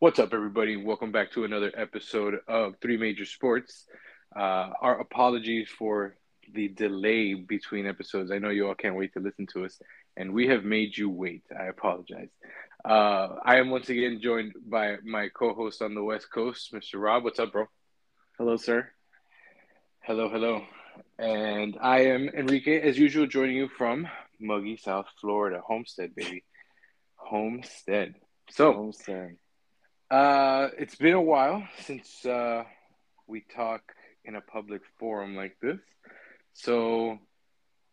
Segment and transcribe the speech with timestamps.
[0.00, 0.78] What's up, everybody?
[0.78, 3.84] Welcome back to another episode of Three Major Sports.
[4.34, 6.16] Uh, our apologies for
[6.54, 8.30] the delay between episodes.
[8.32, 9.78] I know you all can't wait to listen to us,
[10.16, 11.42] and we have made you wait.
[11.54, 12.30] I apologize.
[12.82, 16.94] Uh, I am once again joined by my co host on the West Coast, Mr.
[16.94, 17.22] Rob.
[17.22, 17.66] What's up, bro?
[18.38, 18.88] Hello, sir.
[20.00, 20.62] Hello, hello.
[21.18, 24.08] And I am Enrique, as usual, joining you from
[24.40, 25.60] muggy South Florida.
[25.62, 26.42] Homestead, baby.
[27.16, 28.14] Homestead.
[28.48, 29.36] So, Homestead.
[30.10, 32.64] Uh, it's been a while since uh,
[33.28, 33.80] we talk
[34.24, 35.78] in a public forum like this.
[36.52, 37.20] So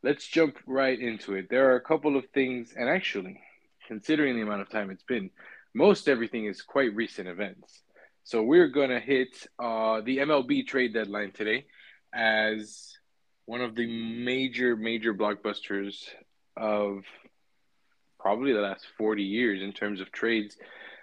[0.02, 1.48] let's jump right into it.
[1.48, 3.40] There are a couple of things, and actually,
[3.88, 5.30] considering the amount of time it's been,
[5.76, 7.84] most everything is quite recent events.
[8.24, 11.68] So we're going to hit uh, the MLB trade deadline today
[12.12, 12.98] as
[13.46, 16.04] one of the major, major blockbusters
[16.58, 17.04] of
[18.20, 20.58] probably the last 40 years in terms of trades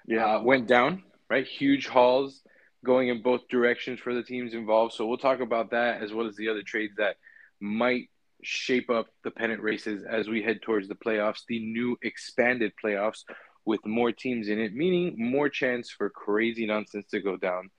[0.06, 0.38] Yeah.
[0.38, 1.46] went down, right?
[1.46, 2.42] Huge hauls
[2.84, 4.92] going in both directions for the teams involved.
[4.94, 7.16] So we'll talk about that as well as the other trades that
[7.60, 8.10] might
[8.42, 13.24] shape up the pennant races as we head towards the playoffs, the new expanded playoffs
[13.64, 17.70] with more teams in it, meaning more chance for crazy nonsense to go down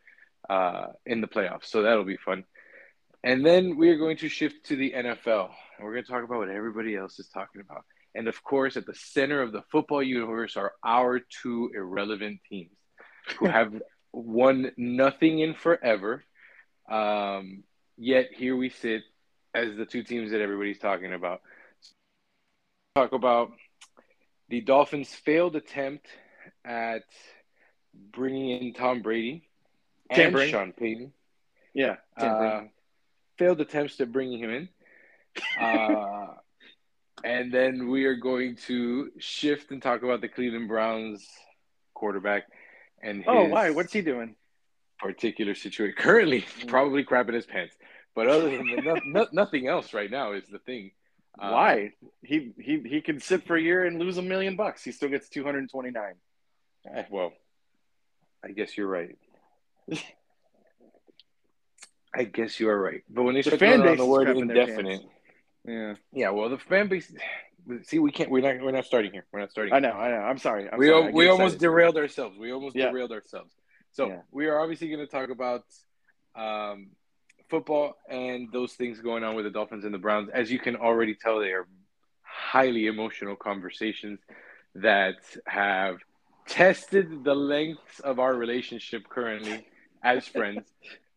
[0.50, 1.66] uh, in the playoffs.
[1.66, 2.44] So that'll be fun.
[3.24, 5.50] And then we are going to shift to the NFL.
[5.78, 7.84] And we're going to talk about what everybody else is talking about.
[8.16, 12.72] And of course, at the center of the football universe are our two irrelevant teams
[13.38, 13.74] who have
[14.14, 16.24] won nothing in forever.
[16.90, 17.64] Um,
[17.98, 19.04] yet here we sit
[19.54, 21.42] as the two teams that everybody's talking about.
[22.96, 23.52] Talk about
[24.48, 26.08] the Dolphins' failed attempt
[26.64, 27.04] at
[27.94, 29.50] bringing in Tom Brady
[30.10, 30.52] and Tampering.
[30.52, 31.12] Sean Payton.
[31.74, 31.96] Yeah.
[32.16, 32.64] Uh,
[33.38, 34.70] failed attempts at bringing him in.
[35.60, 36.36] Uh,
[37.26, 41.28] and then we are going to shift and talk about the Cleveland Browns
[41.96, 42.44] quarterback
[43.02, 43.72] and his oh, why?
[43.72, 44.36] What's he doing?
[45.00, 45.96] particular situation.
[45.98, 47.76] Currently, probably crapping his pants.
[48.16, 50.92] But other than that, no, no, nothing else right now is the thing.
[51.38, 51.92] Uh, why?
[52.24, 54.84] He he he can sit for a year and lose a million bucks.
[54.84, 56.14] He still gets two hundred and twenty nine.
[56.94, 57.34] eh, Well,
[58.44, 59.18] I guess you're right.
[62.16, 63.04] I guess you are right.
[63.10, 65.02] But when they The start throwing around the word indefinite,
[65.68, 65.96] Yeah.
[66.12, 66.30] yeah.
[66.30, 67.12] Well, the fan base.
[67.84, 68.30] See, we can't.
[68.30, 68.64] We're not.
[68.64, 69.26] We're not starting here.
[69.32, 69.74] We're not starting.
[69.74, 69.92] I know.
[69.92, 70.18] I know.
[70.18, 70.70] I'm sorry.
[70.72, 71.12] I'm we sorry.
[71.12, 72.38] we almost derailed ourselves.
[72.38, 72.90] We almost Yeah.
[72.92, 73.54] derailed ourselves.
[73.92, 74.22] So Yeah.
[74.32, 75.64] we are obviously going to talk about
[76.36, 76.92] um,
[77.50, 80.30] football and those things going on with the Dolphins and the Browns.
[80.34, 81.68] As you can already tell, they are
[82.22, 84.20] highly emotional conversations
[84.76, 85.16] that
[85.48, 85.98] have
[86.48, 89.66] tested the lengths of our relationship currently
[90.04, 90.68] as friends.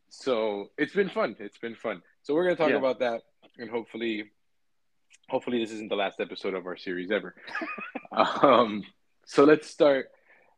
[0.08, 1.36] so it's been fun.
[1.40, 2.00] It's been fun.
[2.22, 2.76] So we're going to talk Yeah.
[2.76, 3.22] about that,
[3.58, 4.30] and hopefully,
[5.28, 7.34] hopefully this isn't the last episode of our series ever.
[8.12, 8.82] um,
[9.26, 10.06] so let's start.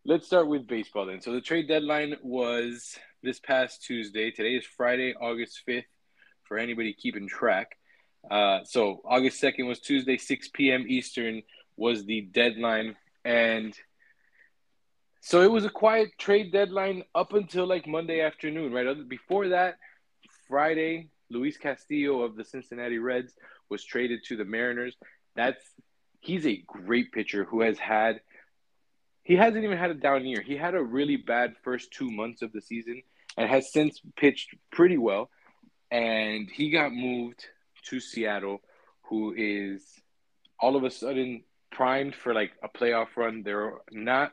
[0.05, 1.21] Let's start with baseball then.
[1.21, 4.31] So the trade deadline was this past Tuesday.
[4.31, 5.85] Today is Friday, August fifth.
[6.45, 7.77] For anybody keeping track,
[8.29, 10.85] uh, so August second was Tuesday, six p.m.
[10.89, 11.43] Eastern
[11.77, 13.73] was the deadline, and
[15.21, 19.09] so it was a quiet trade deadline up until like Monday afternoon, right?
[19.09, 19.77] Before that,
[20.49, 23.33] Friday, Luis Castillo of the Cincinnati Reds
[23.71, 24.97] was traded to the Mariners.
[25.37, 25.63] That's
[26.21, 28.21] he's a great pitcher who has had
[29.23, 30.43] he hasn't even had a down year.
[30.43, 33.03] He had a really bad first two months of the season
[33.37, 35.31] and has since pitched pretty well.
[35.91, 37.45] And he got moved
[37.87, 38.61] to Seattle,
[39.03, 39.85] who is
[40.59, 43.43] all of a sudden primed for like a playoff run.
[43.43, 44.33] They're not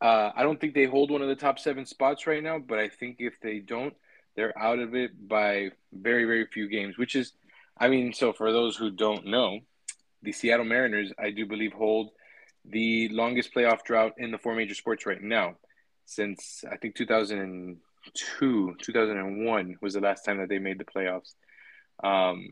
[0.00, 2.78] uh, I don't think they hold one of the top seven spots right now, but
[2.78, 3.94] I think if they don't,
[4.36, 7.32] they're out of it by very, very few games, which is,
[7.80, 9.60] I mean, so for those who don't know,
[10.22, 12.10] the Seattle Mariners, I do believe, hold
[12.64, 15.54] the longest playoff drought in the four major sports right now.
[16.06, 21.34] Since I think 2002, 2001 was the last time that they made the playoffs.
[22.02, 22.50] Um,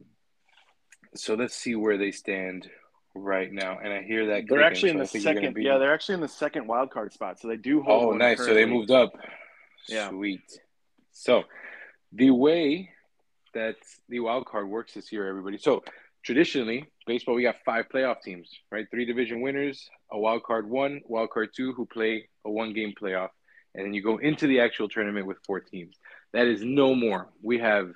[1.15, 2.69] so let's see where they stand
[3.15, 3.79] right now.
[3.83, 5.55] And I hear that They're actually in so I the think you're gonna second.
[5.55, 7.41] be- Yeah, they're actually in the second wild card spot.
[7.41, 8.15] So they do hold.
[8.15, 8.39] Oh, nice.
[8.39, 9.13] So they moved up.
[9.89, 10.11] Yeah.
[10.11, 10.43] Sweet.
[11.13, 11.45] So
[12.13, 12.91] the way
[13.57, 13.77] that
[14.11, 15.57] the wild card works this year, everybody.
[15.57, 15.83] So
[16.23, 18.87] traditionally, baseball, we got five playoff teams, right?
[18.91, 22.93] Three division winners, a wild card one, wild card two, who play a one game
[23.01, 23.31] playoff.
[23.75, 25.97] And then you go into the actual tournament with four teams.
[26.35, 27.31] That is no more.
[27.43, 27.93] We have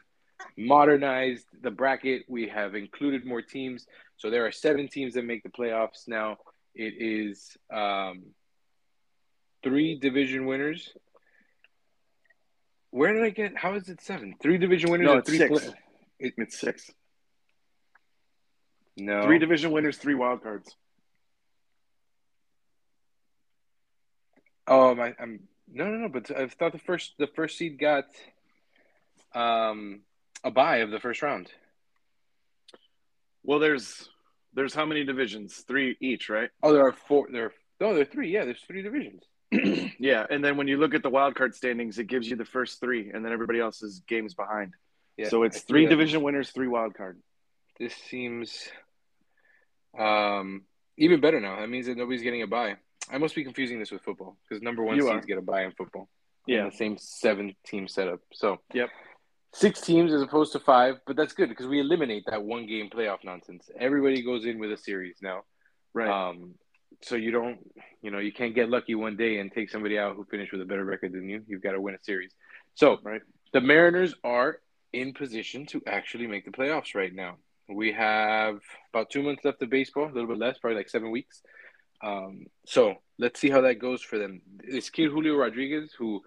[0.57, 2.23] modernized the bracket.
[2.27, 3.87] We have included more teams.
[4.17, 6.39] So there are seven teams that make the playoffs now.
[6.75, 8.23] It is um,
[9.63, 10.91] three division winners.
[12.91, 13.57] Where did I get?
[13.57, 14.35] How is it seven?
[14.43, 15.39] Three division winners No, it's three.
[15.39, 15.61] six.
[15.65, 15.75] play-
[16.19, 16.91] It's six.
[18.97, 20.75] no, Three division winners, three wild cards.
[24.67, 25.41] Oh, my, I'm
[25.73, 26.09] no, no, no.
[26.09, 28.05] But I thought the first the first seed got
[29.35, 30.01] um
[30.45, 31.51] a buy of the first round.
[33.43, 34.09] Well, there's
[34.55, 35.65] there's how many divisions?
[35.67, 36.51] Three each, right?
[36.63, 37.29] Oh, there are four.
[37.31, 38.31] There are no, there are three.
[38.31, 39.23] Yeah, there's three divisions.
[39.99, 42.45] yeah, and then when you look at the wild card standings, it gives you the
[42.45, 44.75] first three, and then everybody else's games behind.
[45.17, 47.19] Yeah, so it's three division winners, three wild card.
[47.79, 48.69] This seems
[49.99, 50.63] um
[50.97, 51.61] even better now.
[51.61, 52.77] That means that nobody's getting a buy.
[53.11, 55.27] I must be confusing this with football because number one You seeds are.
[55.27, 56.09] get a buy in football.
[56.47, 56.65] in Yeah.
[56.67, 58.21] the same seven team setup.
[58.33, 58.91] So Yep.
[59.53, 62.89] six teams as opposed to five, but that's good because we eliminate that one game
[62.89, 63.69] playoff nonsense.
[63.79, 65.43] Everybody goes in with a series now.
[65.93, 66.09] Right.
[66.09, 66.55] Um,
[67.03, 67.59] so you don't,
[68.03, 70.61] you know, you can't get lucky one day and take somebody out who finished with
[70.61, 71.43] a better record than you.
[71.47, 72.33] You've got to win a series.
[72.75, 73.23] So Right.
[73.53, 74.61] the Mariners are
[74.93, 77.37] in position to actually make the playoffs right now.
[77.69, 78.61] We have
[78.93, 81.43] about two months left of baseball, a little bit less, probably like seven weeks.
[82.03, 84.41] Um, so let's see how that goes for them.
[84.69, 86.23] This kid Julio Rodriguez, who,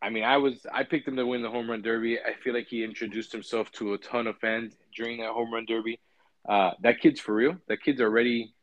[0.00, 2.18] I mean, I was I picked him to win the home run derby.
[2.18, 5.66] I feel like he introduced himself to a ton of fans during that home run
[5.66, 6.00] derby.
[6.48, 7.56] Uh, that kid's for real.
[7.68, 8.54] That kid's already.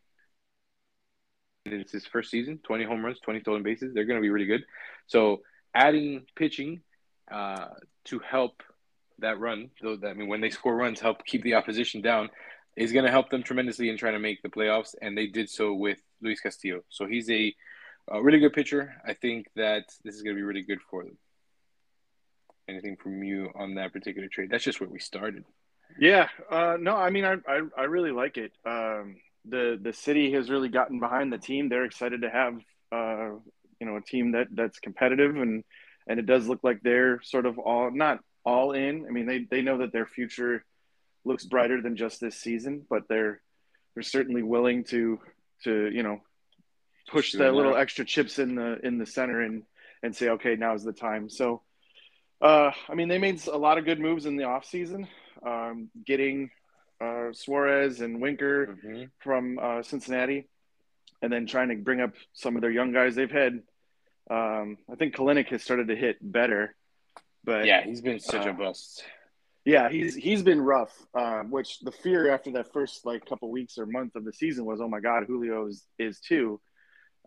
[1.73, 3.93] It's his first season, 20 home runs, 20 stolen bases.
[3.93, 4.63] They're going to be really good.
[5.07, 5.41] So
[5.73, 6.81] adding pitching
[7.31, 7.69] uh,
[8.05, 8.63] to help
[9.19, 12.29] that run, that, I mean, when they score runs, help keep the opposition down,
[12.75, 14.95] is going to help them tremendously in trying to make the playoffs.
[15.01, 16.81] And they did so with Luis Castillo.
[16.89, 17.53] So he's a,
[18.07, 18.95] a really good pitcher.
[19.05, 21.17] I think that this is going to be really good for them.
[22.67, 24.49] Anything from you on that particular trade?
[24.51, 25.43] That's just where we started.
[25.97, 28.51] Yeah, uh, no, I mean, I, I, I really like it.
[28.65, 31.69] Um, the the city has really gotten behind the team.
[31.69, 32.53] They're excited to have
[32.91, 33.35] uh,
[33.79, 35.63] you know a team that that's competitive and
[36.07, 39.05] and it does look like they're sort of all not all in.
[39.07, 40.65] I mean, they they know that their future
[41.23, 43.41] looks brighter than just this season, but they're
[43.93, 45.19] they're certainly willing to
[45.63, 46.21] to you know
[47.09, 49.63] push the little extra chips in the in the center and
[50.01, 51.29] and say, okay, now's the time.
[51.29, 51.61] So.
[52.41, 55.09] Uh, I mean, they made a lot of good moves in the offseason,
[55.45, 56.51] um, getting
[57.01, 59.03] uh, Suarez and Winker Mm-hmm.
[59.19, 60.47] from uh, Cincinnati,
[61.21, 63.61] and then trying to bring up some of their young guys they've had.
[64.29, 66.75] Um, I think Kelenic has started to hit better,
[67.43, 69.03] but Yeah, he's been such a Uh, bust.
[69.65, 70.93] yeah, he's he's been rough.
[71.15, 74.65] Um, which the fear after that first like couple weeks or month of the season
[74.65, 76.59] was, oh my God, Julio is is too.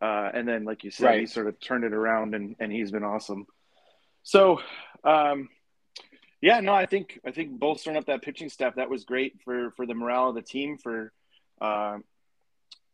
[0.00, 2.90] Uh, and then, like you said, he sort of turned it around, and and he's
[2.90, 3.46] been awesome.
[4.24, 4.60] So,
[5.04, 5.48] um,
[6.42, 9.70] yeah, no, I think I think bolstering up that pitching staff that was great for
[9.76, 11.12] for the morale of the team for.
[11.60, 11.98] Uh,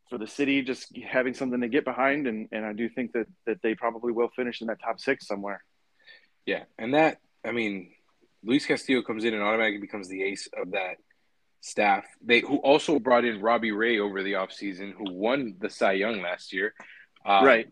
[0.09, 3.27] for the city, just having something to get behind, and, and I do think that
[3.45, 5.63] that they probably will finish in that top six somewhere.
[6.47, 7.91] Yeah, and that I mean,
[8.43, 10.95] Luis Castillo comes in and automatically becomes the ace of that
[11.61, 12.05] staff.
[12.23, 16.21] They who also brought in Robbie Ray over the offseason, who won the Cy Young
[16.21, 16.73] last year.
[17.25, 17.67] Um, Right.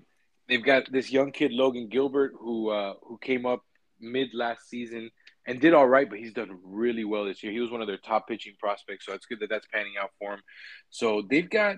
[0.48, 3.64] They've got this young kid Logan Gilbert who uh, who came up
[4.00, 5.10] mid last season
[5.48, 7.54] and did all right, but he's done really well this year.
[7.54, 10.12] He was one of their top pitching prospects, so it's good that that's panning out
[10.20, 10.42] for him.
[10.90, 11.78] So they've got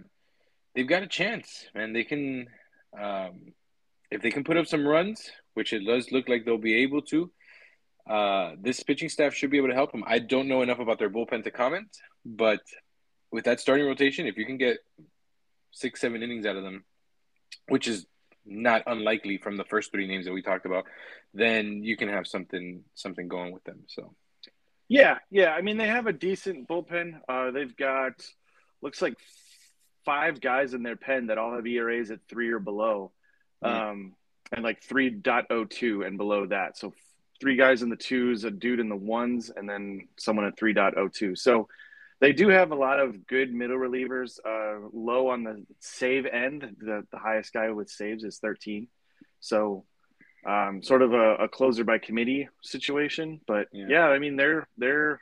[0.76, 1.94] they've got a chance, man.
[1.94, 2.48] They can
[3.00, 3.54] um,
[4.10, 7.04] if they can put up some runs, which it does look like they'll be able
[7.04, 7.32] to.
[8.10, 10.04] Uh, this pitching staff should be able to help them.
[10.08, 11.96] I don't know enough about their bullpen to comment,
[12.26, 12.62] but
[13.32, 14.80] with that starting rotation, if you can get
[15.72, 16.86] six, seven innings out of them,
[17.68, 18.08] which is
[18.46, 20.86] not unlikely from the first three names that we talked about,
[21.34, 23.84] then you can have something something going with them.
[23.88, 24.14] So
[24.88, 25.52] Yeah, yeah.
[25.52, 27.20] I mean, they have a decent bullpen.
[27.28, 28.14] Uh, they've got
[28.82, 29.16] looks like
[30.06, 33.12] five guys in their pen that all have ERAs at three or below,
[33.62, 34.16] um,
[34.52, 36.78] and like 3.02 and below that.
[36.78, 36.94] So
[37.40, 41.38] three guys in the twos, a dude in the ones, and then someone at 3.02.
[41.38, 41.68] So
[42.22, 44.40] they do have a lot of good middle relievers.
[44.46, 48.88] Uh, low on the save end, the, the highest guy with saves is 13.
[49.40, 49.86] So
[50.46, 53.40] um, sort of a, a closer by committee situation.
[53.48, 53.86] But Yeah.
[53.90, 54.06] yeah.
[54.08, 55.22] I mean they're they're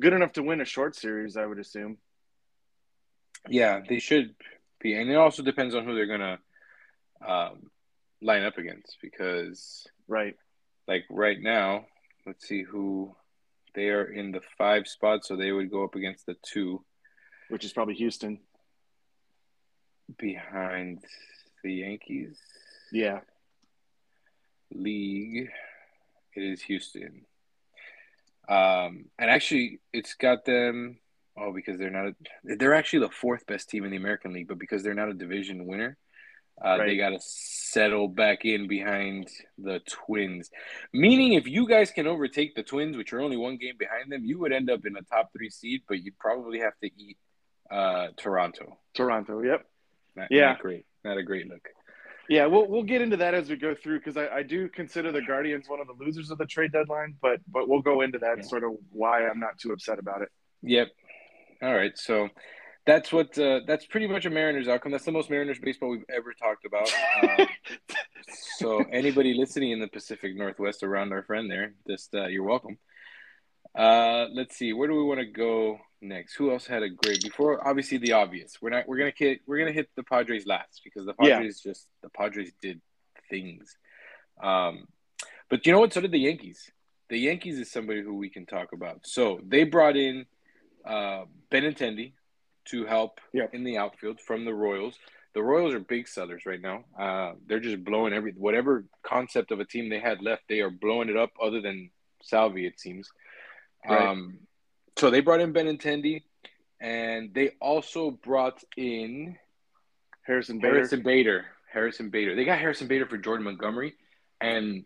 [0.00, 1.98] good enough to win a short series, I would assume.
[3.48, 4.34] yeah, they should
[4.80, 6.38] be, and it also depends on who they're gonna
[7.26, 7.70] um,
[8.22, 10.36] line up against because Right.
[10.86, 11.86] like right now,
[12.26, 13.14] let's see who
[13.78, 16.84] they are in the five spot, so they would go up against the two
[17.48, 18.40] Which is probably Houston.
[20.18, 21.04] behind
[21.62, 22.40] the Yankees
[22.90, 23.20] Yeah.
[24.72, 25.48] league.
[26.34, 27.24] It is Houston.
[28.48, 30.98] Um, and actually, it's got them.
[31.36, 32.06] Oh, because they're not.
[32.08, 32.14] A,
[32.56, 35.14] they're actually the fourth best team in the American League, but because they're not a
[35.14, 35.96] division winner,
[36.62, 40.50] uh, they got to settle back in behind the Twins.
[40.92, 44.24] Meaning, if you guys can overtake the Twins, which are only one game behind them,
[44.24, 47.16] you would end up in a top three seed, but you'd probably have to eat
[47.70, 48.78] uh, Toronto.
[48.94, 49.42] Toronto.
[49.42, 49.66] Yep.
[50.16, 50.46] Not, Yeah.
[50.46, 50.86] not great.
[51.04, 51.68] Not a great look.
[52.30, 55.12] Yeah, we'll we'll get into that as we go through because I, I do consider
[55.12, 58.18] the Guardians one of the losers of the trade deadline, but but we'll go into
[58.18, 58.42] that Yeah.
[58.42, 60.28] sort of why I'm not too upset about it.
[60.62, 60.88] Yep.
[61.62, 61.96] All right.
[61.96, 62.28] So
[62.88, 64.92] that's what uh, that's pretty much a Mariners outcome.
[64.92, 66.90] That's the most Mariners baseball we've ever talked about.
[67.22, 67.46] Um,
[68.56, 72.78] so anybody listening in the Pacific Northwest around our friend there, just uh, you're welcome.
[73.78, 74.72] Uh, let's see.
[74.72, 76.36] Where do we want to go next?
[76.36, 77.68] Who else had a great before?
[77.68, 78.56] Obviously, the obvious.
[78.62, 78.88] We're not.
[78.88, 79.40] We're gonna hit.
[79.46, 81.36] We're gonna hit the Padres last because the Yeah.
[81.36, 82.80] Padres just the Padres did
[83.28, 83.76] things.
[84.42, 84.86] Um,
[85.50, 85.92] but you know what?
[85.92, 86.70] So did the Yankees.
[87.10, 89.00] The Yankees is somebody who we can talk about.
[89.06, 90.24] So they brought in
[90.86, 92.12] uh, Benintendi
[92.70, 93.54] to help Yep.
[93.54, 94.98] in the outfield from the Royals.
[95.34, 96.84] The Royals are big sellers right now.
[96.98, 100.42] Uh, they're just blowing every whatever concept of a team they had left.
[100.48, 101.30] They are blowing it up.
[101.40, 101.90] Other than
[102.22, 103.08] Salvy, it seems.
[103.88, 104.00] Right.
[104.00, 104.38] Um,
[104.96, 106.22] so they brought in Benintendi,
[106.80, 109.38] and they also brought in
[110.22, 110.74] Harrison Bader.
[110.74, 111.46] Harrison Bader.
[111.72, 112.34] Harrison Bader.
[112.34, 113.94] They got Harrison Bader for Jordan Montgomery,
[114.40, 114.84] and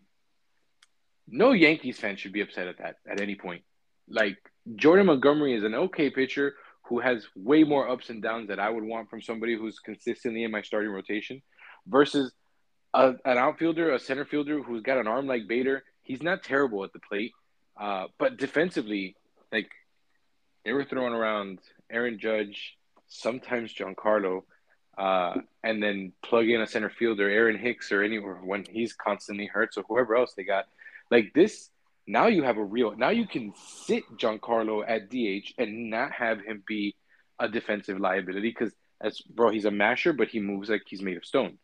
[1.27, 3.63] no Yankees fan should be upset at that at any point.
[4.09, 4.37] Like
[4.75, 6.55] Jordan Montgomery is an okay pitcher
[6.93, 10.43] who has way more ups and downs that I would want from somebody who's consistently
[10.43, 11.41] in my starting rotation,
[11.87, 12.31] versus
[12.93, 15.83] a, an outfielder, a center fielder who's got an arm like Bader.
[16.03, 17.31] He's not terrible at the plate,
[17.81, 19.15] uh, but defensively,
[19.51, 19.71] like
[20.63, 21.57] they were throwing around
[21.91, 24.43] Aaron Judge, sometimes Giancarlo,
[24.95, 25.33] uh,
[25.63, 29.73] and then plug in a center fielder, Aaron Hicks, or anywhere when he's constantly hurt.
[29.73, 30.65] So whoever else they got,
[31.09, 31.71] like this,
[32.07, 32.95] now you have a real.
[32.95, 33.53] Now you can
[33.85, 36.95] sit Giancarlo at DH and not have him be
[37.39, 41.17] a defensive liability because as bro, he's a masher, but he moves like he's made
[41.17, 41.57] of stone.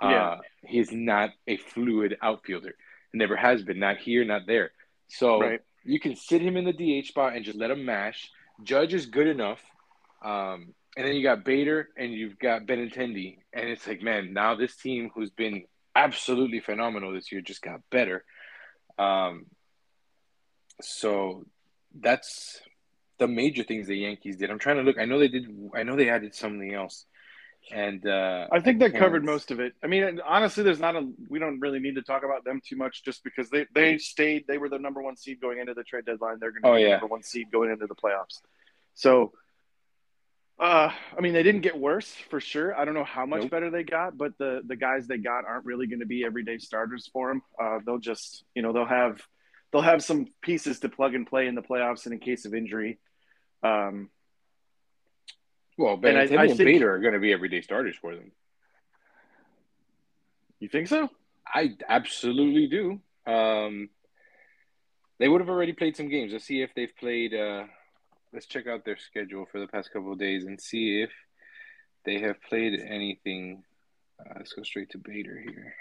[0.00, 0.30] Yeah.
[0.32, 2.74] Uh, he's not a fluid outfielder.
[3.12, 3.78] Never has been.
[3.78, 4.72] Not here, not there.
[5.08, 5.60] So Right.
[5.84, 8.30] you can sit him in the DH spot and just let him mash.
[8.62, 9.62] Judge is good enough.
[10.22, 13.38] Um, and then you got Bader and you've got Benintendi.
[13.52, 17.80] And it's like, man, now this team who's been absolutely phenomenal this year just got
[17.90, 18.24] better.
[18.98, 19.46] Um,
[20.80, 21.44] so
[21.98, 22.60] that's
[23.18, 24.50] the major things the Yankees did.
[24.50, 24.98] I'm trying to look.
[24.98, 25.46] I know they did.
[25.74, 27.06] I know they added something else.
[27.72, 29.72] And uh, I think that covered most of it.
[29.82, 31.08] I mean, honestly, there's not a.
[31.28, 34.44] We don't really need to talk about them too much, just because they they stayed.
[34.46, 36.36] They were the number one seed going into the trade deadline.
[36.38, 38.40] They're going to Oh, be the number one seed going into the playoffs.
[38.94, 39.32] So,
[40.60, 42.78] uh, I mean, they didn't get worse for sure.
[42.78, 43.50] I don't know how much Nope.
[43.50, 46.58] better they got, but the the guys they got aren't really going to be everyday
[46.58, 47.42] starters for them.
[47.60, 49.20] Uh, they'll just, you know, they'll have
[49.72, 52.54] they'll have some pieces to plug and play in the playoffs and in case of
[52.54, 52.98] injury.
[53.62, 54.10] Um,
[55.78, 58.32] well, and I- I and think- Bader are going to be everyday starters for them.
[60.58, 61.10] you think so?
[61.46, 63.00] I absolutely do.
[63.30, 63.90] Um,
[65.18, 66.32] they would have already played some games.
[66.32, 67.34] Let's see if they've played.
[67.34, 67.64] Uh,
[68.32, 71.10] let's check out their schedule for the past couple of days and see if
[72.04, 73.64] they have played anything.
[74.18, 75.74] Uh, let's go straight to Bader here.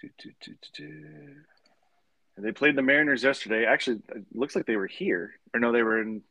[0.00, 1.34] Do, do, do,
[2.38, 3.66] They played the Mariners yesterday.
[3.66, 5.32] Actually, it looks like they were here.
[5.54, 6.22] Or no, they were in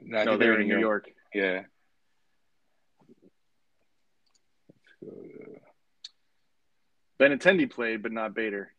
[0.00, 1.10] No, no, they were in New York.
[1.34, 1.62] Yeah.
[5.02, 5.22] Let's
[7.20, 8.72] Benintendi played, but not Bader.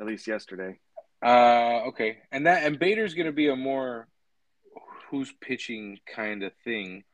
[0.00, 0.78] At least yesterday.
[1.24, 4.08] Uh, okay, and that and Bader's going to be a more
[5.10, 7.04] who's pitching kind of thing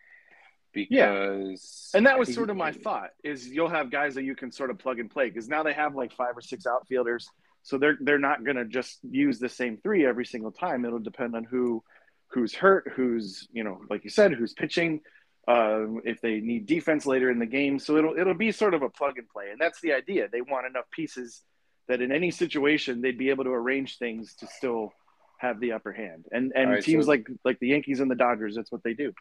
[0.73, 4.51] because And that was sort of my thought is you'll have guys that you can
[4.53, 7.29] sort of plug and play because now they have like five or six outfielders.
[7.63, 10.85] So they're they're not gonna just use the same three every single time.
[10.85, 11.83] It'll depend on who
[12.29, 15.01] who's hurt, who's, you know, like you said, who's pitching,
[15.49, 17.79] um, if they need defense later in the game.
[17.79, 19.51] So it'll it'll be sort of a plug and play.
[19.51, 20.29] And that's the idea.
[20.31, 21.43] They want enough pieces
[21.89, 24.93] that in any situation they'd be able to arrange things to still
[25.39, 26.27] have the upper hand.
[26.33, 28.95] And and right, teams so- like like the Yankees and the Dodgers, that's what they
[28.95, 29.13] do.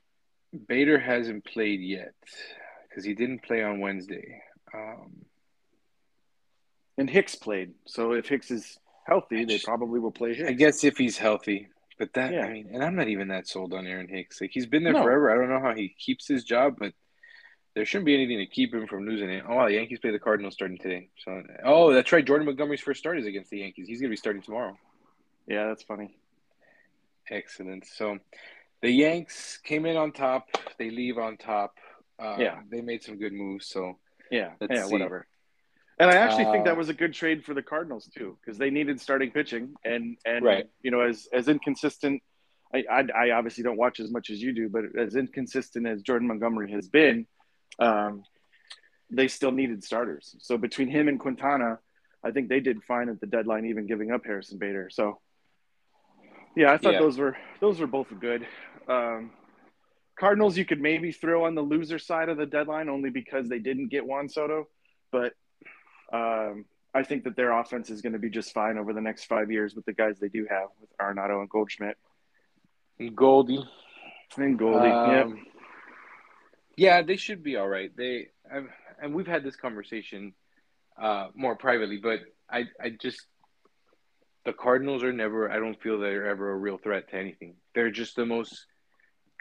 [0.67, 2.13] Bader hasn't played yet
[2.89, 4.41] because he didn't play on Wednesday.
[4.74, 5.25] Um,
[6.98, 7.74] And Hicks played.
[7.86, 8.77] So if Hicks is
[9.08, 10.50] healthy, they probably will play Hicks.
[10.50, 11.67] I guess if he's healthy,
[11.98, 12.46] but that Yeah.
[12.46, 14.41] I mean, and I'm not even that sold on Aaron Hicks.
[14.41, 15.03] Like he's been there No.
[15.03, 15.31] forever.
[15.31, 16.93] I don't know how he keeps his job, but
[17.74, 19.46] there shouldn't be anything to keep him from losing it.
[19.48, 21.10] Oh, the Yankees play the Cardinals starting today.
[21.24, 22.25] So, oh, that's right.
[22.25, 23.88] Jordan Montgomery's first start is against the Yankees.
[23.88, 24.77] He's gonna be starting tomorrow.
[25.48, 26.13] Yeah, that's funny.
[27.29, 27.86] Excellent.
[27.86, 28.20] So
[28.81, 30.47] the Yanks came in on top.
[30.77, 31.77] They leave on top.
[32.19, 32.61] Uh, Yeah.
[32.69, 33.67] They made some good moves.
[33.67, 34.91] So Yeah, yeah, see.
[34.91, 35.27] whatever.
[36.00, 38.57] And I actually think Uh, that was a good trade for the Cardinals too, because
[38.57, 40.69] they needed starting pitching, and and Right.
[40.81, 42.23] you know as as inconsistent.
[42.73, 46.01] I, I I obviously don't watch as much as you do, but as inconsistent as
[46.01, 47.27] Jordan Montgomery has been,
[47.79, 48.23] um,
[49.09, 50.35] they still needed starters.
[50.39, 51.79] So between him and Quintana,
[52.23, 54.89] I think they did fine at the deadline, even giving up Harrison Bader.
[54.89, 55.19] So
[56.55, 57.00] yeah, I thought Yeah.
[57.00, 58.47] those were those were both good.
[58.88, 59.31] Um,
[60.19, 63.59] Cardinals, you could maybe throw on the loser side of the deadline only because they
[63.59, 64.67] didn't get Juan Soto,
[65.11, 65.33] but
[66.13, 69.25] um, I think that their offense is going to be just fine over the next
[69.25, 71.97] five years with the guys they do have with Arenado and Goldschmidt.
[73.00, 73.63] And Goldie.
[74.38, 75.41] And Goldie, um, yeah.
[76.77, 77.91] Yeah, they should be all right.
[77.95, 78.67] They I've,
[79.01, 80.33] and we've had this conversation
[81.01, 82.19] uh, more privately, but
[82.50, 83.25] I I just
[84.45, 85.51] the Cardinals are never.
[85.51, 87.55] I don't feel they're ever a real threat to anything.
[87.75, 88.65] They're just the most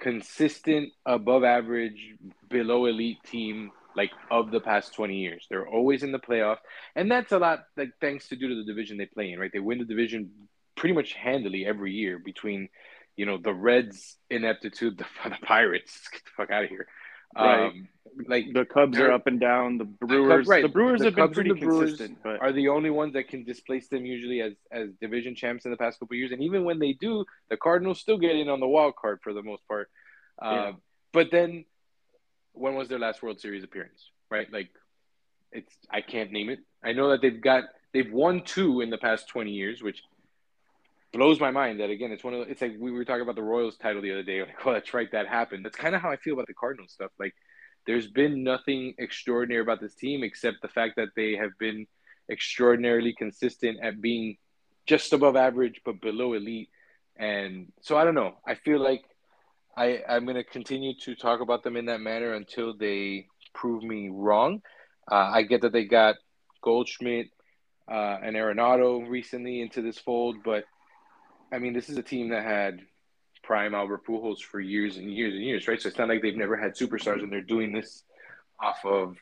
[0.01, 2.15] consistent, above average,
[2.49, 5.47] below elite team like of the past 20 years.
[5.49, 6.59] They're always in the playoffs,
[6.97, 9.51] and that's a lot like thanks to due to the division they play in, right?
[9.53, 10.31] They win the division
[10.77, 12.69] pretty much handily every year between,
[13.17, 16.87] you know, the Reds ineptitude, the, the Pirates, get the fuck out of here.
[17.37, 17.67] Right.
[17.67, 17.89] Um,
[18.27, 19.79] like the Cubs are up and down.
[19.79, 20.63] The Brewers, the, right.
[20.63, 23.45] the Brewers the have Cubs been pretty consistent, but are the only ones that can
[23.45, 26.33] displace them usually as as division champs in the past couple years.
[26.33, 29.33] And even when they do, the Cardinals still get in on the wild card for
[29.33, 29.91] the most part.
[30.43, 30.73] Uh, yeah.
[31.13, 31.65] But then
[32.53, 34.11] when was their last World Series appearance?
[34.31, 34.71] Right, like
[35.53, 36.61] it's I can't name it.
[36.85, 40.03] I know that they've got they've won two in the past twenty years, which
[41.13, 41.81] blows my mind.
[41.81, 44.03] That again, it's one of the, it's like we were talking about the Royals title
[44.03, 44.41] the other day.
[44.47, 45.65] Like, oh, that's right, that happened.
[45.65, 47.11] That's kind of how I feel about the Cardinals stuff.
[47.19, 47.35] Like,
[47.87, 51.87] there's been nothing extraordinary about this team except the fact that they have been
[52.31, 54.37] extraordinarily consistent at being
[54.87, 56.69] just above average but below elite.
[57.19, 58.35] And so I don't know.
[58.47, 59.03] I feel like
[59.77, 63.83] I, I'm going to continue to talk about them in that manner until they prove
[63.83, 64.63] me wrong.
[65.11, 66.17] Uh, I get that they got
[66.63, 67.29] Goldschmidt
[67.91, 70.65] uh, and Arenado recently into this fold, but
[71.53, 72.81] I mean, this is a team that had
[73.43, 75.81] prime Albert Pujols for years and years and years, right?
[75.81, 78.05] So it's not like they've never had superstars, and they're doing this
[78.61, 79.17] off of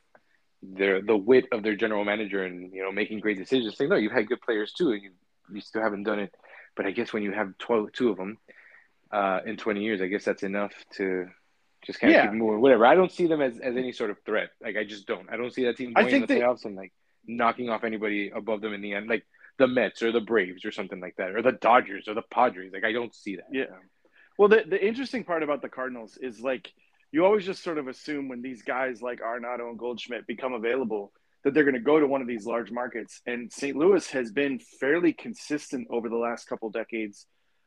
[0.62, 3.76] their the wit of their general manager and you know making great decisions.
[3.76, 5.10] Saying, no, you've had good players too, and you
[5.52, 6.34] you still haven't done it.
[6.76, 8.38] But I guess when you have 12, two of them,
[9.10, 11.26] uh, in 20 years, I guess that's enough to
[11.84, 12.26] just kind of yeah.
[12.26, 12.60] keep moving.
[12.60, 12.86] Whatever.
[12.86, 14.50] I don't see them as, as any sort of threat.
[14.60, 15.28] Like I just don't.
[15.30, 16.92] I don't see that team going I think in the they, playoffs and like
[17.26, 19.24] knocking off anybody above them in the end, like
[19.58, 22.72] the Mets or the Braves or something like that, or the Dodgers or the Padres.
[22.72, 23.46] Like I don't see that.
[23.52, 23.64] Yeah.
[24.38, 26.72] Well, the the interesting part about the Cardinals is like
[27.10, 31.12] you always just sort of assume when these guys like Arenado and Goldschmidt become available
[31.44, 33.20] that they're going to go to one of these large markets.
[33.26, 33.76] And St.
[33.76, 37.26] Louis has been fairly consistent over the last couple decades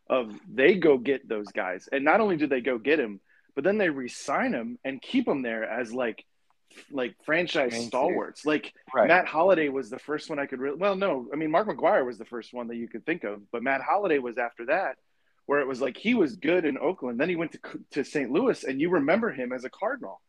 [0.10, 3.22] of they go get those guys, and not only do they go get them,
[3.56, 6.24] but then they resign them and keep them there as like
[6.92, 8.46] like franchise stalwarts.
[8.46, 9.08] Like right.
[9.08, 12.06] Matt Holliday was the first one I could really well no, I mean Mark McGwire
[12.06, 14.96] was the first one that you could think of, but Matt Holliday was after that
[15.46, 17.60] where it was like he was good in Oakland, then he went to
[17.92, 18.32] to St.
[18.32, 20.22] Louis and you remember him as a Cardinal.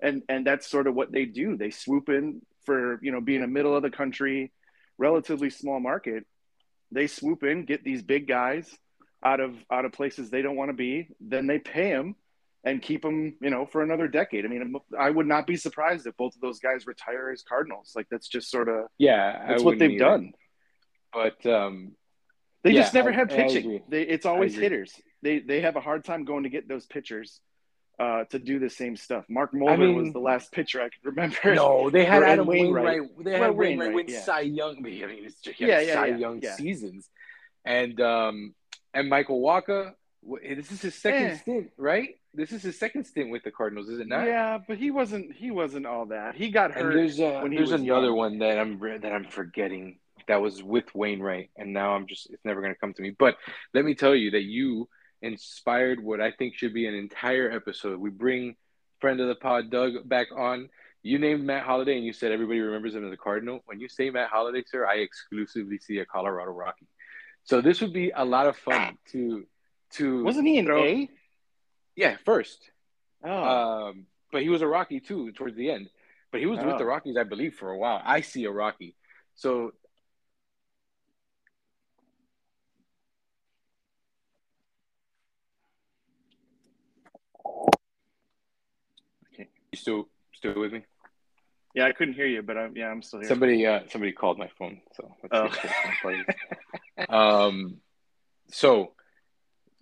[0.00, 1.56] And and that's sort of what they do.
[1.56, 4.52] They swoop in for, you know, being a middle of the country,
[4.98, 6.26] relatively small market.
[6.92, 8.68] They swoop in, get these big guys
[9.24, 12.14] out of out of places they don't want to be, then they pay them
[12.66, 14.44] and keep them, you know, for another decade.
[14.44, 17.92] I mean, I would not be surprised if both of those guys retire as Cardinals.
[17.94, 20.04] Like that's just sort of yeah, that's what they've either.
[20.04, 20.32] done.
[21.12, 21.92] But um,
[22.64, 23.82] they yeah, just never I, have pitching.
[23.88, 24.92] They, it's always hitters.
[25.22, 27.40] They they have a hard time going to get those pitchers
[28.00, 29.24] uh, to do the same stuff.
[29.28, 31.54] Mark Mulder I mean, was the last pitcher I could remember.
[31.54, 32.84] No, they had Adam Wainwright.
[32.84, 33.24] Wainwright.
[33.24, 34.22] They had well, Wainwright, Wainwright win yeah.
[34.22, 34.78] Cy Young.
[34.78, 36.56] I mean, it's just yeah, yeah, Cy yeah, Young yeah.
[36.56, 37.08] seasons,
[37.64, 38.54] and um,
[38.92, 39.92] and Michael Wacha.
[40.26, 41.36] This is his second eh.
[41.36, 42.16] stint, right?
[42.34, 44.26] This is his second stint with the Cardinals, is it not?
[44.26, 45.34] Yeah, but he wasn't.
[45.34, 46.34] He wasn't all that.
[46.34, 46.90] He got hurt.
[46.90, 48.16] And there's a, there's another young.
[48.16, 52.44] one that I'm that I'm forgetting that was with Wainwright, and now I'm just it's
[52.44, 53.10] never going to come to me.
[53.10, 53.36] But
[53.74, 54.88] let me tell you that you
[55.22, 57.98] inspired what I think should be an entire episode.
[57.98, 58.56] We bring
[59.00, 60.68] friend of the pod Doug back on.
[61.02, 63.60] You named Matt Holliday, and you said everybody remembers him as a Cardinal.
[63.66, 66.88] When you say Matt Holliday, sir, I exclusively see a Colorado Rocky.
[67.44, 69.46] So this would be a lot of fun to
[69.92, 70.84] to wasn't he an throw...
[70.84, 71.10] A?
[71.94, 72.70] Yeah, first.
[73.24, 73.88] Oh.
[73.88, 75.88] Um, but he was a Rocky too towards the end.
[76.30, 76.66] But he was oh.
[76.66, 78.02] with the Rockies, I believe, for a while.
[78.04, 78.94] I see a Rocky.
[79.34, 79.72] So
[89.32, 89.48] okay.
[89.72, 90.84] You still still with me?
[91.74, 93.28] Yeah, I couldn't hear you, but I'm yeah, I'm still here.
[93.28, 95.56] Somebody uh somebody called my phone, so let's
[96.04, 97.08] oh.
[97.08, 97.78] um
[98.50, 98.92] so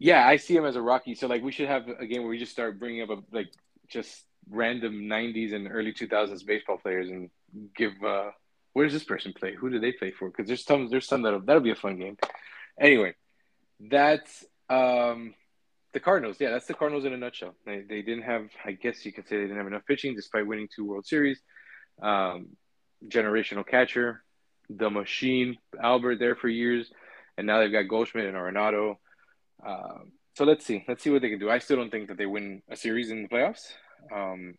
[0.04, 1.14] yeah, I see him as a Rocky.
[1.14, 3.50] So like we should have a game where we just start bringing up a, like
[3.88, 7.30] just random 90s and early 2000s baseball players and
[7.74, 8.30] give uh
[8.74, 9.54] where does this person play?
[9.54, 10.28] Who do they play for?
[10.28, 12.18] Because there's some there's some that'll that'll be a fun game.
[12.78, 13.14] Anyway,
[13.80, 15.32] that's um
[15.94, 16.36] the Cardinals.
[16.38, 17.54] Yeah, that's the Cardinals in a nutshell.
[17.64, 20.46] They they didn't have I guess you could say they didn't have enough pitching despite
[20.46, 21.40] winning two World Series.
[22.02, 22.48] Um,
[23.08, 24.22] generational catcher,
[24.68, 26.90] the machine, Albert there for years,
[27.38, 28.96] and now they've got Goldschmidt and Arenado.
[29.64, 30.84] Uh, so let's see.
[30.88, 31.50] Let's see what they can do.
[31.50, 33.72] I still don't think that they win a series in the playoffs.
[34.14, 34.54] Um,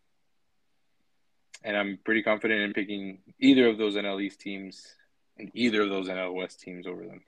[1.64, 4.86] and I'm pretty confident in picking either of those NL East teams
[5.38, 7.22] and either of those NL West teams over them.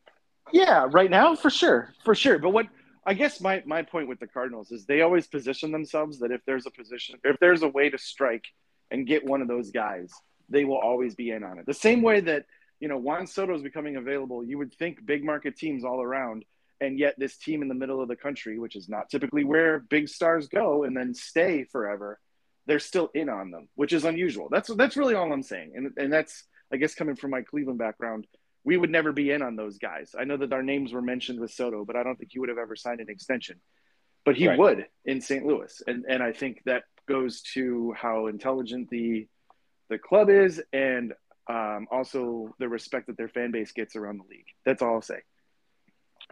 [0.53, 2.39] Yeah, right now for sure, for sure.
[2.39, 2.67] But what
[3.05, 6.41] I guess my my point with the Cardinals is they always position themselves that if
[6.45, 8.45] there's a position, if there's a way to strike
[8.91, 10.11] and get one of those guys,
[10.49, 11.65] they will always be in on it.
[11.65, 12.45] The same way that
[12.79, 16.45] you know Juan Soto is becoming available, you would think big market teams all around,
[16.79, 19.79] and yet this team in the middle of the country, which is not typically where
[19.79, 22.19] big stars go and then stay forever,
[22.65, 24.49] they're still in on them, which is unusual.
[24.51, 27.79] That's that's really all I'm saying, and and that's I guess coming from my Cleveland
[27.79, 28.27] background,
[28.63, 30.13] we would never be in on those guys.
[30.19, 32.49] I know that our names were mentioned with Soto, but I don't think he would
[32.49, 33.61] have ever signed an extension.
[34.25, 34.59] But he right.
[34.59, 35.45] would in St.
[35.45, 39.27] Louis, and and I think that goes to how intelligent the
[39.89, 41.13] the club is, and
[41.49, 44.47] um, also the respect that their fan base gets around the league.
[44.65, 45.21] That's all I'll say.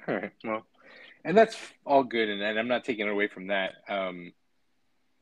[0.07, 0.31] All right.
[0.43, 0.65] Well,
[1.23, 3.73] and that's all good, and, and I'm not taking it away from that.
[3.89, 4.31] Um,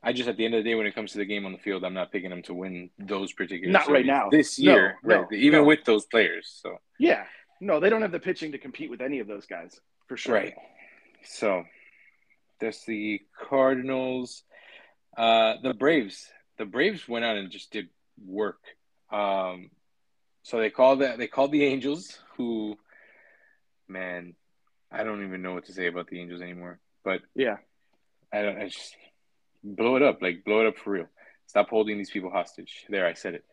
[0.02, 1.52] I just at the end of the day, when it comes to the game on
[1.52, 3.72] the field, I'm not picking them to win those particular.
[3.72, 4.28] Not right now.
[4.30, 5.26] This year, no, right?
[5.30, 5.64] No, even no.
[5.64, 6.60] with those players.
[6.62, 7.24] So yeah,
[7.60, 10.34] no, they don't have the pitching to compete with any of those guys for sure.
[10.34, 10.54] Right.
[11.22, 11.64] So
[12.60, 14.42] there's the Cardinals,
[15.16, 16.28] uh, the Braves.
[16.58, 17.88] The Braves went out and just did
[18.22, 18.60] work.
[19.10, 19.70] Um,
[20.42, 22.76] so they called that they called the Angels, who,
[23.88, 24.34] man,
[24.94, 26.78] I don't even know what to say about the Angels anymore.
[27.04, 27.56] But yeah,
[28.32, 28.58] I don't.
[28.58, 28.96] I just
[29.62, 31.06] blow it up, like blow it up for real.
[31.46, 32.86] Stop holding these people hostage.
[32.88, 33.44] There, I said it.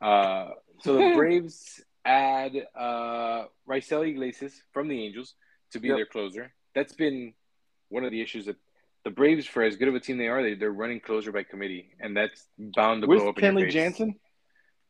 [0.00, 5.34] Uh, so the Braves add uh, Raisel Iglesias from the Angels
[5.72, 5.98] to be yep.
[5.98, 6.52] their closer.
[6.74, 7.34] That's been
[7.88, 8.56] one of the issues that
[9.04, 11.44] the Braves, for as good of a team they are, they, they're running closer by
[11.44, 13.36] committee, and that's bound to With blow up.
[13.36, 14.16] Kenley Jansen.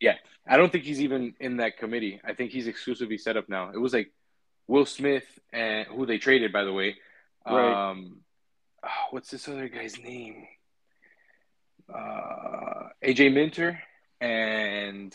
[0.00, 0.14] Yeah,
[0.48, 2.20] I don't think he's even in that committee.
[2.24, 3.70] I think he's exclusively set up now.
[3.74, 4.12] It was like
[4.68, 6.96] Will Smith and who they traded, by the way.
[7.46, 7.90] Right.
[7.90, 8.20] Um,
[8.84, 10.46] oh, what's this other guy's name?
[11.92, 13.80] uh, AJ Minter
[14.20, 15.14] and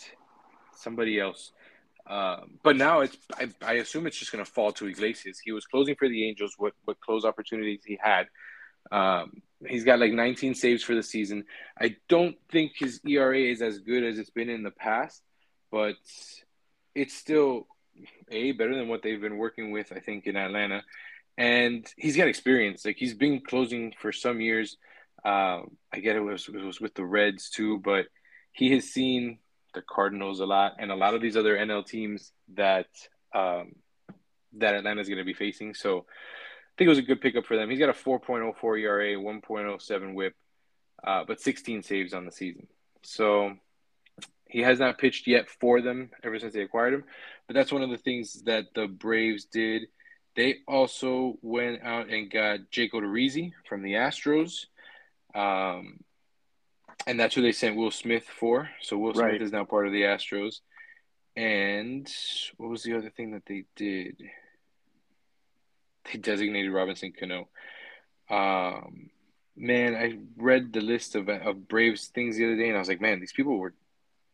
[0.75, 1.51] somebody else.
[2.07, 5.39] Uh, but now it's I, I assume it's just going to fall to Iglesias.
[5.43, 6.55] He was closing for the Angels.
[6.57, 8.27] What what close opportunities he had.
[8.91, 11.45] Um, he's got like 19 saves for the season.
[11.79, 15.21] I don't think his ERA is as good as it's been in the past,
[15.71, 15.95] but
[16.95, 17.67] it's still
[18.29, 19.91] a better than what they've been working with.
[19.91, 20.83] I think in Atlanta,
[21.37, 22.85] and he's got experience.
[22.85, 24.77] Like he's been closing for some years.
[25.23, 28.07] Um, I get it was, it was with the Reds too, but
[28.51, 29.39] he has seen
[29.73, 32.87] the Cardinals a lot and a lot of these other NL teams that
[33.33, 33.73] um,
[34.57, 35.73] that Atlanta is going to be facing.
[35.73, 37.69] So I think it was a good pickup for them.
[37.69, 40.35] He's got a 4.04 ERA, 1.07 WHIP,
[41.05, 42.67] uh, but 16 saves on the season.
[43.03, 43.53] So
[44.51, 47.05] he has not pitched yet for them ever since they acquired him.
[47.47, 49.83] But that's one of the things that the Braves did.
[50.35, 54.65] They also went out and got Jake Odorizzi from the Astros.
[55.33, 56.01] Um,
[57.07, 58.69] and that's who they sent Will Smith for.
[58.81, 59.41] So Will Smith right.
[59.41, 60.59] is now part of the Astros.
[61.37, 62.13] And
[62.57, 64.21] what was the other thing that they did?
[66.11, 67.47] They designated Robinson Cano.
[68.29, 69.11] Um,
[69.55, 72.89] man, I read the list of of Braves things the other day, and I was
[72.89, 73.73] like, man, these people were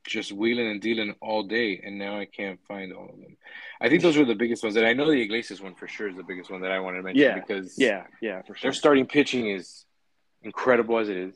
[0.08, 3.38] just wheeling and dealing all day, and now I can't find all of them.
[3.80, 6.10] I think those were the biggest ones, and I know the Iglesias one for sure
[6.10, 8.70] is the biggest one that I wanted to mention yeah, because yeah, yeah, for sure.
[8.70, 9.86] Their starting pitching is
[10.42, 11.36] incredible as it is.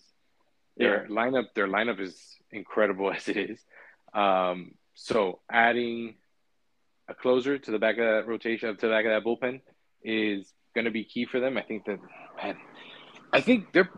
[0.78, 1.16] Their yeah.
[1.16, 2.20] lineup, their lineup is
[2.52, 3.60] incredible as it is.
[4.14, 6.16] Um, so adding
[7.08, 9.62] a closer to the back of that rotation, to the back of that bullpen,
[10.04, 11.58] is going to be key for them.
[11.58, 12.00] I think that,
[12.42, 12.58] man,
[13.34, 13.90] I think they're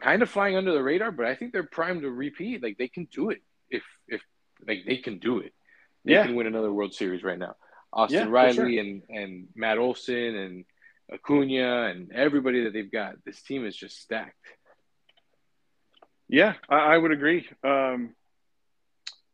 [0.00, 2.62] kind of flying under the radar, but I think they're primed to repeat.
[2.62, 3.42] Like they can do it
[3.74, 4.22] if if
[4.66, 5.52] like they can do it.
[6.04, 6.26] They yeah.
[6.26, 7.54] can win another World Series right now.
[7.92, 8.80] Austin yeah, Riley sure.
[8.80, 10.64] and and Matt Olson and
[11.12, 13.16] Acuna and everybody that they've got.
[13.24, 14.34] This team is just stacked.
[16.28, 17.46] Yeah, I, I would agree.
[17.62, 18.14] Um,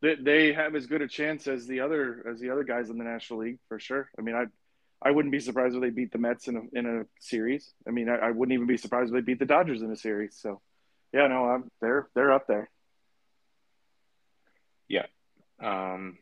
[0.03, 2.99] they, they have as good a chance as the other as the other guys in
[2.99, 4.11] the National League for sure.
[4.19, 4.47] I mean, I
[5.03, 7.73] I wouldn't be surprised if they beat the Mets in a in a series.
[7.87, 9.97] I mean, I, I wouldn't even be surprised if they beat the Dodgers in a
[9.97, 10.37] series.
[10.39, 10.61] So,
[11.13, 12.69] yeah, no, I'm, they're they're up there.
[15.63, 16.19] Um,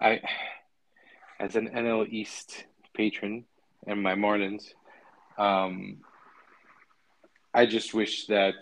[0.00, 0.20] I
[1.40, 3.44] as an NL East patron,
[3.86, 4.64] and my Marlins.
[5.38, 5.98] Um,
[7.54, 8.54] I just wish that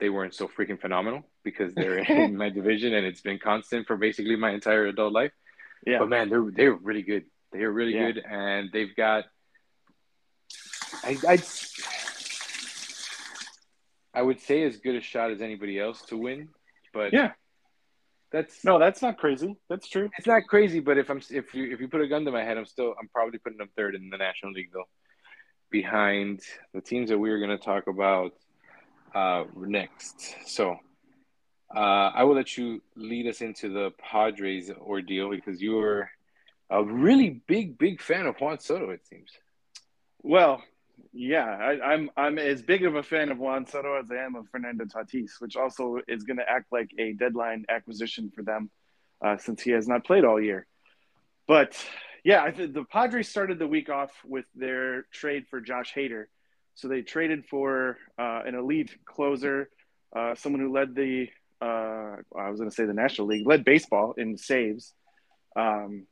[0.00, 3.96] they weren't so freaking phenomenal because they're in my division and it's been constant for
[3.96, 5.32] basically my entire adult life.
[5.86, 5.98] Yeah.
[5.98, 7.24] But man, they're they're really good.
[7.52, 8.12] They're really yeah.
[8.12, 9.24] good, and they've got.
[11.04, 11.38] I I
[14.14, 16.48] I would say as good a shot as anybody else to win,
[16.92, 17.32] but yeah,
[18.32, 19.56] That's no, that's not crazy.
[19.68, 20.10] That's true.
[20.16, 22.42] It's not crazy, but if I'm if you if you put a gun to my
[22.42, 24.88] head, I'm still I'm probably putting them third in the National League though,
[25.70, 26.40] behind
[26.72, 28.32] the teams that we are going to talk about
[29.14, 30.34] uh, next.
[30.46, 30.76] So
[31.74, 31.78] uh,
[32.14, 36.10] I will let you lead us into the Padres ordeal because you were
[36.70, 38.90] a really big big fan of Juan Soto.
[38.90, 39.30] It seems.
[40.22, 40.62] Well,
[41.12, 44.16] yeah, I, am I'm, I'm as big of a fan of Juan Soto as I
[44.16, 48.42] am of Fernando Tatis, which also is going to act like a deadline acquisition for
[48.42, 48.70] them
[49.24, 50.66] uh, since he has not played all year.
[51.46, 51.76] But
[52.24, 56.26] yeah, th- the Padres started the week off with their trade for Josh Hader.
[56.74, 59.68] So they traded for uh, an elite closer,
[60.16, 61.28] uh, someone who led the
[61.60, 64.94] uh, I was going to say the National League, led baseball in saves.
[65.54, 66.06] Um,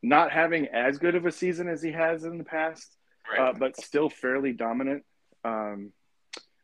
[0.00, 2.96] not having as good of a season as he has in the past
[3.32, 3.50] right.
[3.50, 5.04] uh, but still fairly dominant.
[5.44, 5.92] Um,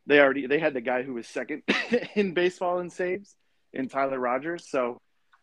[0.07, 1.62] they already they had the guy who was second
[2.14, 3.35] in baseball in saves
[3.72, 5.00] in Tyler Rogers, so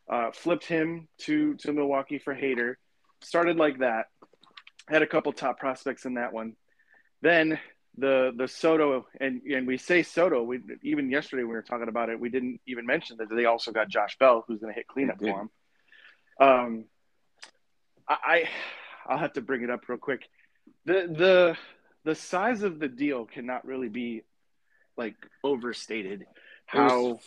[0.09, 2.75] uh, flipped him to to Milwaukee for Hader.
[3.21, 4.07] Started like that.
[4.87, 6.55] Had a couple top prospects in that one.
[7.21, 7.59] Then
[7.97, 10.43] the the Soto and and we say Soto.
[10.43, 12.19] We even yesterday we were talking about it.
[12.19, 15.19] We didn't even mention that they also got Josh Bell, who's going to hit cleanup
[15.19, 15.49] for him.
[16.39, 16.85] Um,
[18.07, 18.49] I
[19.07, 20.27] I'll have to bring it up real quick
[20.85, 21.57] the the
[22.03, 24.21] the size of the deal cannot really be
[24.97, 26.25] like overstated.
[26.65, 27.19] How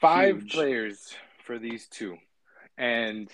[0.00, 0.52] five huge.
[0.52, 2.16] players for these two,
[2.76, 3.30] and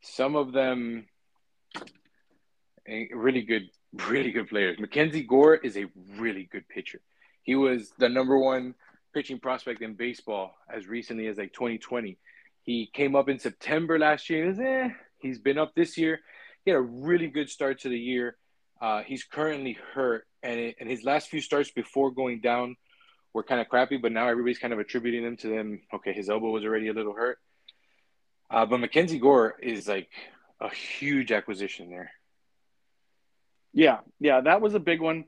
[0.00, 1.06] some of them
[3.14, 3.68] really good,
[4.08, 4.78] really good players.
[4.78, 7.00] Mackenzie Gore is a really good pitcher.
[7.42, 8.74] He was the number one
[9.14, 12.18] pitching prospect in baseball as recently as like 2020.
[12.62, 14.46] He came up in September last year.
[14.46, 16.20] Was, eh, he's been up this year.
[16.64, 18.36] He had a really good start to the year.
[18.80, 22.76] Uh, he's currently hurt, and it, and his last few starts before going down
[23.32, 23.96] were kind of crappy.
[23.96, 25.80] But now everybody's kind of attributing them to them.
[25.94, 27.38] Okay, his elbow was already a little hurt.
[28.50, 30.10] Uh, but Mackenzie Gore is like
[30.60, 32.10] a huge acquisition there.
[33.72, 35.24] Yeah, yeah, that was a big one.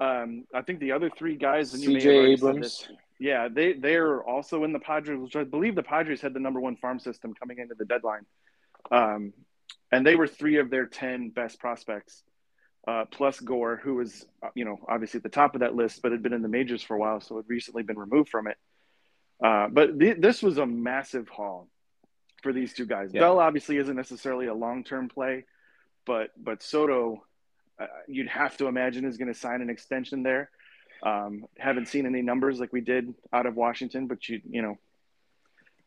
[0.00, 2.88] Um, I think the other three guys, and you CJ Abrams.
[3.18, 6.40] yeah, they they are also in the Padres, which I believe the Padres had the
[6.40, 8.24] number one farm system coming into the deadline,
[8.92, 9.32] um,
[9.92, 12.22] and they were three of their ten best prospects
[12.88, 16.00] uh, plus Gore, who was, uh, you know, obviously at the top of that list,
[16.00, 18.46] but had been in the majors for a while, so had recently been removed from
[18.46, 18.56] it.
[19.44, 21.68] Uh, but th- this was a massive haul
[22.42, 23.10] for these two guys.
[23.12, 23.20] Yeah.
[23.20, 25.44] Bell obviously isn't necessarily a long-term play,
[26.06, 27.24] but but Soto,
[27.78, 30.50] uh, you'd have to imagine is going to sign an extension there.
[31.02, 34.78] Um, haven't seen any numbers like we did out of Washington, but you you know,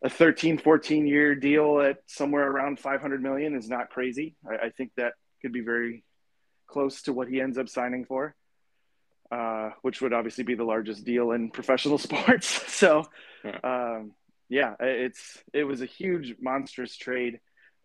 [0.03, 4.35] a 13, 14 year deal at somewhere around 500 million is not crazy.
[4.49, 6.03] I, I think that could be very
[6.67, 8.35] close to what he ends up signing for,
[9.31, 12.47] uh, which would obviously be the largest deal in professional sports.
[12.71, 13.05] so,
[13.43, 13.59] yeah.
[13.63, 14.13] Um,
[14.49, 17.39] yeah, it's it was a huge, monstrous trade,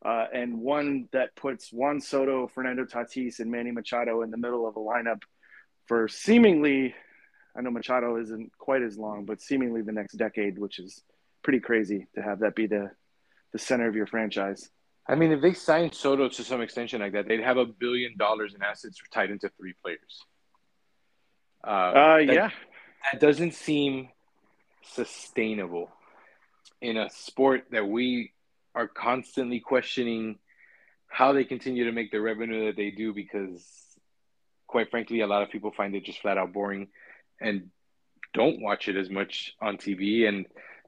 [0.04, 4.66] uh, and one that puts Juan Soto, Fernando Tatis, and Manny Machado in the middle
[4.66, 5.22] of a lineup
[5.86, 6.92] for seemingly,
[7.56, 11.04] I know Machado isn't quite as long, but seemingly the next decade, which is
[11.46, 12.90] pretty crazy to have that be the
[13.52, 14.68] the center of your franchise.
[15.08, 18.16] I mean, if they signed Soto to some extension like that, they'd have a billion
[18.16, 20.24] dollars in assets tied into three players.
[21.64, 22.50] Uh, uh that, yeah.
[23.12, 24.08] That doesn't seem
[24.82, 25.88] sustainable
[26.80, 28.32] in a sport that we
[28.74, 30.40] are constantly questioning
[31.06, 33.64] how they continue to make the revenue that they do because,
[34.66, 36.88] quite frankly, a lot of people find it just flat out boring
[37.40, 37.70] and
[38.34, 40.26] don't watch it as much on TV.
[40.26, 40.46] And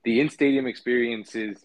[0.09, 1.59] the in stadium experience is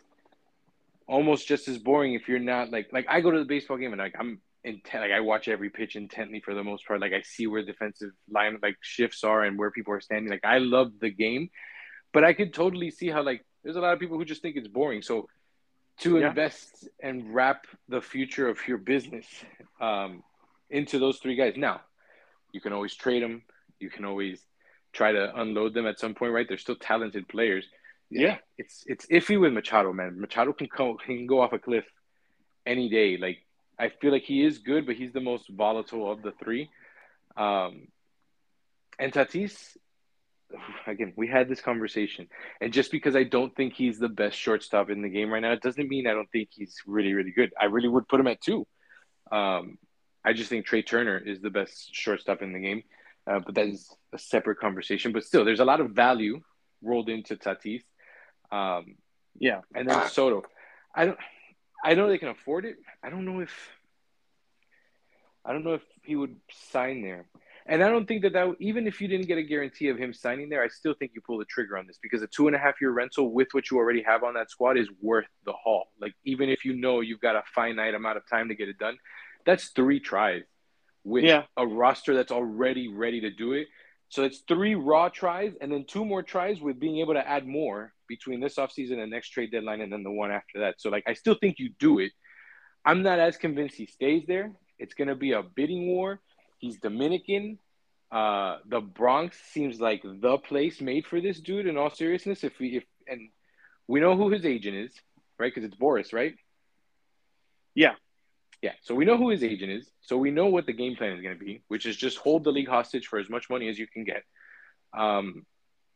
[1.08, 3.94] almost just as boring if you're not like like I go to the baseball game
[3.94, 7.00] and like I'm intent like I watch every pitch intently for the most part.
[7.00, 10.30] Like I see where defensive line like shifts are and where people are standing.
[10.30, 11.52] Like I love the game,
[12.12, 14.58] but I could totally see how like there's a lot of people who just think
[14.58, 15.02] it's boring.
[15.04, 15.30] So
[16.00, 16.28] to yeah.
[16.28, 19.26] invest and wrap the future of your business
[19.80, 20.22] um,
[20.70, 21.54] into those three guys.
[21.56, 21.80] Now,
[22.52, 23.44] you can always trade them.
[23.80, 24.42] You can always
[24.92, 26.46] try to unload them at some point, right?
[26.46, 27.66] They're still talented players
[28.10, 30.20] yeah, it's it's iffy with Machado, man.
[30.20, 31.86] Machado can come, can go off a cliff
[32.66, 33.18] any day.
[33.18, 33.40] Like
[33.80, 36.70] I feel like he is good, but he's the most volatile of the three.
[37.36, 37.88] Um,
[39.00, 39.76] and Tatis,
[40.88, 42.28] again, we had this conversation,
[42.62, 45.52] and just because I don't think he's the best shortstop in the game right now,
[45.52, 47.52] it doesn't mean I don't think he's really, really good.
[47.60, 48.68] I really would put him at two.
[49.32, 49.78] Um,
[50.24, 52.84] I just think Trea Turner is the best shortstop in the game,
[53.28, 55.12] uh, but that is a separate conversation.
[55.12, 56.42] But still, there's a lot of value
[56.82, 57.82] rolled into Tatis.
[58.52, 58.96] Um,
[59.38, 60.44] yeah, and then Soto.
[60.96, 61.18] I don't.
[61.84, 62.78] I know they can afford it.
[63.04, 63.52] I don't know if.
[65.46, 66.36] I don't know if he would
[66.72, 67.26] sign there.
[67.66, 70.14] And I don't think that that even if you didn't get a guarantee of him
[70.14, 72.56] signing there, I still think you pull the trigger on this because a two and
[72.56, 75.54] a half year rental with what you already have on that squad is worth the
[75.54, 75.88] haul.
[76.00, 78.78] Like even if you know you've got a finite amount of time to get it
[78.78, 78.98] done,
[79.46, 80.44] that's three tries
[81.06, 81.44] with Yeah.
[81.58, 83.68] a roster that's already ready to do it.
[84.10, 87.48] So it's three raw tries and then two more tries with being able to add
[87.48, 90.76] more between this offseason and next trade deadline and then the one after that.
[90.80, 92.12] So like I still think you do it.
[92.86, 94.52] I'm not as convinced he stays there.
[94.80, 96.20] It's gonna be a bidding war.
[96.60, 97.60] He's Dominican.
[98.12, 101.68] Uh, the Bronx seems like the place made for this dude.
[101.68, 103.30] In all seriousness, if we if and
[103.88, 104.94] we know who his agent is,
[105.40, 105.54] right?
[105.54, 106.36] Because it's Boras, right?
[107.76, 107.94] Yeah.
[108.62, 108.74] Yeah.
[108.82, 109.90] So we know who his agent is.
[110.02, 112.44] So we know what the game plan is going to be, which is just hold
[112.44, 114.24] the league hostage for as much money as you can get.
[114.98, 115.46] Um,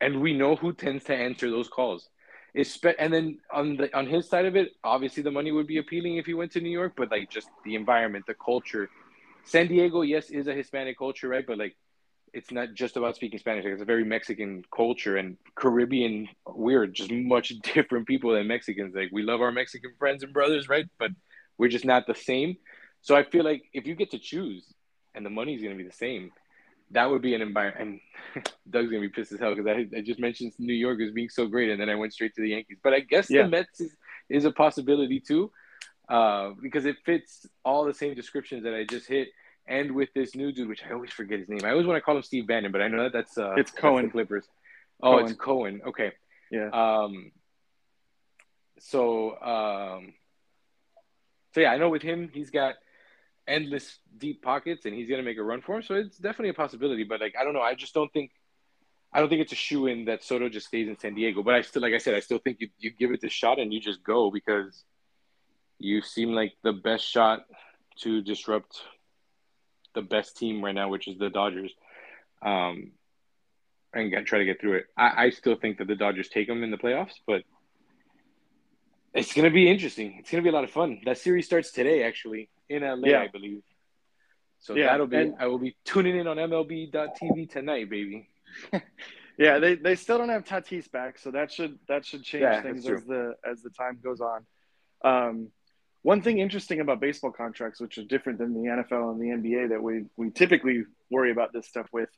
[0.01, 2.09] and we know who tends to answer those calls.
[2.53, 5.77] It's, and then on the on his side of it, obviously the money would be
[5.77, 8.89] appealing if he went to New York, but like just the environment, the culture.
[9.43, 11.45] San Diego, yes, is a Hispanic culture, right?
[11.45, 11.75] But like
[12.33, 13.63] it's not just about speaking Spanish.
[13.63, 16.27] Like, it's a very Mexican culture and Caribbean.
[16.45, 18.95] We're just much different people than Mexicans.
[18.95, 20.87] Like we love our Mexican friends and brothers, right?
[20.99, 21.11] But
[21.57, 22.57] we're just not the same.
[23.01, 24.65] So I feel like if you get to choose
[25.15, 26.31] and the money's going to be the same,
[26.91, 28.01] that would be an environment.
[28.35, 31.11] And Doug's to be pissed as hell because I, I just mentioned New York as
[31.11, 32.77] being so great, and then I went straight to the Yankees.
[32.83, 33.43] But I guess Yeah.
[33.43, 33.95] the Mets is,
[34.29, 35.51] is a possibility too,
[36.09, 39.29] uh, because it fits all the same descriptions that I just hit.
[39.69, 41.59] And with this new dude, which I always forget his name.
[41.65, 43.69] I always want to call him Steve Bannon, but I know that that's uh, It's
[43.71, 44.05] Cohen.
[44.05, 44.45] the Clippers.
[45.03, 45.81] Oh, it's Cohen.
[45.85, 46.13] Okay.
[46.51, 46.69] Yeah.
[46.69, 47.31] Um.
[48.79, 50.13] So um.
[51.53, 52.75] So yeah, I know with him, he's got
[53.47, 55.83] endless deep pockets, and he's gonna make a run for him.
[55.83, 57.03] So it's definitely a possibility.
[57.03, 57.61] But like, I don't know.
[57.61, 58.31] I just don't think.
[59.13, 61.41] I don't think it's a shoe in that Soto just stays in San Diego.
[61.41, 63.59] But I still, like I said, I still think you you give it the shot
[63.59, 64.83] and you just go because
[65.79, 67.45] you seem like the best shot
[68.01, 68.81] to disrupt
[69.95, 71.71] the best team right now, which is the Dodgers.
[72.41, 72.91] Um,
[73.93, 74.85] and get, try to get through it.
[74.97, 77.43] I, I still think that the Dodgers take them in the playoffs, but
[79.13, 80.17] it's going to be interesting.
[80.19, 81.01] It's going to be a lot of fun.
[81.05, 83.21] That series starts today, actually, in LA, Yeah.
[83.21, 83.63] I believe.
[84.59, 85.17] So Yeah, that'll be.
[85.17, 88.29] and- I will be tuning in on MLB.TV tonight, baby.
[89.39, 92.59] Yeah, they, they still don't have Tatis back, so that should that should change Yeah,
[92.63, 94.45] things as the as the time goes on.
[95.05, 95.51] Um,
[96.01, 99.69] one thing interesting about baseball contracts, which is different than the NFL and the NBA
[99.69, 102.09] that we we typically worry about this stuff with,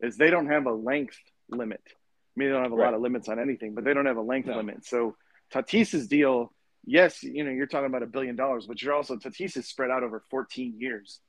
[0.00, 1.16] is they don't have a length
[1.48, 1.80] limit.
[1.86, 1.92] I
[2.34, 2.86] mean, they don't have a Right.
[2.86, 4.56] lot of limits on anything, but they don't have a length No.
[4.56, 4.84] limit.
[4.84, 5.14] So
[5.52, 6.52] Tatis's deal,
[6.86, 9.90] yes, you know, you're talking about a billion dollars, but you're also Tatis is spread
[9.90, 11.20] out over 14 years,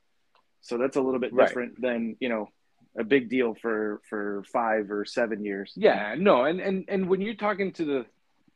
[0.61, 1.47] so that's a little bit Right.
[1.47, 2.49] different than you know
[2.97, 5.73] a big deal for for five or seven years.
[5.75, 8.05] Yeah, no, and and and when you're talking to the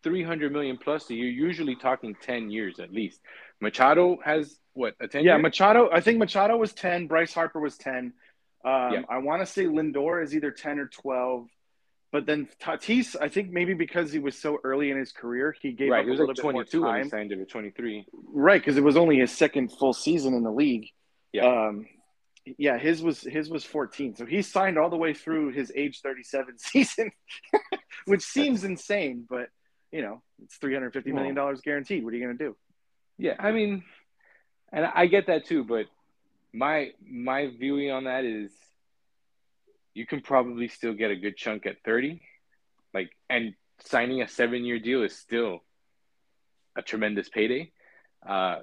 [0.03, 3.19] 300 million plus, you're usually talking 10 years at least.
[3.59, 5.41] Machado has what a 10 Yeah, year?
[5.41, 5.89] Machado.
[5.91, 7.07] I think Machado was ten.
[7.07, 8.13] Bryce Harper was ten.
[8.63, 9.01] Um, Yeah.
[9.09, 11.47] I want to say Lindor is either ten or twelve.
[12.11, 15.71] But then Tatis, I think maybe because he was so early in his career, he
[15.71, 15.99] gave right.
[15.99, 18.05] up He a was little like bit more 22 when he signed it at 23.
[18.33, 20.87] Right, because it was only his second full season in the league.
[21.31, 21.67] Yeah.
[21.67, 21.85] Um,
[22.57, 24.15] yeah, his was his was 14.
[24.15, 27.11] So he signed all the way through his age 37 season,
[28.05, 29.49] which seems insane, but
[29.91, 32.03] you know, it's 350 million dollars guaranteed.
[32.03, 32.55] What are you going to do?
[33.17, 33.83] Yeah, I mean,
[34.71, 35.85] and I get that too, but
[36.53, 38.51] my my viewing on that is
[39.99, 42.21] you can probably still get a good chunk at 30.
[42.93, 45.59] Like and signing a 7-year deal is still
[46.77, 47.71] a tremendous payday.
[48.27, 48.57] Uh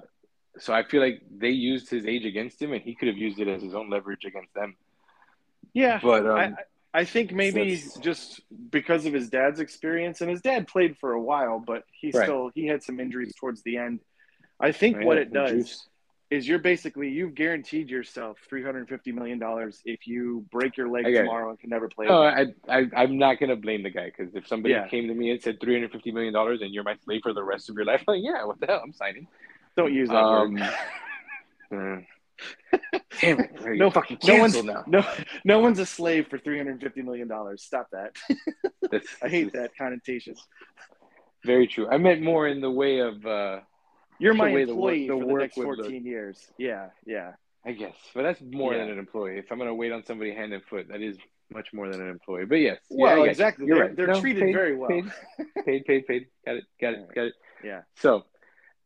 [0.59, 3.39] so I feel like they used his age against him and he could have used
[3.39, 4.75] it as his own leverage against them.
[5.73, 6.37] Yeah, But um,
[6.93, 10.97] I, I- think maybe that's- just because of his dad's experience, and his dad played
[10.97, 12.23] for a while, but he Right.
[12.23, 13.99] still he had some injuries towards the end.
[14.59, 15.87] I think what it does.
[16.29, 21.11] Is you're basically you've guaranteed yourself 350 million dollars if you break your leg I
[21.11, 21.23] get it.
[21.23, 22.05] tomorrow and can never play.
[22.07, 22.53] No, again.
[22.67, 24.87] I, I I'm not gonna blame the guy because if somebody Yeah.
[24.87, 27.33] came to me and said three hundred fifty million dollars and you're my slave for
[27.33, 29.27] the rest of your life, I'm like yeah, what the hell, I'm signing.
[29.77, 30.53] Don't use that Um,
[31.71, 32.05] word.
[33.21, 33.51] damn it!
[33.77, 34.83] No- fucking No one's now.
[34.87, 35.03] no
[35.43, 37.63] no one's a slave for 350 million dollars.
[37.63, 38.15] Stop that.
[39.23, 40.35] I hate that connotation.
[41.45, 41.87] Very true.
[41.89, 43.59] I meant more in the way of, uh,
[44.19, 46.03] You're my way the work- employee the for the next 14 look.
[46.03, 46.51] years.
[46.57, 47.33] Yeah, yeah.
[47.65, 48.79] I guess, but that's more Yeah.
[48.79, 49.37] than an employee.
[49.37, 51.17] If I'm gonna wait on somebody hand and foot, that is
[51.49, 52.45] much more than an employee.
[52.45, 53.23] But yes, yeah, Well, you.
[53.25, 53.65] exactly.
[53.65, 53.95] You're They're, right.
[53.95, 54.89] they're No, treated paid, very well.
[54.89, 55.05] Paid,
[55.65, 56.27] paid, paid, paid.
[56.45, 57.33] Got it, got it, got it.
[57.63, 57.81] Yeah.
[57.95, 58.25] So,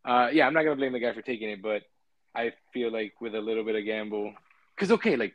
[0.06, 1.84] uh, yeah, I'm not gonna blame the guy for taking it, but
[2.34, 4.34] I feel like with a little bit of gamble,
[4.76, 5.34] because okay, like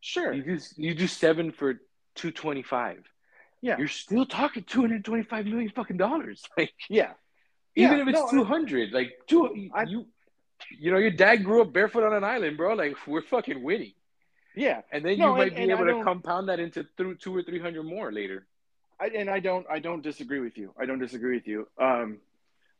[0.00, 0.32] Sure.
[0.32, 1.80] you do you do seven for
[2.14, 3.04] two twenty five.
[3.60, 3.78] Yeah.
[3.78, 6.44] You're still talking two hundred twenty five million fucking dollars.
[6.56, 7.12] Like Yeah.
[7.76, 10.06] Even Yeah, if it's no, I- two hundred, like two I- you
[10.78, 12.74] you know your dad grew up barefoot on an island, bro.
[12.74, 13.92] Like we're fucking winning.
[14.54, 16.86] Yeah, and then No, you might and- be and I able to compound that into
[16.96, 18.46] through two or three hundred more later.
[19.00, 20.74] I, and I don't I don't disagree with you.
[20.78, 21.66] I don't disagree with you.
[21.78, 22.18] Um,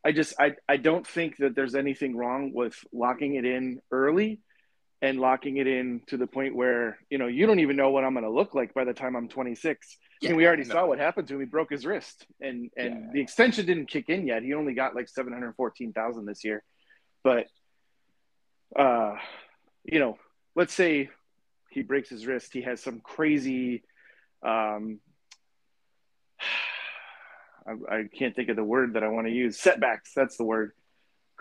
[0.05, 4.40] I just I I don't think that there's anything wrong with locking it in early
[5.03, 8.05] and locking it in to the point where you know you don't even know what
[8.05, 9.98] I'm going to look like by the time I'm 26.
[10.22, 10.74] I mean, we already no.
[10.74, 11.40] saw what happened to him.
[11.40, 13.11] He broke his wrist, and and Yeah.
[13.12, 14.44] the extension didn't kick in yet.
[14.44, 16.62] He only got like 714,000 this year,
[17.24, 17.48] but
[18.78, 19.16] uh,
[19.84, 20.16] you know,
[20.55, 21.11] let's say
[21.70, 22.53] he breaks his wrist.
[22.53, 23.82] He has some crazy
[24.44, 25.00] um,
[27.66, 29.59] I, I can't think of the word that I want to use.
[29.59, 30.12] Setbacks.
[30.14, 30.72] That's the word.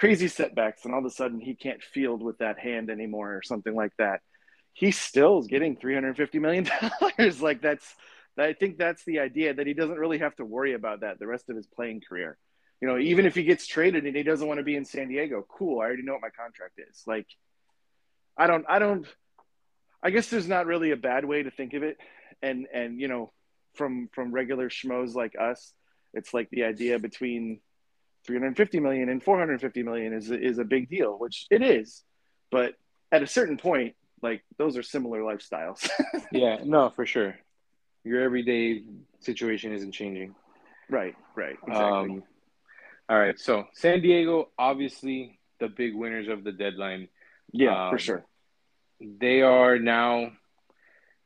[0.02, 3.44] Crazy setbacks, and all of a sudden he can't field with that hand anymore, or
[3.44, 4.22] something like that.
[4.74, 6.68] He still is getting three hundred fifty million
[7.00, 7.40] dollars.
[7.40, 7.86] like that's,
[8.36, 11.28] I think that's the idea that he doesn't really have to worry about that the
[11.28, 12.40] rest of his playing career.
[12.82, 15.08] You know, even if he gets traded and he doesn't want to be in San
[15.08, 15.82] Diego, cool.
[15.82, 17.04] I already know what my contract is.
[17.06, 17.28] Like,
[18.36, 19.06] I don't, I don't.
[20.02, 21.98] I guess there's not really a bad way to think of it,
[22.42, 23.32] and and you know,
[23.76, 25.74] from from regular schmoes like us,
[26.16, 27.60] it's like the idea between
[28.26, 32.04] 350 million and 450 million is is a big deal, which it is.
[32.52, 32.76] But
[33.12, 35.88] at a certain point, like those are similar lifestyles.
[36.32, 37.36] Yeah, no, for sure.
[38.06, 38.84] Your everyday
[39.20, 40.34] situation isn't changing.
[40.90, 42.10] right, right, exactly.
[42.12, 42.24] Um,
[43.10, 47.10] all right, so San Diego, obviously the big winners of the deadline.
[47.52, 48.26] yeah, um, for sure.
[49.02, 50.32] They are now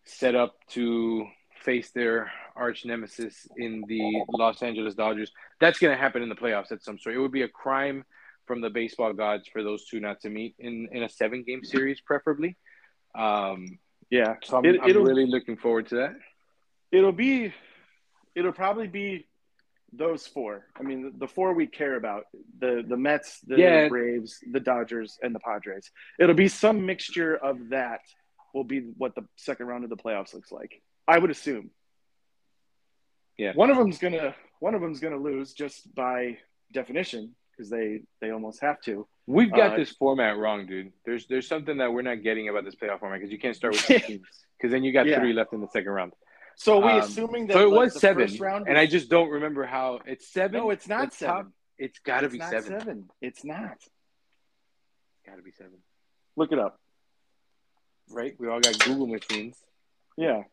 [0.06, 1.28] set up to
[1.66, 5.32] face their arch nemesis in the Los Angeles Dodgers.
[5.60, 7.16] That's going to happen in the playoffs at some sort.
[7.16, 8.06] It would be a crime
[8.46, 11.64] from the baseball gods for those two not to meet in, in a seven game
[11.64, 12.56] series, preferably.
[13.16, 13.80] Um,
[14.12, 16.14] Yeah, so I'm, It- I'm really looking forward to that.
[16.92, 17.52] it'll be,
[18.36, 19.28] it'll probably be
[19.92, 20.68] those four.
[20.80, 22.24] I mean, the, the four we care about:
[22.60, 23.88] the the Mets, the Yeah.
[23.88, 25.90] Braves, the Dodgers, and the Padres.
[26.20, 28.02] It'll be some mixture of that.
[28.54, 30.74] Will be what the second round of the playoffs looks like.
[31.08, 31.72] I would assume.
[33.38, 33.54] Yeah.
[33.54, 36.38] One of them's gonna one of them's gonna lose just by
[36.72, 39.08] definition because they they almost have to.
[39.28, 40.94] We've got Uh, this format wrong, dude.
[41.06, 43.74] There's there's something that we're not getting about this playoff format because you can't start
[43.74, 44.28] with two teams
[44.58, 45.20] because then you got Yeah.
[45.20, 46.14] three left in the second round.
[46.58, 49.10] So are we Um, assuming that so it like, was seven, round and I just
[49.10, 50.58] don't remember how it's seven.
[50.60, 51.36] no, it's not seven.
[51.36, 53.10] top- It's got to be not seven.
[53.22, 53.78] It's not.
[55.26, 55.80] Got to be seven,
[56.38, 56.80] Look it up.
[58.10, 58.34] right?
[58.40, 59.58] We all got Google machines.
[60.16, 60.44] Yeah.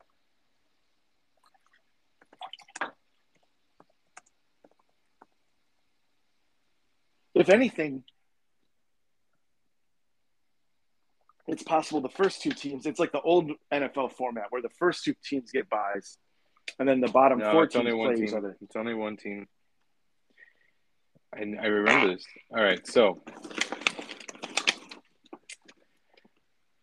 [7.43, 8.05] If anything,
[11.49, 15.03] it's possible the first two teams, it's like the old NFL format where the first
[15.03, 16.19] two teams get buys
[16.79, 18.39] and then the bottom No, four it's teams only one play each team.
[18.39, 18.57] other.
[18.61, 19.49] It's only one team.
[21.33, 22.25] And I remember this.
[22.57, 23.25] All right, so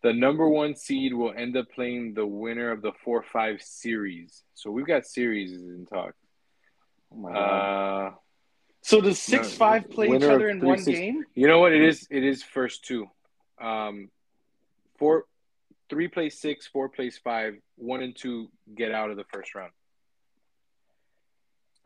[0.04, 4.44] the number one seed will end up playing the winner of the four five series.
[4.56, 6.16] So we've got series in talk.
[7.14, 8.08] Oh my God.
[8.08, 8.12] Uh,
[8.82, 11.24] so does six five play each other in three, one six- game?
[11.36, 11.74] you know what?
[11.74, 12.08] It is.
[12.10, 13.08] It is first two.
[13.62, 14.10] Um,
[14.98, 15.26] four,
[15.90, 17.56] three plays six, four plays five.
[17.76, 19.72] One and two get out of the first round.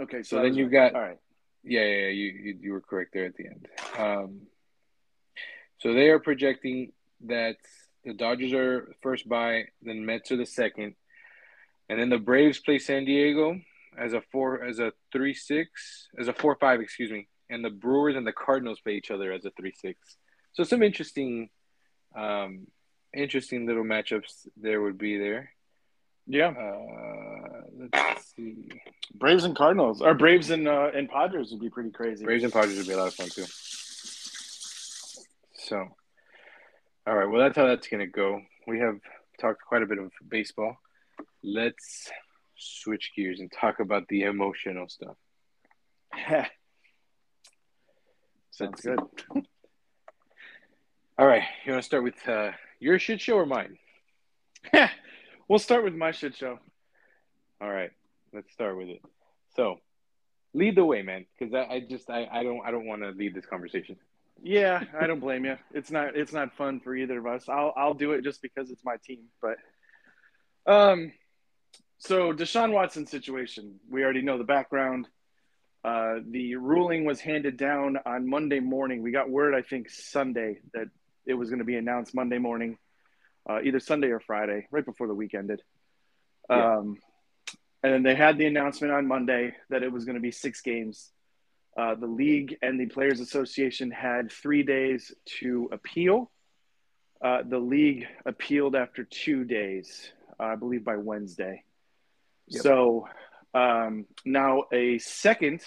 [0.02, 0.92] Okay, So I then you right.
[0.92, 1.20] got all right.
[1.64, 3.68] Yeah, yeah, yeah you, you you were correct there at the end.
[3.98, 4.42] Um,
[5.78, 6.92] so they are projecting
[7.26, 7.56] that
[8.04, 10.96] the Dodgers are first by, then Mets are the second,
[11.90, 13.60] and then the Braves play San Diego
[13.98, 17.70] as a four as a three six as a four five, excuse me, and the
[17.70, 20.18] Brewers and the Cardinals play each other as a three six.
[20.54, 21.50] So some interesting,
[22.16, 22.68] um,
[23.16, 25.50] interesting little matchups there would be there.
[26.28, 26.50] Yeah.
[26.50, 28.70] Uh, let's see.
[29.14, 30.02] Braves and Cardinals.
[30.02, 32.24] Or Braves and uh, and Padres would be pretty crazy.
[32.24, 33.46] Braves and Padres would be a lot of fun too.
[35.56, 35.88] So,
[37.08, 37.30] all right.
[37.30, 38.42] Well, that's how that's gonna go.
[38.68, 39.00] We have
[39.40, 40.78] talked quite a bit of baseball.
[41.44, 42.10] Let's
[42.64, 45.16] switch gears and talk about the emotional stuff.
[48.52, 49.00] Sounds good.
[51.18, 51.44] All right.
[51.66, 53.78] You want to start with uh, your shit show or mine?
[55.48, 56.60] we'll start with my shit show.
[57.62, 57.92] All right.
[58.32, 59.02] Let's start with it.
[59.56, 59.78] So,
[60.54, 63.10] lead the way, man, because I, I just I, I don't I don't want to
[63.10, 63.96] lead this conversation.
[64.42, 65.58] Yeah, I don't blame you.
[65.74, 67.48] It's not it's not fun for either of us.
[67.48, 69.26] I'll I'll do it just because it's my team.
[69.42, 69.58] But
[70.66, 71.12] um,
[72.08, 73.80] so Deshaun Watson situation.
[73.90, 75.08] We already know the background.
[75.84, 79.02] Uh, the ruling was handed down on Monday morning.
[79.02, 80.88] We got word, I think, Sunday that
[81.26, 82.78] it was going to be announced Monday morning,
[83.50, 85.62] uh, either Sunday or Friday, right before the week ended.
[86.50, 86.78] Yeah.
[86.78, 86.98] Um,
[87.84, 90.62] and then they had the announcement on Monday that it was going to be six
[90.62, 91.12] games.
[91.78, 96.32] Uh, the league and the Players Association had three days to appeal.
[97.24, 101.64] uh, the league appealed after two days, uh, I believe by Wednesday.
[102.50, 103.08] So
[103.54, 105.62] um, now a second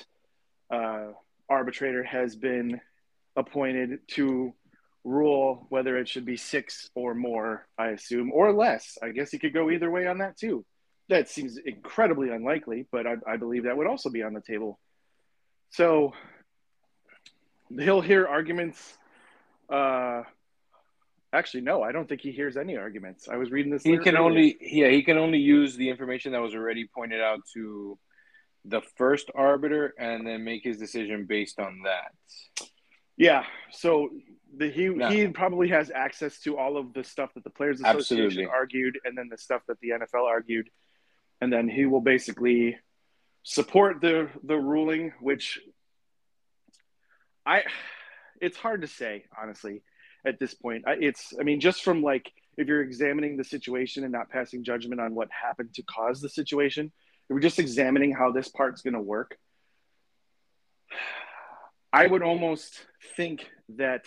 [0.71, 1.09] uh,
[1.49, 2.81] arbitrator has been
[3.37, 4.53] appointed to
[5.05, 8.99] rule whether it should be six or more, I assume, or less.
[9.03, 10.65] I guess he could go either way on that too.
[11.09, 14.81] That seems incredibly unlikely, but I, I believe that would also be on the table.
[15.71, 16.13] So
[17.69, 18.99] he'll hear arguments.
[19.71, 20.23] Uh,
[21.33, 23.29] actually, no, I don't think he hears any arguments.
[23.29, 23.83] I was reading this.
[23.83, 27.41] He can only, yeah, he can only use the information that was already pointed out
[27.55, 27.99] to
[28.65, 32.13] the first arbiter and then make his decision based on that.
[33.17, 33.45] Yeah.
[33.71, 34.11] So
[34.57, 35.09] the, he no.
[35.09, 38.47] he probably has access to all of the stuff that the Players Association Absolutely.
[38.47, 40.69] argued, and then the stuff that the NFL argued,
[41.41, 42.77] and then he will basically
[43.43, 45.59] support the the ruling, which
[47.45, 47.65] I
[48.41, 49.83] it's hard to say honestly
[50.27, 50.85] at this point.
[50.87, 55.01] It's I mean just from like if you're examining the situation and not passing judgment
[55.01, 58.95] on what happened to cause the situation, if we're just examining how this part's going
[58.95, 59.37] to work.
[61.93, 62.85] I would almost
[63.17, 64.05] think that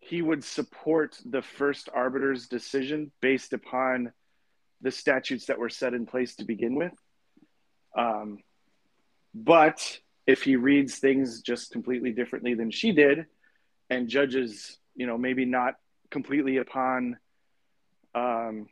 [0.00, 4.12] he would support the first arbiter's decision based upon
[4.80, 6.92] the statutes that were set in place to begin with.
[7.96, 8.38] Um,
[9.34, 13.26] but if he reads things just completely differently than she did
[13.90, 15.74] and judges, you know, maybe not
[16.10, 17.16] completely upon
[18.14, 18.68] um,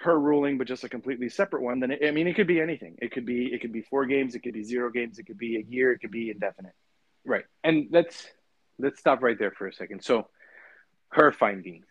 [0.00, 2.60] her ruling, but just a completely separate one, then it, I mean, it could be
[2.60, 2.96] anything.
[3.00, 5.38] It could be it could be four games, it could be zero games, it could
[5.38, 6.74] be a year, it could be indefinite.
[7.24, 7.44] Right.
[7.62, 8.26] And let's
[8.78, 10.02] let's stop right there for a second.
[10.02, 10.28] So
[11.08, 11.86] her findings.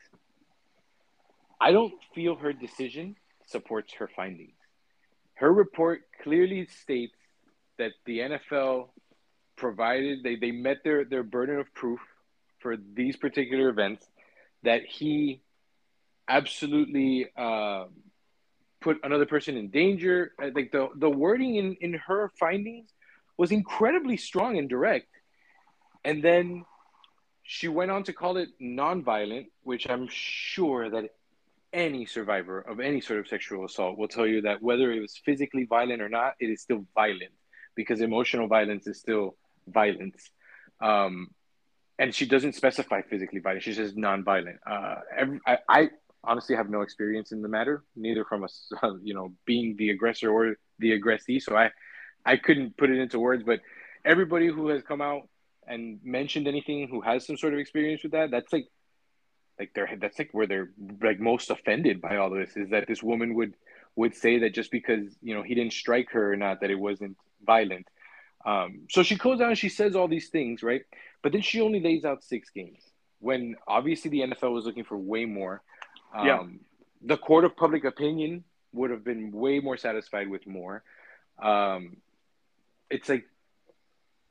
[1.59, 3.15] I don't feel her decision
[3.47, 4.57] supports her findings.
[5.35, 7.15] Her report clearly states
[7.77, 8.89] that the NFL
[9.55, 11.99] provided they, they met their, their burden of proof
[12.63, 14.03] for these particular events
[14.63, 15.41] that he
[16.27, 17.85] absolutely uh,
[18.81, 20.31] put another person in danger.
[20.39, 22.89] Like the, the wording in, in her findings
[23.37, 25.09] was incredibly strong and direct.
[26.03, 26.65] And then
[27.43, 31.09] she went on to call it nonviolent, which I'm sure that
[31.73, 35.19] any survivor of any sort of sexual assault will tell you that whether it was
[35.25, 37.33] physically violent or not, it is still violent
[37.75, 39.35] because emotional violence is still
[39.67, 40.29] violence.
[40.81, 41.29] Um,
[42.03, 44.57] and she doesn't specify physically violent; she says nonviolent.
[44.69, 45.89] Uh, every, I, I,
[46.25, 48.69] honestly have no experience in the matter, neither from us,
[49.03, 51.39] you know, being the aggressor or the aggressee.
[51.39, 51.71] So I,
[52.25, 53.43] I couldn't put it into words.
[53.45, 53.61] But
[54.03, 55.29] everybody who has come out
[55.65, 58.67] and mentioned anything who has some sort of experience with that, that's like
[59.57, 63.01] like they're that's like where they're like most offended by all this is that this
[63.01, 63.53] woman would
[63.95, 66.79] would say that just because you know he didn't strike her or not that it
[66.79, 67.87] wasn't violent.
[68.45, 70.81] Um, so she goes out and she says all these things, right?
[71.21, 72.81] But then she only lays out six games
[73.19, 75.61] when obviously the NFL was looking for way more.
[76.13, 76.43] Um, yeah.
[77.05, 80.83] The court of public opinion would have been way more satisfied with more.
[81.41, 81.97] Um,
[82.89, 83.25] it's like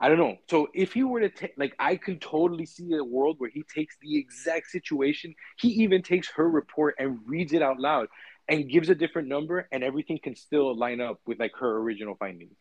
[0.03, 0.37] I don't know.
[0.51, 3.63] So if he were to take, like, I could totally see a world where he
[3.73, 5.33] takes the exact situation.
[5.61, 8.09] He even takes her report and reads it out loud
[8.49, 12.17] and gives a different number, and everything can still line up with like her original
[12.17, 12.57] findings.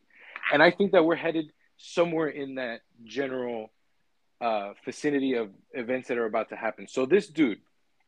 [0.52, 3.72] And I think that we're headed somewhere in that general
[4.40, 6.88] uh, vicinity of events that are about to happen.
[6.88, 7.60] So this dude,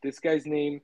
[0.01, 0.81] this guy's name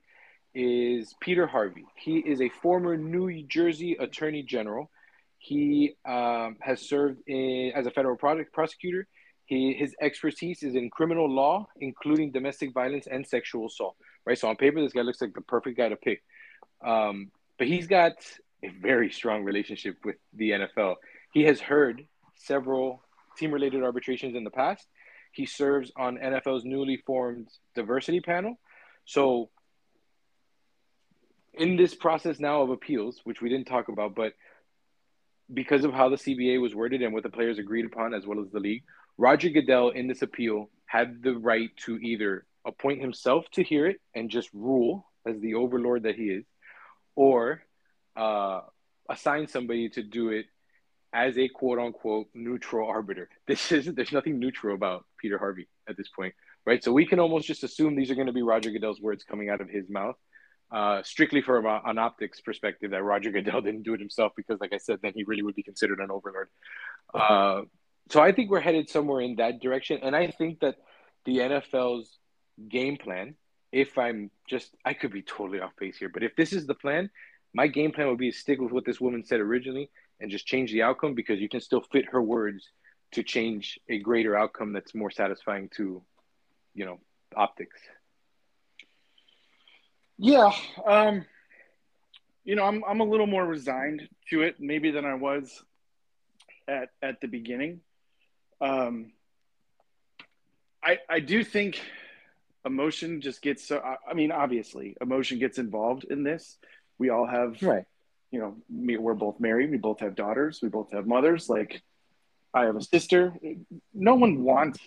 [0.54, 1.84] is Peter Harvey.
[1.96, 4.90] He is a former New Jersey Attorney General.
[5.38, 9.06] He um, has served in, as a federal product, prosecutor.
[9.46, 13.96] He, his expertise is in criminal law, including domestic violence and sexual assault.
[14.24, 14.38] Right.
[14.38, 16.22] So on paper, this guy looks like the perfect guy to pick.
[16.84, 18.12] Um, but he's got
[18.62, 20.96] a very strong relationship with the NFL.
[21.32, 22.06] He has heard
[22.36, 23.02] several
[23.38, 24.86] team-related arbitrations in the past.
[25.32, 28.58] He serves on NFL's newly formed diversity panel.
[29.04, 29.50] So
[31.54, 34.34] in this process now of appeals, which we didn't talk about, but
[35.52, 38.40] because of how the CBA was worded and what the players agreed upon, as well
[38.40, 38.82] as the league,
[39.18, 44.00] Roger Goodell in this appeal had the right to either appoint himself to hear it
[44.14, 46.44] and just rule as the overlord that he is,
[47.16, 47.62] or
[48.16, 48.60] uh,
[49.08, 50.46] assign somebody to do it
[51.12, 53.28] as a quote unquote neutral arbiter.
[53.46, 56.34] This is there's nothing neutral about Peter Harvey at this point,
[56.66, 56.82] right?
[56.82, 59.50] So we can almost just assume these are going to be Roger Goodell's words coming
[59.50, 60.16] out of his mouth
[60.70, 64.60] uh, strictly from a, an optics perspective, that Roger Goodell didn't do it himself because,
[64.60, 66.48] like I said, then he really would be considered an overlord.
[67.12, 67.62] Uh,
[68.08, 70.76] so I think we're headed somewhere in that direction, and I think that
[71.24, 72.18] the NFL's
[72.68, 73.34] game plan,
[73.72, 76.74] if I'm just, I could be totally off base here, but if this is the
[76.74, 77.10] plan,
[77.52, 79.90] my game plan would be to stick with what this woman said originally
[80.20, 82.68] and just change the outcome because you can still fit her words
[83.12, 86.02] to change a greater outcome that's more satisfying to,
[86.74, 86.98] you know,
[87.34, 87.78] optics.
[90.18, 90.52] Yeah,
[90.86, 91.24] um,
[92.44, 95.62] you know, I'm I'm a little more resigned to it maybe than I was
[96.68, 97.80] at at the beginning.
[98.60, 99.12] Um,
[100.82, 101.80] I I do think
[102.64, 103.82] emotion just gets so.
[104.08, 106.58] I mean, obviously, emotion gets involved in this.
[106.98, 107.86] We all have, right?
[108.30, 109.70] You know, me, we're both married.
[109.70, 110.60] We both have daughters.
[110.62, 111.48] We both have mothers.
[111.48, 111.82] Like,
[112.54, 113.34] I have a sister.
[113.92, 114.78] No one wants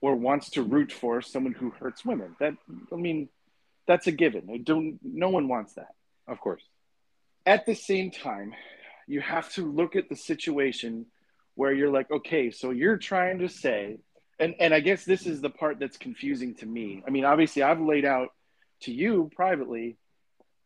[0.00, 2.36] or wants to root for someone who hurts women.
[2.40, 2.54] That
[2.92, 3.28] I mean,
[3.86, 4.48] that's a given.
[4.52, 4.98] I don't.
[5.02, 5.94] No one wants that.
[6.28, 6.62] Of course.
[7.44, 8.54] At the same time,
[9.06, 11.06] you have to look at the situation
[11.54, 13.98] where you're like, okay, so you're trying to say,
[14.38, 17.02] and and I guess this is the part that's confusing to me.
[17.06, 18.28] I mean, obviously, I've laid out
[18.82, 19.96] to you privately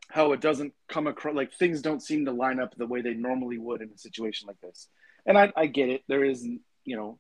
[0.09, 3.15] how it doesn't come across like things don't seem to line up the way they
[3.15, 4.89] normally would in a situation like this.
[5.27, 6.03] And I, I get it.
[6.09, 6.47] There is,
[6.85, 7.19] you know,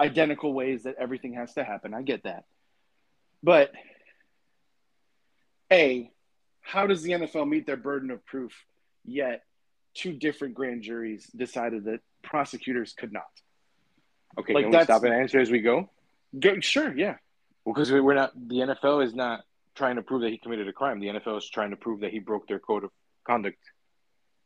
[0.00, 1.94] identical ways that everything has to happen.
[1.94, 2.44] I get that.
[3.42, 3.70] But
[5.72, 6.10] A,
[6.60, 8.52] how does the NFL meet their burden of proof
[9.04, 9.42] yet
[9.94, 13.22] two different grand juries decided that prosecutors could not?
[14.38, 15.88] Okay, like can we stop and answer as we go?
[16.38, 17.16] go sure, yeah.
[17.64, 19.40] Well, because we're not, the NFL is not
[19.78, 21.00] trying to prove that he committed a crime.
[21.00, 22.90] The NFL is trying to prove that he broke their code of
[23.26, 23.58] conduct.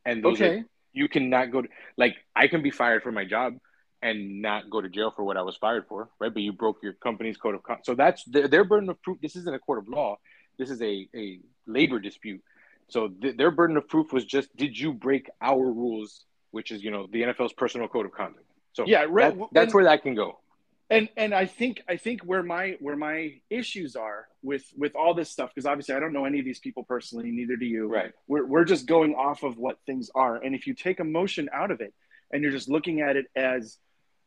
[0.05, 0.59] And okay.
[0.59, 3.55] Are, you cannot go to, like, I can be fired for my job
[4.03, 6.33] and not go to jail for what I was fired for, right?
[6.33, 7.87] But you broke your company's code of conduct.
[7.87, 9.19] So that's their, their burden of proof.
[9.23, 10.19] This isn't a court of law.
[10.59, 12.43] This is a, a labor dispute.
[12.89, 16.83] So th- their burden of proof was just, did you break our rules, which is,
[16.85, 18.45] you know, the NFL's personal code of conduct.
[18.75, 20.42] So yeah, right, that, that's where that can go.
[20.91, 25.15] And and I think I think where my where my issues are with with all
[25.15, 27.87] this stuff because obviously I don't know any of these people personally, neither do you.
[27.87, 28.13] Right.
[28.27, 31.71] We're we're just going off of what things are, and if you take emotion out
[31.71, 31.95] of it
[32.31, 33.79] and you're just looking at it as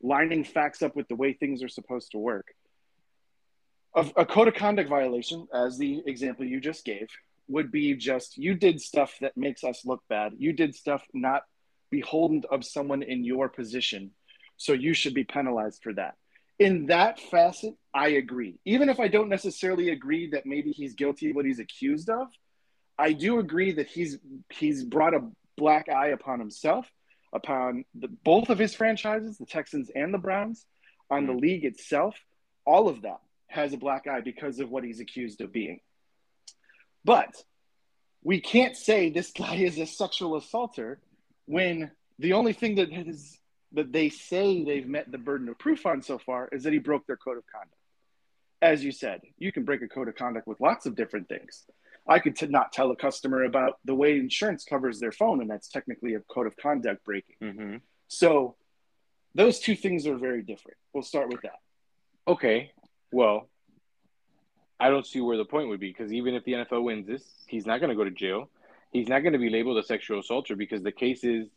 [0.02, 2.48] lining facts up with the way things are supposed to work.
[3.96, 7.08] A, a code of conduct violation, as the example you just gave,
[7.48, 10.34] would be just you did stuff that makes us look bad.
[10.38, 11.44] You did stuff not
[11.90, 14.12] beholden of someone in your position.
[14.58, 16.16] So you should be penalized for that.
[16.58, 18.56] In that facet, I agree.
[18.66, 22.28] Even if I don't necessarily agree that maybe he's guilty of what he's accused of,
[22.98, 24.18] I do agree that he's
[24.54, 26.90] he's brought a black eye upon himself
[27.34, 30.66] upon the, both of his franchises, the Texans and the Browns,
[31.10, 31.42] on the mm-hmm.
[31.42, 32.16] league itself.
[32.66, 35.82] All of that has a black eye because of what he's accused of being.
[37.04, 37.36] But
[38.24, 41.00] we can't say this guy is a sexual assaulter
[41.46, 43.38] when the only thing that is
[43.76, 46.80] that they say they've met the burden of proof on so far is that he
[46.80, 47.76] broke their code of conduct.
[48.62, 51.66] As you said, you can break a code of conduct with lots of different things.
[52.08, 55.50] I could t- not tell a customer about the way insurance covers their phone, and
[55.50, 57.36] that's technically a code of conduct breaking.
[57.42, 57.76] Mm-hmm.
[58.08, 58.56] So
[59.34, 60.78] those two things are very different.
[60.94, 61.60] We'll start with that.
[62.28, 62.72] Okay.
[63.12, 63.50] Well,
[64.80, 67.24] I don't see where the point would be because even if the NFL wins this,
[67.48, 68.50] he's not going to go to jail.
[68.92, 71.48] He's not going to be labeled a sexual assaulter because the case is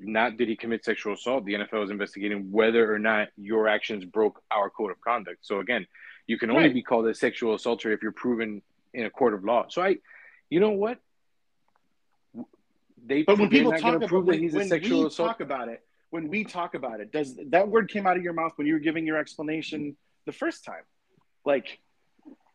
[0.00, 1.44] not did he commit sexual assault.
[1.44, 5.38] The NFL is investigating whether or not your actions broke our code of conduct.
[5.42, 5.86] So again,
[6.26, 6.74] you can only right.
[6.74, 8.62] be called a sexual assaulter if you're proven
[8.92, 9.66] in a court of law.
[9.68, 9.96] So I,
[10.50, 10.98] you know what?
[13.04, 15.28] They but when people talk about when, he's a sexual we assault.
[15.28, 18.34] talk about it, when we talk about it, does that word came out of your
[18.34, 20.82] mouth when you were giving your explanation the first time?
[21.46, 21.78] Like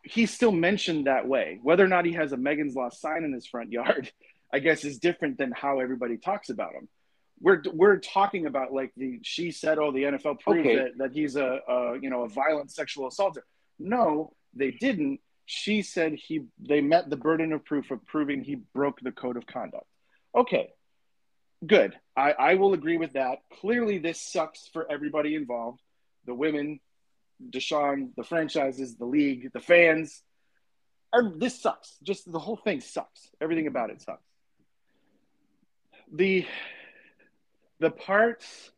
[0.03, 1.59] he's still mentioned that way.
[1.63, 4.11] Whether or not he has a Megan's Law sign in his front yard,
[4.53, 6.88] I guess is different than how everybody talks about him.
[7.44, 10.76] We're we're talking about like the she said, oh, the NFL proved okay.
[10.78, 13.44] that, that he's a, a you know a violent sexual assaulter.
[13.78, 18.56] No, they didn't she said he they met the burden of proof of proving he
[18.74, 19.86] broke the code of conduct.
[20.36, 20.70] Okay,
[21.66, 21.94] good.
[22.16, 23.39] I, I will agree with that.
[23.60, 25.82] Clearly, this sucks for everybody involved
[26.26, 26.80] the women,
[27.50, 30.24] Deshaun, the franchises, the league, the fans.
[31.36, 31.98] This sucks.
[32.02, 33.30] Just the whole thing sucks.
[33.41, 34.24] Everything about it sucks.
[36.12, 36.46] The
[37.84, 38.71] the parts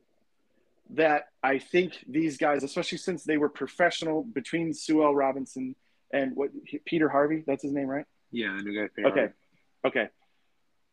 [0.89, 5.13] that I think these guys, especially since they were professional between Sue L.
[5.13, 5.75] Robinson
[6.11, 6.49] and what
[6.85, 8.05] Peter Harvey, that's his name, right?
[8.31, 8.89] Yeah, the new guy.
[8.95, 9.33] Peter okay, Harvey.
[9.85, 10.09] okay.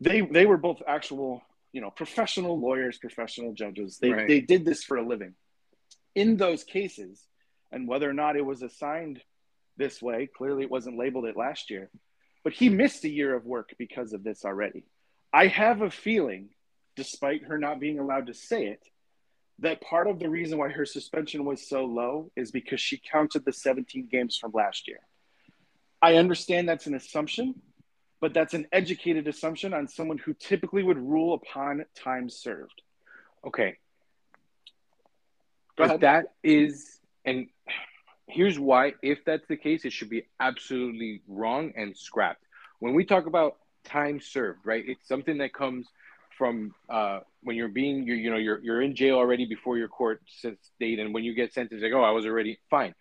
[0.01, 1.41] They they were both actual,
[1.73, 3.97] you know, professional lawyers, professional judges.
[3.99, 4.29] They right.
[4.29, 5.33] they did this for a living.
[6.15, 7.27] In those cases,
[7.71, 9.23] and whether or not it was assigned
[9.79, 11.89] this way, clearly it wasn't labeled it last year,
[12.45, 14.85] but he missed a year of work because of this already.
[15.33, 16.51] I have a feeling,
[16.97, 18.83] despite her not being allowed to say it,
[19.59, 23.45] that part of the reason why her suspension was so low is because she counted
[23.45, 25.01] the 17 games from last year.
[26.01, 27.55] I understand that's an assumption,
[28.21, 32.83] but that's an educated assumption on someone who typically would rule upon time served.
[33.47, 33.77] Okay.
[35.77, 37.47] But that is, and
[38.27, 42.45] here's why if that's the case, it should be absolutely wrong and scrapped.
[42.81, 44.85] when we talk about time served, right?
[44.87, 45.87] It's something that comes
[46.39, 49.89] from uh, when you're being, you're, you know, you're you're in jail already before your
[49.89, 50.23] court
[50.81, 52.95] date, and when you get sentenced, like, oh, I was already fine.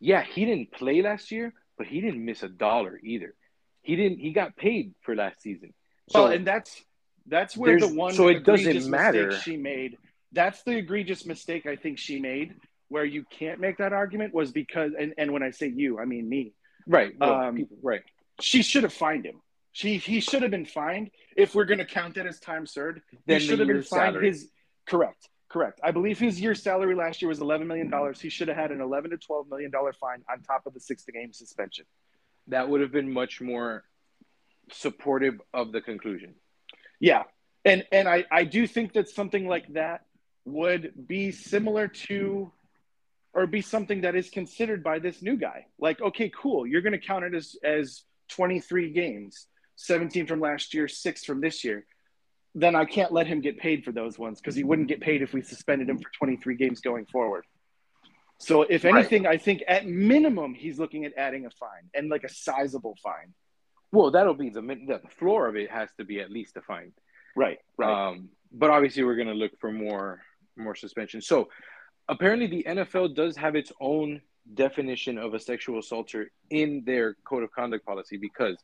[0.00, 3.34] Yeah, he didn't play last year, but he didn't miss a dollar either.
[3.82, 4.18] He didn't.
[4.18, 5.74] He got paid for last season.
[6.10, 6.82] So, well, and that's
[7.26, 9.98] that's where the one so it doesn't matter she made.
[10.32, 12.54] That's the egregious mistake I think she made,
[12.88, 16.04] where you can't make that argument was because, and, and when I say you, I
[16.04, 16.52] mean me.
[16.86, 17.12] Right.
[17.18, 18.02] Well, um, people, right.
[18.40, 19.40] She should have fined him.
[19.72, 23.00] She he should have been fined if we're going to count that as time served.
[23.26, 24.28] Then he should have been fined salary.
[24.28, 24.50] his
[24.86, 25.28] correct.
[25.48, 25.80] Correct.
[25.82, 28.20] I believe his year salary last year was eleven million dollars.
[28.20, 30.80] He should have had an eleven to twelve million dollar fine on top of the
[30.80, 31.84] six game suspension.
[32.48, 33.84] That would have been much more
[34.72, 36.34] supportive of the conclusion.
[37.00, 37.24] Yeah,
[37.64, 40.06] and and I I do think that something like that
[40.44, 42.52] would be similar to
[43.34, 45.66] or be something that is considered by this new guy.
[45.78, 49.46] Like, okay, cool, you're going to count it as as 23 games.
[49.76, 51.86] 17 from last year, six from this year,
[52.54, 55.22] then I can't let him get paid for those ones because he wouldn't get paid
[55.22, 57.44] if we suspended him for 23 games going forward.
[58.38, 59.34] So, if anything, right.
[59.34, 63.32] I think at minimum he's looking at adding a fine and like a sizable fine.
[63.92, 66.92] Well, that'll be the the floor of it has to be at least a fine.
[67.36, 67.58] Right.
[67.78, 68.08] Right.
[68.08, 70.22] Um, but obviously, we're going to look for more
[70.56, 71.20] more suspension.
[71.20, 71.48] So,
[72.08, 74.20] apparently, the NFL does have its own
[74.54, 78.56] definition of a sexual assaulter in their code of conduct policy because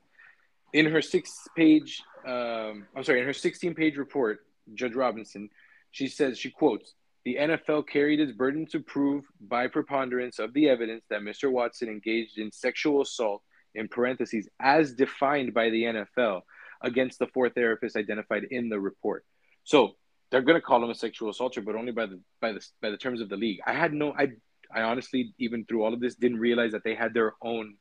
[0.72, 4.40] in her six page um, i'm sorry in her 16 page report
[4.74, 5.48] judge robinson
[5.90, 6.94] she says she quotes
[7.24, 11.88] the nfl carried its burden to prove by preponderance of the evidence that mr watson
[11.88, 13.42] engaged in sexual assault
[13.74, 16.42] in parentheses as defined by the nfl
[16.82, 19.24] against the four therapists identified in the report.
[19.64, 19.96] So
[20.30, 22.90] they're going to call him a sexual assaulter but only by the by the by
[22.90, 23.60] the terms of the league.
[23.66, 24.28] I had no i
[24.74, 27.76] i honestly even through all of this didn't realize that they had their own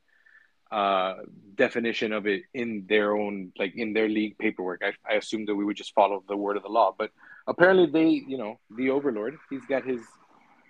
[0.72, 1.16] uh,
[1.56, 4.82] definition of it in their own like in their league paperwork.
[4.84, 7.12] I, I assumed that we would just follow the word of the law, but
[7.48, 10.02] apparently they, you know, the overlord, he's got his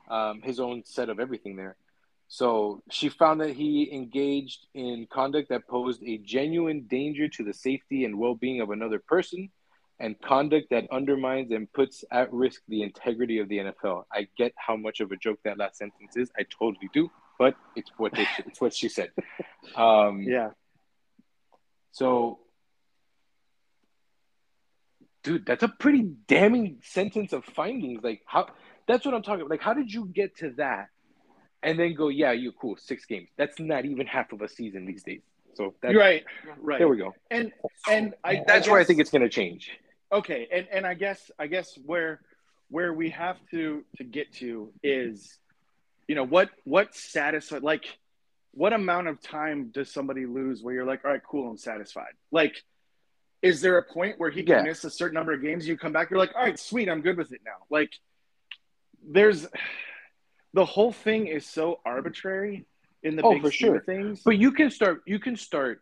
[0.10, 1.76] um, his own set of everything there.
[2.30, 7.54] So she found that he engaged in conduct that posed a genuine danger to the
[7.54, 9.50] safety and well-being of another person,
[10.00, 14.04] and conduct that undermines and puts at risk the integrity of the NFL.
[14.12, 16.30] I get how much of a joke that last sentence is.
[16.38, 19.12] I totally do but it's what they, it's what she said.
[19.76, 20.50] Um, yeah.
[21.92, 22.40] So,
[25.24, 28.04] dude, that's a pretty damning sentence of findings.
[28.04, 28.48] Like how
[28.88, 29.52] that's what I'm talking about.
[29.52, 30.88] Like, how did you get to that?
[31.64, 33.30] And then go, yeah, you cool, six games.
[33.36, 35.22] That's not even half of a season these days.
[35.56, 36.24] So that's, right,
[36.62, 36.78] right.
[36.78, 37.16] There we go.
[37.32, 37.52] And
[37.90, 39.72] and I, that's I guess, where I think it's going to change.
[40.12, 42.22] Okay, and and I guess I guess where
[42.70, 45.40] where we have to to get to is
[46.08, 47.98] you know what what satisfied like
[48.52, 52.14] what amount of time does somebody lose where you're like all right cool i'm satisfied
[52.32, 52.56] like
[53.42, 54.64] is there a point where he can yeah.
[54.64, 57.02] miss a certain number of games you come back you're like all right sweet i'm
[57.02, 57.92] good with it now like
[59.08, 59.48] there's
[60.54, 62.66] the whole thing is so arbitrary
[63.04, 65.82] in the oh, big for sure things but you can start you can start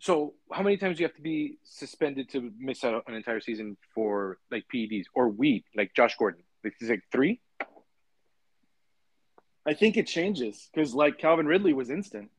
[0.00, 3.40] so how many times do you have to be suspended to miss out an entire
[3.40, 6.42] season for like PEDs or weed, like Josh Gordon?
[6.62, 7.40] It's like three.
[9.68, 12.30] I think it changes because like Calvin Ridley was instant.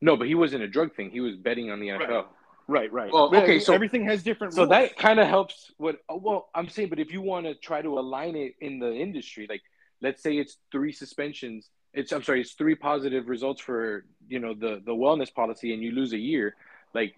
[0.00, 1.10] No, but he wasn't a drug thing.
[1.10, 2.08] He was betting on the NFL.
[2.08, 2.24] Right.
[2.68, 3.12] Right, right.
[3.12, 4.52] Well, okay, so everything has different.
[4.52, 4.70] So rules.
[4.70, 5.70] that kind of helps.
[5.78, 5.98] What?
[6.08, 8.92] Oh, well, I'm saying, but if you want to try to align it in the
[8.92, 9.62] industry, like
[10.02, 11.70] let's say it's three suspensions.
[11.94, 15.82] It's I'm sorry, it's three positive results for you know the the wellness policy, and
[15.82, 16.56] you lose a year.
[16.92, 17.14] Like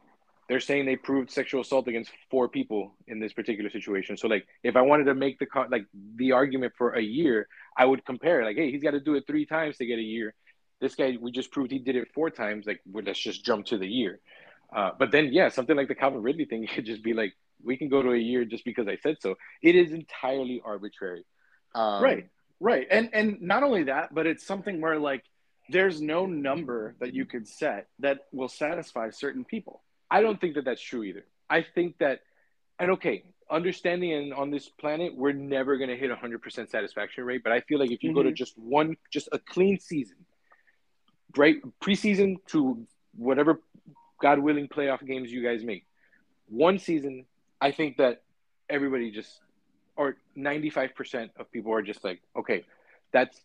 [0.48, 4.16] they're saying they proved sexual assault against four people in this particular situation.
[4.16, 5.84] So like if I wanted to make the like
[6.16, 9.24] the argument for a year, I would compare like, hey, he's got to do it
[9.26, 10.34] three times to get a year.
[10.80, 12.66] This guy, we just proved he did it four times.
[12.66, 14.20] Like, well, let's just jump to the year.
[14.74, 17.76] Uh, but then, yeah, something like the Calvin Ridley thing could just be like, we
[17.76, 19.36] can go to a year just because I said so.
[19.62, 21.24] It is entirely arbitrary.
[21.74, 22.28] Um, right,
[22.60, 25.24] right, and and not only that, but it's something where like
[25.68, 29.82] there's no number that you could set that will satisfy certain people.
[30.10, 31.24] I don't think that that's true either.
[31.50, 32.20] I think that,
[32.78, 37.24] and okay, understanding and on this planet, we're never going to hit a 100% satisfaction
[37.24, 37.42] rate.
[37.42, 38.18] But I feel like if you mm-hmm.
[38.18, 38.34] go to mm-hmm.
[38.34, 40.16] just one, just a clean season,
[41.36, 41.56] right?
[41.80, 42.86] Preseason to
[43.16, 43.60] whatever,
[44.20, 45.84] God willing, playoff games you guys make,
[46.48, 47.26] one season,
[47.60, 48.22] I think that
[48.70, 49.40] everybody just,
[49.96, 52.64] or 95% of people are just like, okay,
[53.12, 53.38] that's,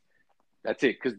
[0.63, 0.97] that's it.
[1.01, 1.17] Because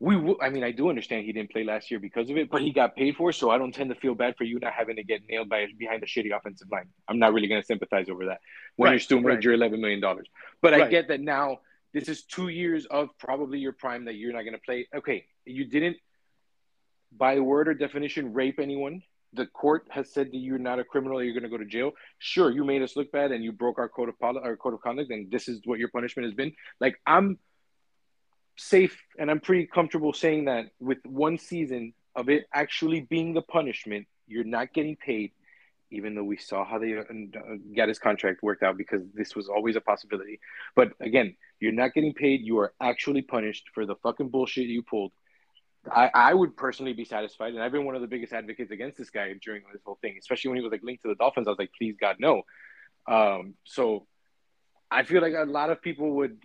[0.00, 2.50] we w- I mean, I do understand he didn't play last year because of it,
[2.50, 4.72] but he got paid for, so I don't tend to feel bad for you not
[4.72, 6.88] having to get nailed by behind a shitty offensive line.
[7.08, 8.40] I'm not really going to sympathize over that
[8.76, 9.42] when right, you're still right.
[9.42, 10.26] your 11 million dollars.
[10.62, 10.82] But right.
[10.84, 11.58] I get that now.
[11.92, 14.88] This is two years of probably your prime that you're not going to play.
[14.94, 15.96] Okay, you didn't.
[17.12, 19.02] by word or definition, rape anyone.
[19.32, 21.92] The court has said that you're not a criminal, you're going to go to jail.
[22.18, 24.74] Sure, you made us look bad and you broke our code of poli- our code
[24.74, 26.52] of conduct, and this is what your punishment has been.
[26.80, 27.38] Like I'm
[28.60, 33.42] safe and I'm pretty comfortable saying that with one season of it actually being the
[33.42, 35.32] punishment, you're not getting paid,
[35.90, 37.02] even though we saw how they uh,
[37.76, 40.40] got his contract worked out because this was always a possibility.
[40.76, 42.42] But again, you're not getting paid.
[42.42, 45.12] You are actually punished for the fucking bullshit you pulled.
[45.90, 48.98] I, I would personally be satisfied, and I've been one of the biggest advocates against
[48.98, 51.46] this guy during this whole thing, especially when he was like linked to the Dolphins.
[51.46, 52.42] I was like, please God, no.
[53.08, 54.06] Um, so
[54.90, 56.38] I feel like a lot of people would.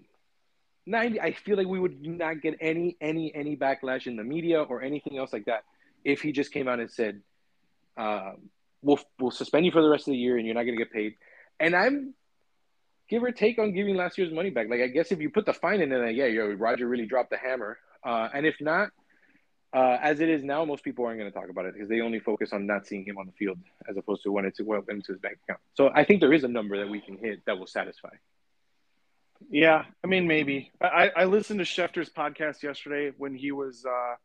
[0.85, 4.61] 90, I feel like we would not get any any any backlash in the media
[4.61, 5.63] or anything else like that
[6.03, 7.21] if he just came out and said,
[7.97, 8.33] uh,
[8.81, 10.83] "We'll we'll suspend you for the rest of the year, and you're not going to
[10.83, 11.15] get paid."
[11.59, 12.13] And I'm
[13.09, 14.67] give or take on giving last year's money back.
[14.69, 17.31] Like I guess if you put the fine in, then yeah, yo, Roger really dropped
[17.31, 17.77] the hammer.
[18.03, 18.89] Uh, and if not,
[19.73, 22.01] uh, as it is now, most people aren't going to talk about it because they
[22.01, 23.57] only focus on not seeing him on the field
[23.89, 25.59] as opposed to when it's well into his bank account.
[25.73, 28.09] So I think there is a number that we can hit that will satisfy.
[29.49, 30.71] Yeah, I mean maybe.
[30.81, 34.15] I, I listened to Schefter's podcast yesterday when he was uh,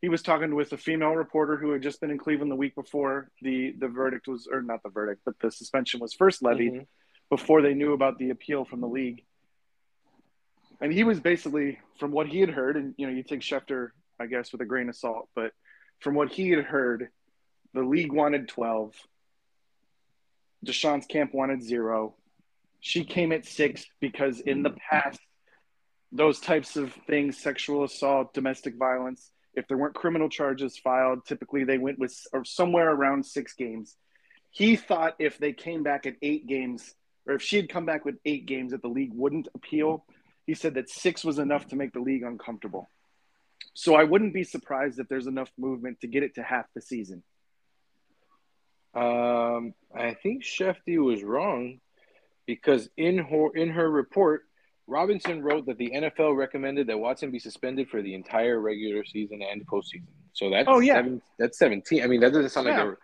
[0.00, 2.74] he was talking with a female reporter who had just been in Cleveland the week
[2.74, 6.72] before the the verdict was or not the verdict, but the suspension was first levied
[6.72, 6.82] mm-hmm.
[7.30, 9.24] before they knew about the appeal from the league.
[10.80, 13.88] And he was basically from what he had heard, and you know, you take Schefter,
[14.20, 15.52] I guess, with a grain of salt, but
[15.98, 17.08] from what he had heard,
[17.74, 18.94] the league wanted twelve.
[20.64, 22.14] Deshaun's camp wanted zero
[22.80, 25.20] she came at six because in the past,
[26.12, 31.64] those types of things, sexual assault, domestic violence, if there weren't criminal charges filed, typically
[31.64, 33.96] they went with somewhere around six games.
[34.50, 36.94] He thought if they came back at eight games,
[37.26, 40.06] or if she had come back with eight games, that the league wouldn't appeal.
[40.46, 42.88] He said that six was enough to make the league uncomfortable.
[43.74, 46.80] So I wouldn't be surprised if there's enough movement to get it to half the
[46.80, 47.22] season.
[48.94, 51.80] Um, I think Shefty was wrong
[52.48, 54.44] because in her in her report,
[54.86, 59.42] Robinson wrote that the NFL recommended that Watson be suspended for the entire regular season
[59.42, 60.08] and postseason.
[60.32, 62.02] So that's oh yeah, seven, that's seventeen.
[62.02, 62.72] I mean, that doesn't sound yeah.
[62.72, 62.98] like they were.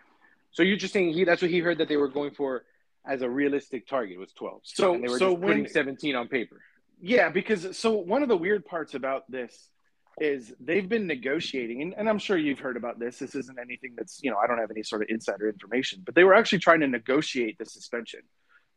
[0.51, 2.65] So you're just saying he that's what he heard that they were going for
[3.07, 4.61] as a realistic target was twelve.
[4.63, 6.59] So and they were so just when, putting seventeen on paper.
[6.99, 9.69] Yeah, because so one of the weird parts about this
[10.19, 13.19] is they've been negotiating, and, and I'm sure you've heard about this.
[13.19, 16.15] This isn't anything that's you know I don't have any sort of insider information, but
[16.15, 18.21] they were actually trying to negotiate the suspension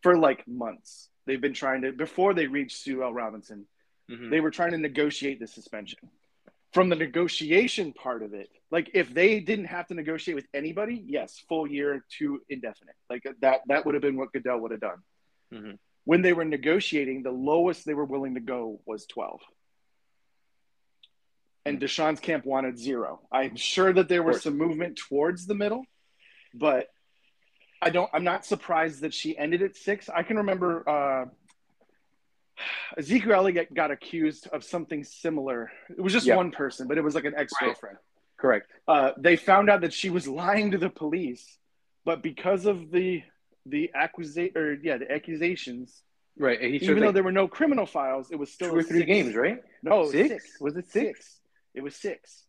[0.03, 1.09] for like months.
[1.27, 3.13] They've been trying to before they reached Sue L.
[3.13, 3.67] Robinson,
[4.11, 4.31] mm-hmm.
[4.31, 5.99] they were trying to negotiate the suspension.
[6.73, 11.03] From the negotiation part of it, like if they didn't have to negotiate with anybody,
[11.07, 12.95] yes, full year to indefinite.
[13.09, 14.99] Like that that would have been what Goodell would have done.
[15.53, 15.73] Mm-hmm.
[16.05, 19.41] When they were negotiating, the lowest they were willing to go was 12
[21.69, 23.21] and Deshaun's camp wanted zero.
[23.31, 25.85] I'm sure that there was some movement towards the middle,
[26.55, 26.89] but
[27.81, 28.11] I don't.
[28.13, 30.09] I'm not surprised that she ended at six.
[30.09, 31.25] I can remember uh,
[32.97, 35.71] Ezekiel Elliott got accused of something similar.
[35.91, 36.37] It was just yep.
[36.37, 37.97] one person, but it was like an ex girlfriend.
[37.97, 38.03] Right.
[38.39, 38.71] Correct.
[38.87, 41.59] Uh, they found out that she was lying to the police,
[42.05, 43.23] but because of the
[43.67, 46.03] the accusation or yeah the accusations.
[46.39, 46.61] Right.
[46.61, 49.07] He even though there were no criminal files, it was still two or three six.
[49.09, 49.59] games, right?
[49.83, 50.29] No, six?
[50.29, 50.61] six.
[50.61, 51.19] Was it six?
[51.19, 51.41] six?
[51.75, 52.45] It was six.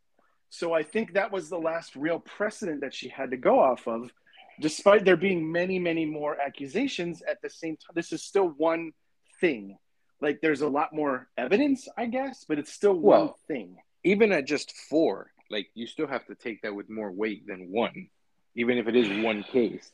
[0.52, 3.88] So I think that was the last real precedent that she had to go off
[3.88, 4.12] of
[4.60, 8.92] despite there being many, many more accusations at the same time, this is still one
[9.40, 9.78] thing.
[10.22, 13.78] Like there's a lot more evidence, I guess, but it's still well, one thing.
[14.04, 17.72] Even at just four, like you still have to take that with more weight than
[17.72, 18.10] one,
[18.56, 19.92] even if it is one case,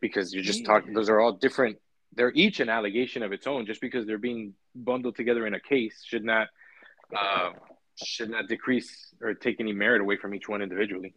[0.00, 0.94] because you're just talking.
[0.94, 1.78] Those are all different.
[2.14, 3.66] They're each an allegation of its own.
[3.66, 6.48] Just because they're being bundled together in a case should not
[7.14, 7.50] uh,
[8.02, 11.14] should not decrease or take any merit away from each one individually.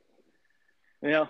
[1.02, 1.26] Yeah,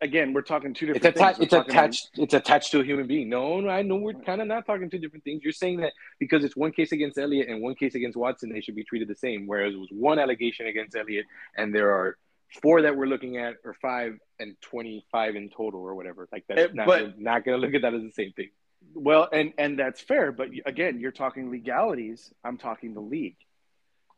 [0.00, 1.04] again, we're talking two different.
[1.04, 1.40] It's attached.
[1.40, 2.10] It's attached.
[2.14, 2.24] About...
[2.24, 3.28] It's attached to a human being.
[3.28, 5.42] No, no, I know we're kind of not talking two different things.
[5.42, 8.60] You're saying that because it's one case against Elliott and one case against Watson, they
[8.60, 9.46] should be treated the same.
[9.46, 11.26] Whereas it was one allegation against Elliott,
[11.56, 12.16] and there are
[12.62, 16.28] four that we're looking at, or five and twenty-five in total, or whatever.
[16.32, 18.32] Like that's it, eh, not, but, not going to look at that as the same
[18.32, 18.50] thing.
[18.94, 22.32] Well, and and that's fair, but again, you're talking legalities.
[22.42, 23.36] I'm talking the league.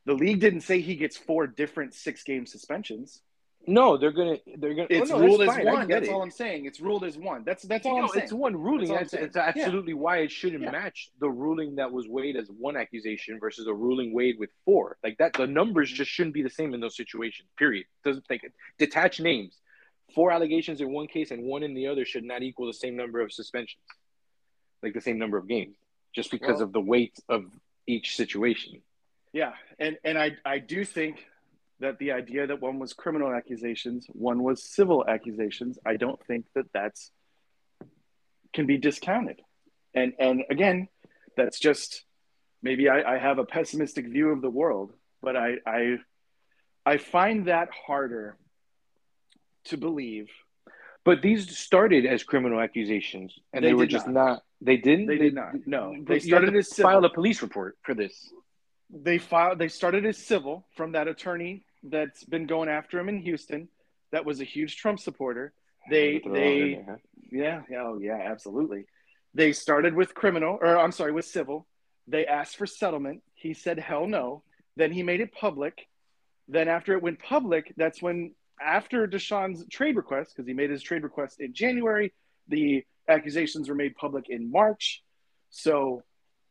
[0.04, 3.22] The league didn't say he gets four different six-game suspensions.
[3.66, 4.88] No, they're gonna they're gonna.
[4.90, 5.88] Oh, it's oh, no, ruled as one.
[5.88, 6.12] That's it.
[6.12, 6.64] all I'm saying.
[6.64, 7.44] It's ruled as one.
[7.44, 8.24] That's that's all no, I'm saying.
[8.24, 8.88] It's one ruling.
[8.88, 9.98] That's, that's absolutely yeah.
[9.98, 10.70] why it shouldn't yeah.
[10.70, 14.96] match the ruling that was weighed as one accusation versus a ruling weighed with four.
[15.04, 15.96] Like that, the numbers mm-hmm.
[15.96, 17.48] just shouldn't be the same in those situations.
[17.56, 17.86] Period.
[18.04, 18.52] Doesn't think it.
[18.78, 19.56] Detach names.
[20.14, 22.96] Four allegations in one case and one in the other should not equal the same
[22.96, 23.82] number of suspensions,
[24.82, 25.76] like the same number of games,
[26.14, 27.44] just because well, of the weight of
[27.86, 28.82] each situation.
[29.32, 31.24] Yeah, and and I I do think
[31.82, 36.46] that the idea that one was criminal accusations, one was civil accusations, I don't think
[36.54, 37.10] that that's
[38.54, 39.40] can be discounted.
[39.94, 40.88] And and again,
[41.36, 42.04] that's just
[42.62, 45.98] maybe I, I have a pessimistic view of the world, but I I
[46.84, 48.36] I find that harder
[49.66, 50.28] to believe.
[51.04, 54.24] But these started as criminal accusations, and they, They were just not.
[54.26, 54.42] not.
[54.60, 55.06] They didn't.
[55.06, 55.52] They did not.
[55.66, 56.90] No, they started as civil.
[56.90, 58.14] file a police report for this.
[59.08, 63.18] they filed they started as civil from that attorney that's been going after him in
[63.20, 63.68] Houston
[64.12, 65.52] that was a huge Trump supporter.
[65.90, 66.96] They Throw it all in they there, huh?
[67.32, 68.84] yeah, yeah, oh yeah, absolutely.
[69.34, 71.66] They started with criminal or I'm sorry, with civil.
[72.06, 73.22] They asked for settlement.
[73.34, 74.44] He said hell no.
[74.76, 75.88] Then he made it public.
[76.46, 80.82] Then after it went public, that's when after Deshaun's trade request, because he made his
[80.82, 82.12] trade request in January,
[82.48, 85.02] the accusations were made public in March.
[85.50, 86.02] So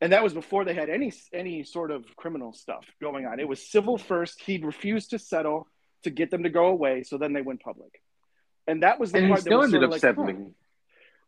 [0.02, 3.38] and that was before they had any any sort of criminal stuff going on.
[3.38, 4.42] It was civil first.
[4.42, 5.68] He refused to settle
[6.02, 8.02] to get them to go away, so then they went public.
[8.66, 10.54] And that was the And he part that still was ended up like, settling.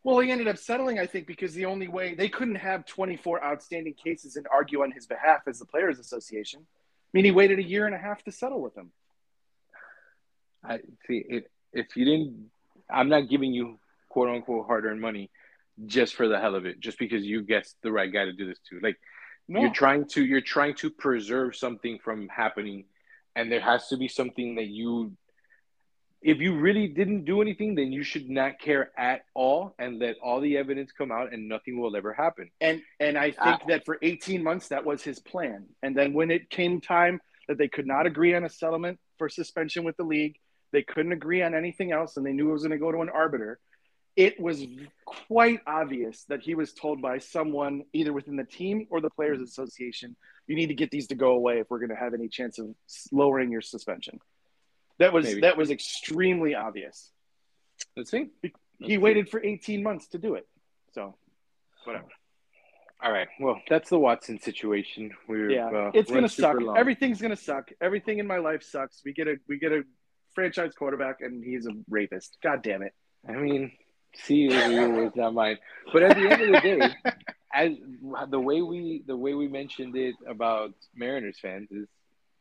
[0.03, 3.45] well, he ended up settling, I think, because the only way they couldn't have 24
[3.45, 6.61] outstanding cases and argue on his behalf as the Players Association.
[6.61, 8.91] I mean, he waited a year and a half to settle with them.
[10.65, 11.25] I see.
[11.29, 12.51] If, if you didn't,
[12.91, 15.31] I'm not giving you quote unquote hard earned money
[15.87, 18.47] just for the hell of it, just because you guessed the right guy to do
[18.47, 18.81] this to.
[18.81, 18.97] Like
[19.49, 22.85] No, you're trying to, you're trying to preserve something from happening,
[23.37, 25.17] and there has to be something that you.
[26.23, 30.17] If you really didn't do anything, then you should not care at all and let
[30.23, 32.51] all the evidence come out, and nothing will ever happen.
[32.63, 33.67] and and I think Ah.
[33.69, 35.67] that for 18 months that was his plan.
[35.83, 39.29] And then when it came time that they could not agree on a settlement for
[39.29, 40.37] suspension with the league,
[40.73, 43.03] they couldn't agree on anything else, and they knew it was going to go to
[43.03, 43.61] an arbiter.
[44.17, 44.65] It was
[45.05, 49.41] quite obvious that he was told by someone, either within the team or the Players
[49.41, 50.15] Association,
[50.47, 52.59] you need to get these to go away if we're going to have any chance
[52.59, 52.69] of
[53.11, 54.21] lowering your suspension.
[54.99, 55.41] That was Maybe.
[55.41, 57.11] that was extremely obvious.
[57.97, 58.31] Let's see.
[58.79, 60.47] He waited for 18 months to do it.
[60.93, 61.17] So,
[61.85, 62.07] whatever.
[63.03, 63.29] All right.
[63.41, 65.11] Well, that's the Watson situation.
[65.29, 66.61] We're Yeah, uh, it's gonna suck.
[66.61, 66.79] long.
[66.79, 67.71] Everything's gonna suck.
[67.81, 69.03] Everything in my life sucks.
[69.05, 69.83] We get a we get a
[70.35, 72.39] franchise quarterback, and he's a rapist.
[72.43, 72.95] God damn it.
[73.29, 73.73] I mean,
[74.15, 75.59] see, is your words, not mine.
[75.93, 76.95] But at the end of the day,
[77.55, 77.73] as
[78.29, 81.89] the way we the way we mentioned it about Mariners fans is,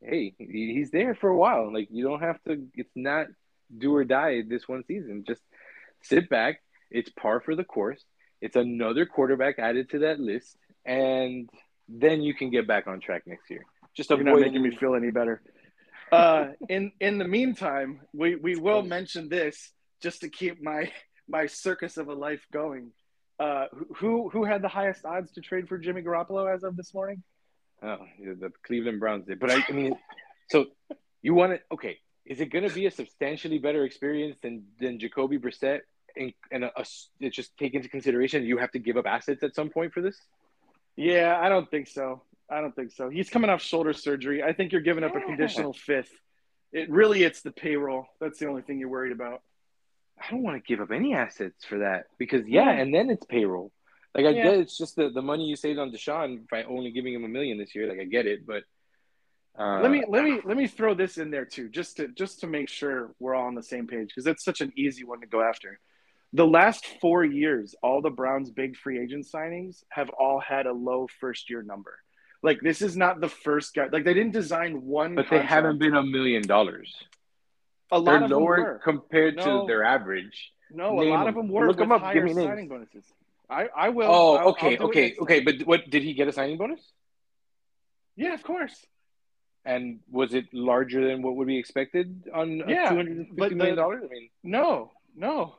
[0.01, 1.71] hey, he's there for a while.
[1.74, 2.67] Like you don't have to.
[2.76, 3.28] It's not
[3.76, 5.24] do or die this one season.
[5.28, 5.41] Just
[6.01, 6.61] sit back.
[6.91, 8.03] It's par for the course.
[8.41, 11.49] It's another quarterback added to that list, and
[11.88, 13.65] then you can get back on track next year.
[13.95, 15.41] Just You're not avoid making me feel any better.
[16.11, 19.71] Uh, in in the meantime, we we will mention this
[20.01, 20.91] just to keep my
[21.34, 22.92] my circus of a life going.
[23.40, 23.66] Uh,
[23.98, 27.24] who who had the highest odds to trade for Jimmy Garoppolo as of this morning?
[27.82, 29.40] Oh, the Cleveland Browns did.
[29.40, 29.96] But I, I mean,
[30.50, 30.68] so
[31.22, 35.00] you want to, okay, is it going to be a substantially better experience than, than
[35.00, 35.82] Jacoby Brissett?
[36.16, 36.86] And, and a, a,
[37.20, 40.02] it's just take into consideration you have to give up assets at some point for
[40.02, 40.16] this?
[40.96, 42.22] Yeah, I don't think so.
[42.50, 43.10] I don't think so.
[43.10, 44.44] He's coming off shoulder surgery.
[44.44, 46.12] I think you're giving up a conditional fifth.
[46.72, 48.06] It really it's the payroll.
[48.22, 49.42] That's the only thing you're worried about.
[50.26, 53.26] I don't want to give up any assets for that because, yeah, and then it's
[53.26, 53.71] payroll.
[54.15, 54.43] Like, I Yeah.
[54.43, 57.28] get it's just the, the money you saved on Deshaun by only giving him a
[57.28, 57.88] million this year.
[57.88, 58.63] Like, I get it, but.
[59.55, 62.39] Uh, let me let me let me throw this in there too, just to just
[62.39, 65.21] to make sure we're all on the same page because it's such an easy one
[65.21, 65.80] to go after.
[66.34, 70.74] The last four years, all the Browns' big free agent signings have all had a
[70.74, 71.99] low first year number.
[72.41, 73.89] Like this is not the first guy.
[73.91, 75.13] Like they didn't design one.
[75.13, 76.91] But they haven't been a million dollars.
[77.94, 78.80] A lot They're of them lower were.
[78.84, 79.62] compared No.
[79.62, 80.52] to their average.
[80.72, 81.46] No, a Name lot of them.
[81.46, 82.02] them were Look with 'em up.
[82.02, 82.48] Give higher me names.
[82.48, 83.06] signing bonuses.
[83.50, 84.10] I I will.
[84.10, 85.39] Oh, I'll- okay, I'll okay, okay.
[85.41, 86.82] But what did he get a signing bonus?
[88.16, 88.76] Yeah, of course.
[89.66, 93.56] And was it larger than what would be expected on Yeah, two hundred and fifty
[93.56, 94.04] million dollars?
[94.04, 95.56] I mean, No, no,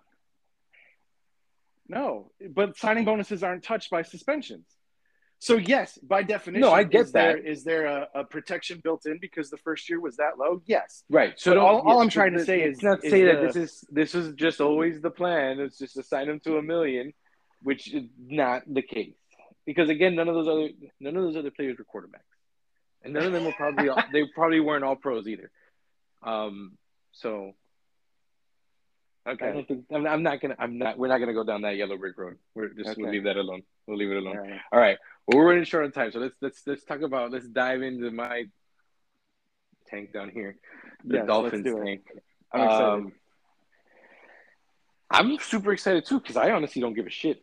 [1.88, 2.32] no.
[2.50, 4.66] But signing bonuses aren't touched by suspensions.
[5.44, 7.44] So yes, by definition, No, I get is there, that.
[7.46, 10.62] is there a, a protection built in because the first year was that low?
[10.64, 11.04] Yes.
[11.10, 11.38] right.
[11.38, 13.84] So all- all I'm trying to say is- not is say that the- this is
[13.90, 15.60] this is just always the plan.
[15.60, 17.12] It's just assign them to a million,
[17.62, 19.16] which is not the case.
[19.66, 20.68] Because again, none of those other
[20.98, 22.32] none of those other players were quarterbacks,
[23.02, 25.50] and none of them were probably all, they probably weren't all pros either.
[26.22, 26.78] Um,
[27.12, 27.52] so
[29.26, 29.52] I Okay.
[29.52, 31.96] don't think I'm, I'm not gonna I'm not we're not gonna go down that yellow
[31.96, 32.36] brick road.
[32.54, 33.62] We're just we'll leave that alone.
[33.86, 34.36] We'll leave it alone.
[34.36, 34.60] All right.
[34.72, 34.98] All right.
[35.26, 38.10] Well, we're running short on time, so let's let's let's talk about let's dive into
[38.10, 38.44] my
[39.88, 40.56] tank down here,
[41.04, 42.02] the Yes, Dolphins tank.
[42.52, 42.86] I'm excited.
[42.86, 43.12] Um,
[45.10, 47.42] I'm super excited too because I honestly don't give a shit.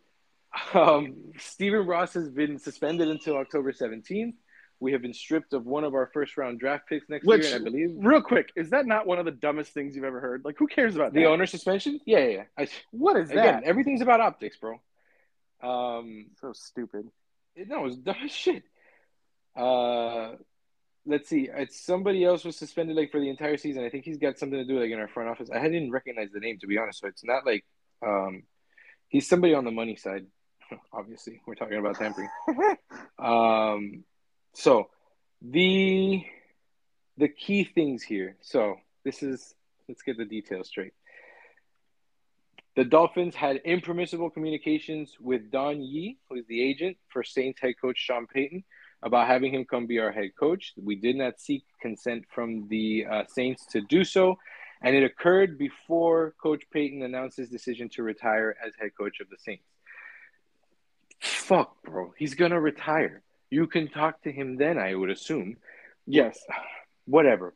[0.74, 4.34] Um, Stephen Ross has been suspended until October 17th.
[4.82, 7.56] We have been stripped of one of our first round draft picks next Which, year,
[7.56, 7.92] I believe.
[8.00, 10.44] Real quick, is that not one of the dumbest things you've ever heard?
[10.44, 11.28] Like, who cares about The that?
[11.30, 12.00] owner suspension?
[12.06, 12.28] Yeah, yeah.
[12.30, 12.44] yeah.
[12.58, 13.64] I, What is again, that?
[13.64, 14.82] everything's about optics, bro.
[15.62, 17.08] Um, So stupid.
[17.56, 18.64] it, no, it's dumb as shit.
[19.56, 20.32] Uh,
[21.06, 21.48] let's see.
[21.54, 23.84] It's somebody else was suspended like for the entire season.
[23.84, 25.50] I think he's got something to do like in our front office.
[25.54, 27.02] I didn't recognize the name to be honest.
[27.02, 27.64] So it's not like
[28.02, 28.44] um,
[29.10, 30.26] he's somebody on the money side.
[30.94, 32.30] Obviously, we're talking about tampering.
[33.20, 34.06] Um,
[34.54, 34.90] so
[35.42, 36.24] the
[37.18, 38.36] the key things here.
[38.42, 39.54] So this is
[39.88, 40.94] let's get the details straight.
[42.76, 47.74] The Dolphins had impermissible communications with Don Yee, who is the agent for Saints head
[47.82, 48.64] coach Sean Payton,
[49.04, 50.74] about having him come be our head coach.
[50.82, 54.38] We did not seek consent from the uh, Saints to do so,
[54.82, 59.30] and it occurred before Coach Payton announced his decision to retire as head coach of
[59.30, 59.66] the Saints.
[61.20, 62.14] Fuck, bro.
[62.18, 63.22] He's gonna retire.
[63.52, 65.58] You can talk to him then, I would assume.
[66.08, 66.40] Yes.
[67.06, 67.54] Whatever.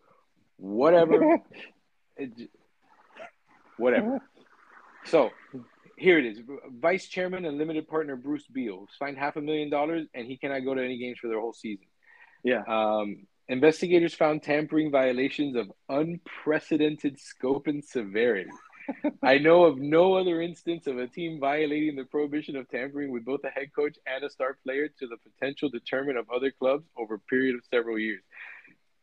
[0.58, 1.39] Whatever.
[2.18, 2.50] It-
[3.78, 4.22] whatever.
[5.04, 5.32] So
[5.98, 6.39] here it is.
[6.80, 10.60] Vice chairman and limited partner Bruce Beal fined half a million dollars and he cannot
[10.60, 11.86] go to any games for their whole season.
[12.46, 12.62] Yeah.
[12.70, 18.50] Um, investigators found tampering violations of unprecedented scope and severity.
[19.24, 23.26] I know of no other instance of a team violating the prohibition of tampering with
[23.26, 26.86] both a head coach and a star player to the potential deterrent of other clubs
[26.98, 28.22] over a period of several years.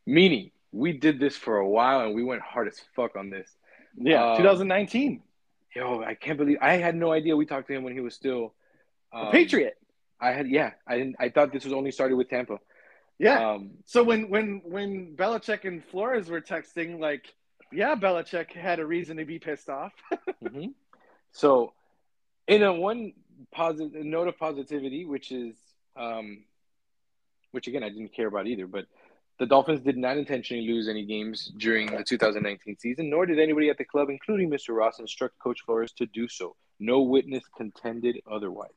[0.07, 3.49] Meaning, we did this for a while and we went hard as fuck on this.
[3.97, 4.33] Yeah.
[4.33, 5.23] Um, 2019.
[5.75, 8.15] Yo, I can't believe I had no idea we talked to him when he was
[8.15, 8.55] still
[9.13, 9.77] A um, Patriot.
[10.21, 12.59] I had yeah, I didn't I thought this was only started with Tampa.
[13.19, 13.53] Yeah.
[13.53, 17.33] Um, so when when when Belichick and Flores were texting, like,
[17.73, 19.93] yeah, Belichick had a reason to be pissed off.
[20.45, 20.75] mhm.
[21.33, 21.73] So,
[22.47, 23.13] in a one
[23.53, 25.55] positive note of positivity, which is,
[25.97, 26.45] um,
[27.53, 28.87] which again I didn't care about either, but
[29.39, 33.71] the Dolphins did not intentionally lose any games during the 2019 season, nor did anybody
[33.71, 34.77] at the club, including Mr.
[34.77, 36.55] Ross, instruct Coach Flores to do so.
[36.79, 38.71] No witness contended otherwise.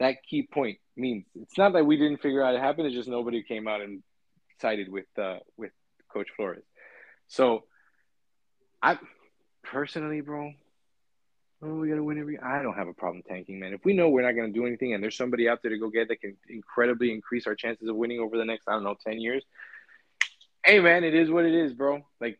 [0.00, 3.08] That key point means it's not that we didn't figure out it happened; it's just
[3.08, 4.02] nobody came out and
[4.60, 5.72] sided with uh, with
[6.12, 6.64] Coach Flores.
[7.28, 7.64] So,
[8.82, 8.98] I
[9.62, 10.52] personally, bro,
[11.62, 12.38] oh, we gotta win every.
[12.38, 13.72] I don't have a problem tanking, man.
[13.72, 15.88] If we know we're not gonna do anything, and there's somebody out there to go
[15.88, 18.96] get that can incredibly increase our chances of winning over the next, I don't know,
[19.04, 19.44] ten years.
[20.64, 22.04] Hey, man, it is what it is, bro.
[22.20, 22.38] Like,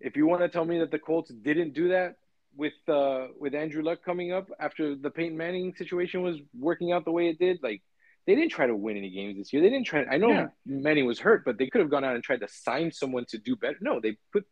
[0.00, 2.16] if you want to tell me that the Colts didn't do that
[2.56, 7.04] with uh with Andrew Luck coming up after the Peyton Manning situation was working out
[7.04, 7.82] the way it did, like.
[8.26, 9.62] They didn't try to win any games this year.
[9.62, 10.04] They didn't try.
[10.04, 10.48] I know Yeah.
[10.66, 13.38] Manning was hurt, but they could have gone out and tried to sign someone to
[13.38, 13.78] do better.
[13.80, 14.46] No, they put.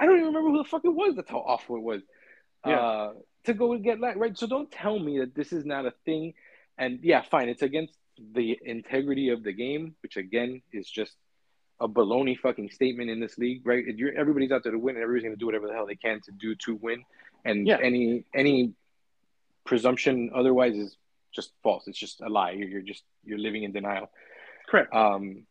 [0.00, 1.14] I don't even remember who the fuck it was.
[1.14, 2.02] That's how awful it was.
[2.66, 2.80] Yeah.
[2.80, 3.12] Uh,
[3.44, 4.36] to go and get that right.
[4.36, 6.34] So don't tell me that this is not a thing.
[6.78, 7.94] And yeah, fine, it's against
[8.34, 11.12] the integrity of the game, which again is just
[11.80, 13.84] a baloney fucking statement in this league, right?
[14.16, 16.20] Everybody's out there to win, and everybody's going to do whatever the hell they can
[16.22, 17.04] to do to win.
[17.44, 17.78] And Yeah.
[17.82, 18.74] any any
[19.64, 20.96] presumption otherwise is
[21.32, 21.86] just false.
[21.86, 22.52] It's just a lie.
[22.52, 24.10] You're, you're just you're living in denial.
[24.68, 24.92] Correct.
[24.94, 25.46] Um,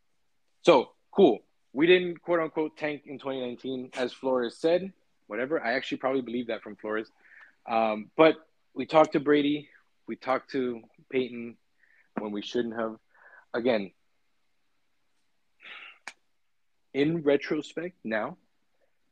[0.64, 1.40] so cool.
[1.74, 4.92] We didn't quote unquote tank in 2019, as Flores said.
[5.28, 5.62] Whatever.
[5.64, 7.12] I actually probably believe that from Flores.
[7.68, 8.36] Um, but
[8.74, 9.70] we talked to Brady.
[10.08, 11.58] We talked to Payton
[12.18, 12.96] when we shouldn't have.
[13.54, 13.92] Again,
[16.94, 18.38] in retrospect, now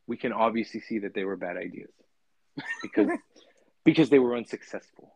[0.07, 1.91] we can obviously see that they were bad ideas
[2.81, 3.09] because
[3.83, 5.13] because they were unsuccessful.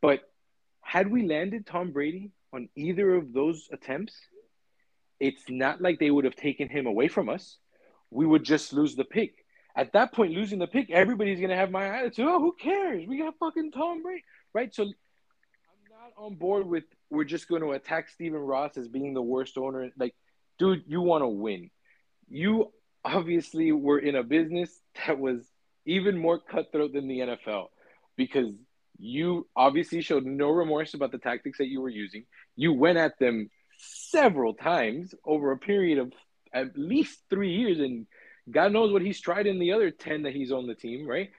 [0.00, 0.20] But
[0.80, 4.14] had we landed Tom Brady on either of those attempts,
[5.20, 7.58] it's not like they would have taken him away from us.
[8.10, 9.44] We would just lose the pick.
[9.76, 12.26] At that point, losing the pick, everybody's gonna have my attitude.
[12.28, 13.06] Oh, who cares?
[13.06, 14.74] We got fucking Tom Brady, right?
[14.74, 14.90] So I'm
[15.90, 19.56] not on board with we're just going to attack Stephen Ross as being the worst
[19.56, 19.90] owner.
[19.98, 20.14] Like,
[20.58, 21.70] dude, you want to win.
[22.28, 22.72] You
[23.04, 24.70] obviously were in a business
[25.06, 25.46] that was
[25.86, 27.66] even more cutthroat than the NFL
[28.16, 28.52] because
[28.98, 32.24] you obviously showed no remorse about the tactics that you were using.
[32.56, 33.48] You went at them
[33.78, 36.12] several times over a period of
[36.52, 38.06] at least three years, and
[38.50, 41.30] God knows what he's tried in the other 10 that he's on the team, right?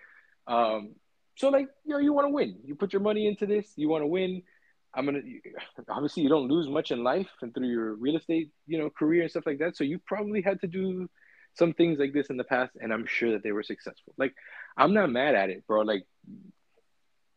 [0.47, 0.95] Um,
[1.35, 2.57] so, like, you know, you want to win.
[2.65, 4.43] You put your money into this, you want to win.
[4.93, 5.21] I'm gonna
[5.87, 9.21] obviously you don't lose much in life and through your real estate, you know, career
[9.21, 9.77] and stuff like that.
[9.77, 11.07] So you probably had to do
[11.53, 14.13] some things like this in the past, and I'm sure that they were successful.
[14.17, 14.33] Like,
[14.75, 15.81] I'm not mad at it, bro.
[15.81, 16.05] Like,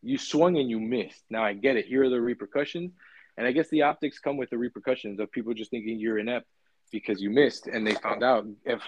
[0.03, 1.23] you swung and you missed.
[1.31, 1.87] Now I get it.
[1.87, 2.93] Here are the repercussions,
[3.37, 6.47] and I guess the optics come with the repercussions of people just thinking you're inept
[6.91, 8.47] because you missed, and they found out.
[8.65, 8.83] If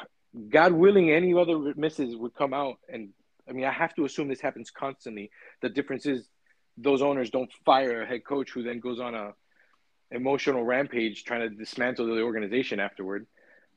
[0.50, 3.10] God willing, any other misses would come out, and
[3.48, 5.30] I mean, I have to assume this happens constantly.
[5.62, 6.28] The difference is
[6.76, 9.32] those owners don't fire a head coach who then goes on a
[10.10, 13.26] emotional rampage trying to dismantle the organization afterward.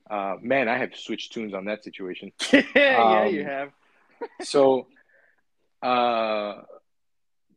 [0.10, 2.32] Uh, man, I have switched tunes on that situation.
[2.76, 3.72] yeah, Um, you have.
[4.42, 4.88] so,
[5.82, 6.62] uh,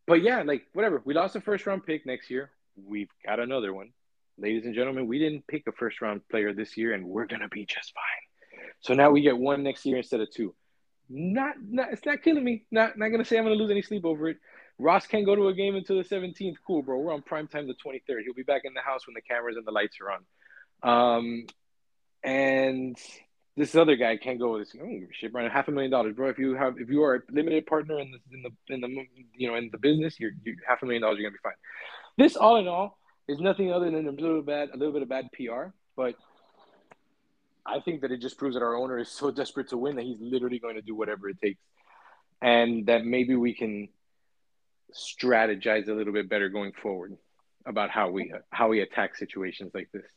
[0.06, 1.00] but yeah, like whatever.
[1.04, 2.50] We lost a first round pick next year.
[2.86, 3.90] We've got another one,
[4.38, 5.06] ladies and gentlemen.
[5.06, 8.62] We didn't pick a first round player this year, and we're gonna be just fine.
[8.80, 10.54] So now we get one next year instead of two.
[11.08, 12.64] Not, not it's not killing me.
[12.70, 14.38] Not, not gonna say I'm gonna lose any sleep over it.
[14.78, 16.56] Ross can't go to a game until the 17th.
[16.66, 16.98] Cool, bro.
[16.98, 18.22] We're on prime time the 23rd.
[18.24, 21.16] He'll be back in the house when the cameras and the lights are on.
[21.16, 21.46] Um,
[22.24, 22.96] and
[23.56, 24.74] this other guy can't go this.
[25.12, 25.50] Shit, Brian.
[25.50, 26.28] Half a million dollars, bro.
[26.30, 29.06] If you have, if you are a limited partner in the in the in the
[29.34, 31.18] you know in the business, you're, you're half a million dollars.
[31.18, 31.52] You're gonna be fine.
[32.16, 35.08] This, all in all, is nothing other than a little bad, a little bit of
[35.08, 35.70] bad PR.
[35.96, 36.14] But
[37.64, 40.04] I think that it just proves that our owner is so desperate to win that
[40.04, 41.60] he's literally going to do whatever it takes,
[42.42, 43.88] and that maybe we can
[44.94, 47.16] strategize a little bit better going forward
[47.66, 50.10] about how we how we attack situations like this.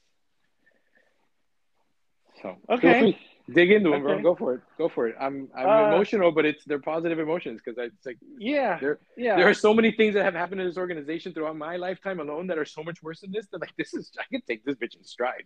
[2.41, 3.18] So Okay.
[3.52, 4.14] Dig into them, bro.
[4.14, 4.24] Okay.
[4.24, 4.61] Go for it.
[4.78, 5.15] Go for it.
[5.20, 8.80] I'm I'm Uh, emotional, but it's they're positive emotions because it's like Yeah.
[8.80, 9.36] There- yeah.
[9.36, 12.48] there are so many things that have happened in this organization throughout my lifetime alone
[12.48, 13.48] that are so much worse than this.
[13.52, 15.44] That like this is I can take this bitch in stride.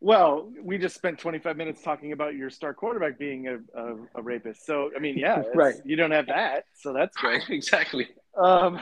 [0.00, 4.22] Well, we just spent 25 minutes talking about your star quarterback being a, a, a
[4.22, 4.66] rapist.
[4.66, 5.76] So, I mean, yeah, Right.
[5.84, 7.42] You don't have that, so that's great.
[7.48, 8.08] exactly.
[8.36, 8.80] Um,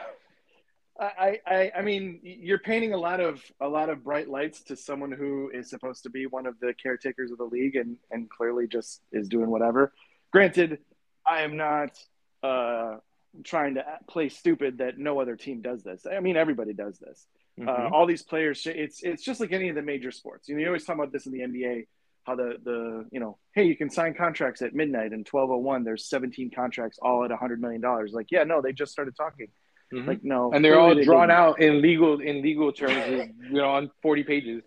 [1.01, 4.77] I, I, I mean, you're painting a lot of a lot of bright lights to
[4.77, 8.29] someone who is supposed to be one of the caretakers of the league, and and
[8.29, 9.93] clearly just is doing whatever.
[10.33, 10.79] Granted,
[11.27, 11.99] I am not
[12.43, 12.97] uh,
[13.43, 16.07] trying to play stupid that no other team does this.
[16.11, 17.27] I mean, everybody does this.
[17.61, 17.93] Uh, Mhm.
[17.93, 20.49] all these players, it's it's just like any of the major sports.
[20.49, 21.87] You know, you always talk about this in the NBA,
[22.25, 25.57] how the the you know, hey, you can sign contracts at midnight and twelve oh
[25.59, 25.85] one.
[25.85, 28.13] There's 17 contracts all at hundred million dollars.
[28.13, 29.49] Like, yeah, no, they just started talking.
[29.93, 30.07] Mhm.
[30.07, 33.91] Like, no, and they're all drawn out in legal in legal terms, you know, on
[34.01, 34.63] forty pages.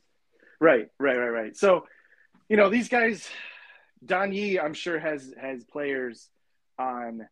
[0.59, 1.57] Right, right, right, right.
[1.57, 1.85] So,
[2.47, 3.27] you know, these guys,
[4.05, 6.29] Don Yee, I'm sure has has players
[6.77, 7.27] on,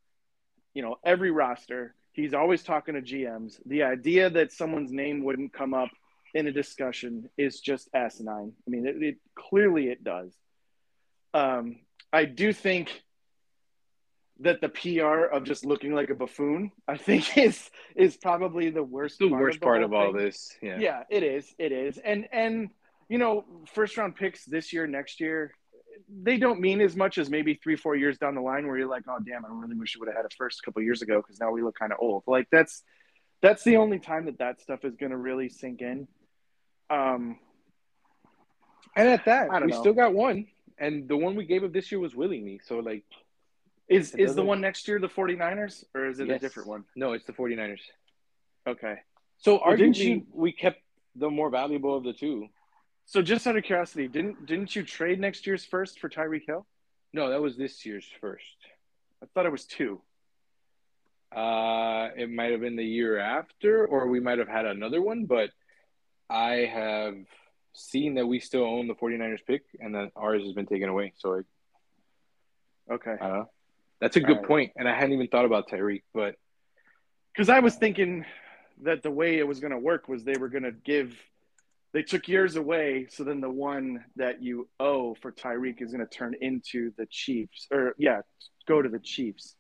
[0.74, 1.94] you know, every roster.
[2.14, 3.60] He's always talking to GMs.
[3.66, 5.90] The idea that someone's name wouldn't come up
[6.34, 8.54] in a discussion is just asinine.
[8.68, 10.36] I mean, it, it clearly it does.
[11.34, 11.80] Um,
[12.12, 13.02] I do think
[14.40, 18.84] that the PR of just looking like a buffoon, I think, is is probably the
[18.84, 19.16] worst.
[19.16, 20.56] It's the part worst part whole of all this.
[20.62, 20.78] Yeah.
[20.80, 22.70] yeah it is it is and and
[23.10, 25.52] you know first round picks this year next year
[26.22, 28.88] they don't mean as much as maybe three four years down the line where you're
[28.90, 31.02] like oh damn i really wish you would have had a first a couple years
[31.02, 32.84] ago because now we look kind of old like that's
[33.42, 36.08] that's the only time that that stuff is going to really sink in
[36.90, 37.38] um
[38.96, 39.80] And at that, we know.
[39.80, 40.48] still got one,
[40.78, 42.60] and the one we gave up this year was willingly.
[42.64, 43.06] So like,
[43.90, 47.14] is is the one next year the 49ers or is it a different one No,
[47.14, 47.82] it's the 49ers.
[48.68, 48.96] okay
[49.38, 50.82] So Well, didn't arguably, you- we kept
[51.16, 52.48] the more valuable of the two.
[53.06, 56.66] so just out of curiosity didn't didn't you trade next year's first for Tyreek Hill
[57.12, 58.58] No, that was this year's first.
[59.22, 60.02] i thought it was two
[61.36, 65.26] Uh, it might have been the year after, or we might have had another one,
[65.26, 65.50] but
[66.30, 67.16] I have
[67.74, 71.14] seen that we still own the 49ers pick and that ours has been taken away.
[71.18, 71.46] So it,
[72.92, 73.50] okay I don't know.
[74.02, 74.48] That's a good Alright.
[74.48, 76.36] point, and I hadn't even thought about Tyreek, but
[77.34, 78.26] because I was thinking
[78.82, 81.16] that the way it was going to work was they were going to give
[81.94, 86.06] they took years away, so then the one that you owe for Tyreek is going
[86.06, 88.22] to turn into the Chiefs, or yeah,
[88.68, 89.56] go to the Chiefs.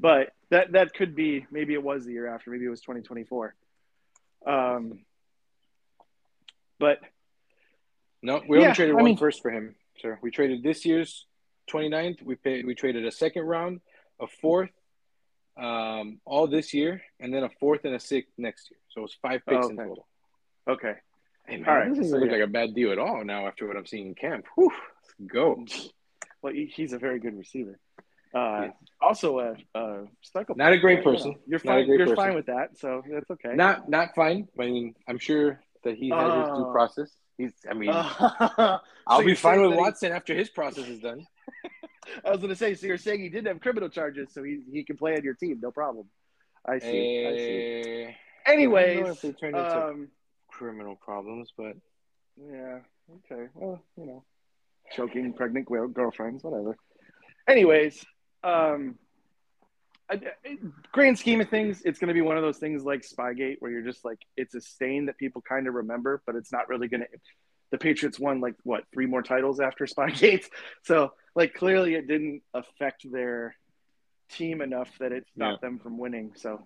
[0.00, 3.54] But that that could be maybe it was the year after, maybe it was 2024.
[4.46, 5.00] Um,
[6.80, 7.00] but
[8.22, 10.18] no, we Yeah, only traded I one mean- first for him, sir.
[10.22, 11.26] We traded this year's
[11.70, 12.22] 29th.
[12.22, 13.80] We paid, we traded a second round,
[14.20, 14.70] a fourth,
[15.56, 18.78] um, all this year, and then a fourth and a sixth next year.
[18.90, 19.88] So it was five picks in Okay.
[19.88, 20.06] total.
[20.68, 20.94] okay,
[21.46, 22.38] Hey man, All right, this doesn't so look yeah.
[22.38, 24.46] like a bad deal at all now after what I'm seeing in camp.
[24.54, 24.72] Whew,
[25.20, 25.64] let's go.
[26.42, 27.78] well he's a very good receiver.
[28.34, 28.72] Uh, Yes.
[29.00, 31.32] Also, a, a Stucco Not a great person.
[31.32, 31.36] know.
[31.46, 31.86] You're fine.
[31.86, 32.16] You're person.
[32.16, 33.54] fine with that, so that's okay.
[33.54, 34.48] Not not fine.
[34.58, 36.72] I mean, I'm sure that he has his due Oh.
[36.72, 37.10] process.
[37.38, 37.52] He's.
[37.70, 40.98] I mean, Uh, I'll so be fine with that he- Watson after his process is
[41.00, 41.26] done.
[42.24, 44.84] I was to say, so you're saying he didn't have criminal charges, so he he
[44.84, 46.06] can play on your team, no problem.
[46.66, 46.86] I see.
[47.26, 48.06] I see.
[48.06, 48.12] Eh,
[48.66, 50.08] I don't know if they turned into um,
[50.48, 51.76] criminal problems, but
[52.36, 52.78] yeah,
[53.32, 53.48] okay.
[53.54, 54.24] Well, you know,
[54.92, 56.76] choking pregnant girlfriends, whatever.
[57.48, 58.04] Anyways,
[58.42, 58.98] um,
[60.10, 60.58] I, I-
[60.92, 63.70] grand scheme of things, it's going to be one of those things like Spygate, where
[63.70, 66.88] you're just like, it's a stain that people kind of remember, but it's not really
[66.88, 67.06] going to.
[67.70, 70.46] The Patriots won like what three more titles after Spygate,
[70.82, 73.56] so like clearly it didn't affect their
[74.30, 76.32] team enough that it stopped them from winning.
[76.36, 76.62] So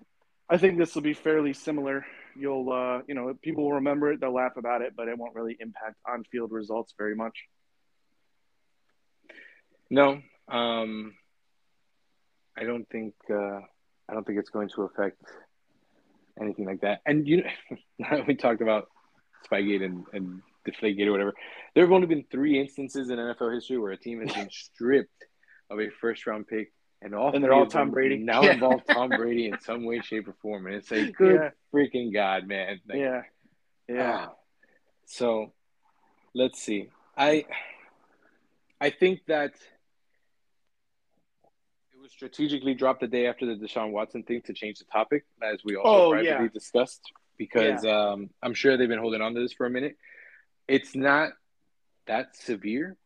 [0.49, 2.05] I think this will be fairly similar
[2.39, 5.35] you'll uh, you know people will remember it, they'll laugh about it, but it won't
[5.35, 7.37] really impact on field results very much.
[9.91, 11.15] No, um,
[12.57, 13.61] I don't think uh,
[14.09, 15.23] I don't think it's going to affect
[16.41, 17.01] anything like that.
[17.05, 17.45] And you
[17.99, 18.89] know, we talked about
[19.51, 21.35] Spygate and, and Deflategate or whatever.
[21.75, 25.25] There have only been three instances in NFL history where a team has been stripped
[25.71, 26.73] of a first round pick,
[27.03, 28.19] and all and they're all Tom Brady.
[28.19, 28.53] Now yeah.
[28.53, 31.51] involve Tom Brady in some way, shape, or form, and it's like good yeah.
[31.73, 32.81] freaking god, man.
[32.89, 33.23] Like, yeah,
[33.89, 34.17] yeah.
[34.17, 34.29] Uh,
[35.07, 35.53] so
[36.35, 36.89] let's see.
[37.17, 37.45] I
[38.81, 39.53] I think that
[41.93, 45.25] it was strategically dropped the day after the Deshaun Watson thing to change the topic,
[45.43, 46.49] as we also oh, privately yeah.
[46.53, 47.03] discussed,
[47.37, 49.97] because um, I'm sure they've been holding on to this for a minute.
[50.69, 51.31] It's not
[52.07, 52.97] that severe.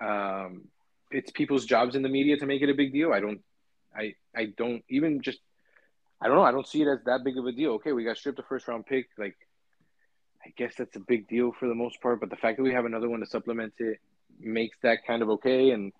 [0.00, 0.68] Um,
[1.10, 3.12] it's people's jobs in the media to make it a big deal.
[3.12, 3.40] I don't,
[3.96, 5.38] I, I don't even just,
[6.20, 6.44] I don't know.
[6.44, 7.72] I don't see it as that big of a deal.
[7.72, 9.08] Okay, we got stripped a first round pick.
[9.18, 9.36] Like,
[10.44, 12.20] I guess that's a big deal for the most part.
[12.20, 13.98] But the fact that we have another one to supplement it
[14.38, 15.70] makes that kind of okay.
[15.70, 15.92] And,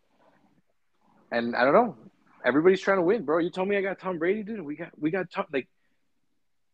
[1.33, 1.97] and I don't know.
[2.45, 3.39] Everybody's trying to win, bro.
[3.39, 4.61] You told me I got Tom Brady, dude.
[4.61, 5.47] We got, we got Tom.
[5.53, 5.69] Like,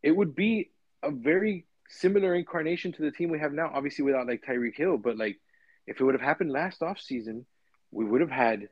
[0.02, 0.70] it would be
[1.02, 3.70] a very similar incarnation to the team we have now.
[3.73, 5.39] Obviously, without like Tyreek Hill, but like,
[5.86, 7.47] if it would have happened last off season
[7.93, 8.69] we would have had,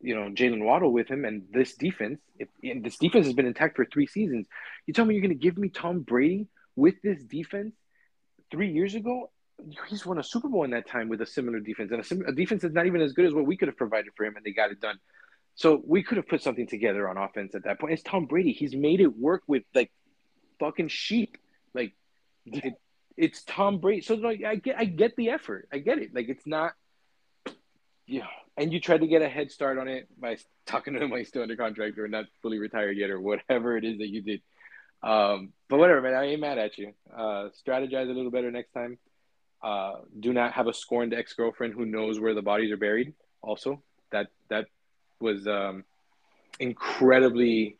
[0.00, 2.20] you know, Jaylen Waddle with him and this defense.
[2.38, 2.48] If
[2.82, 4.46] this defense has been intact for three seasons,
[4.86, 7.74] you tell me you're going to give me Tom Brady with this defense
[8.50, 9.30] three years ago?
[9.88, 12.24] He's won a Super Bowl in that time with a similar defense and a, sim-
[12.26, 14.34] a defense that's not even as good as what we could have provided for him,
[14.34, 14.98] and they got it done.
[15.54, 17.92] So we could have put something together on offense at that point.
[17.92, 18.52] It's Tom Brady.
[18.52, 19.92] He's made it work with like
[20.58, 21.36] fucking sheep.
[21.74, 21.92] Like
[22.46, 22.74] it,
[23.16, 24.02] it's Tom Brady.
[24.02, 25.68] So like I get I get the effort.
[25.72, 26.14] I get it.
[26.14, 26.74] Like it's not
[28.06, 30.36] yeah, and you tried to get a head start on it by
[30.66, 33.76] talking to him while he's still under contract or not fully retired yet or whatever
[33.76, 34.42] it is that you did.
[35.02, 36.92] Um, but whatever, man, I ain't mad at you.
[37.12, 38.98] Uh, strategize a little better next time.
[39.62, 43.14] Uh, do not have a scorned ex girlfriend who knows where the bodies are buried.
[43.42, 44.66] Also, that that
[45.20, 45.84] was um,
[46.58, 47.76] incredibly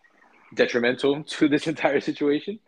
[0.54, 2.58] detrimental to this entire situation.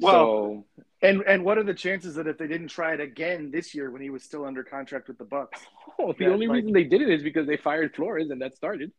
[0.00, 3.50] Well, so, and and what are the chances that if they didn't try it again
[3.50, 5.48] this year when he was still under contract with the Bucs?
[5.98, 8.56] Oh, the only like, reason they did it is because they fired Flores and that
[8.56, 8.90] started.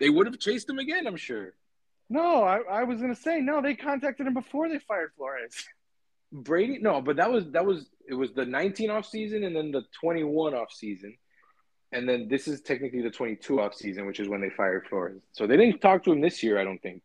[0.00, 1.54] They would have chased him again, I'm sure.
[2.10, 3.62] No, I, I was gonna say no.
[3.62, 5.64] They contacted him before they fired Flores.
[6.32, 9.70] Brady, no, but that was that was it was the 19 off season and then
[9.70, 11.16] the 21 off season,
[11.92, 15.22] and then this is technically the 22 off season, which is when they fired Flores.
[15.30, 17.02] So they didn't talk to him this year, I don't think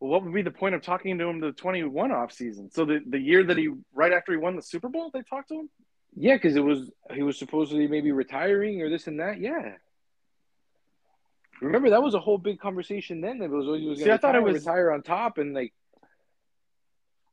[0.00, 2.70] well, what would be the point of talking to him the 21 off season?
[2.70, 5.48] So the, the year that he right after he won the Super Bowl, they talked
[5.48, 5.70] to him?
[6.16, 9.40] Yeah, because it was he was supposedly maybe retiring or this and that.
[9.40, 9.74] Yeah.
[11.60, 13.38] Remember that was a whole big conversation then.
[13.38, 15.74] That was he was going to retire on top and like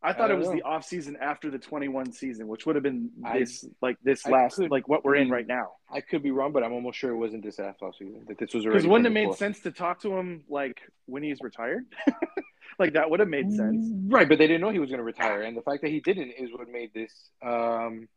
[0.08, 0.56] I thought I it was know.
[0.56, 4.26] the off season after the 21 season, which would have been this I, like this
[4.26, 5.72] last could, like what we're in right now.
[5.92, 8.24] I could be wrong, but I'm almost sure it wasn't this last off season.
[8.28, 11.42] That this was because wouldn't it made sense to talk to him like when he's
[11.42, 11.86] retired?
[12.80, 14.30] like that would have made sense, right?
[14.30, 16.32] But they didn't know he was going to retire, and the fact that he didn't
[16.32, 17.12] is what made this.
[17.46, 18.08] Um,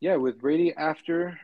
[0.00, 1.38] yeah, with Brady after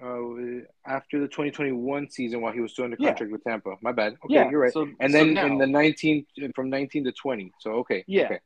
[0.00, 3.32] uh, after the 2021 season while he was still under contract yeah.
[3.32, 3.74] with Tampa.
[3.82, 4.14] My bad.
[4.24, 4.72] Okay, yeah, you're right.
[4.72, 7.52] So, and then so now, in the 19 from 19 to 20.
[7.60, 8.04] So okay.
[8.06, 8.24] Yeah.
[8.24, 8.40] Okay.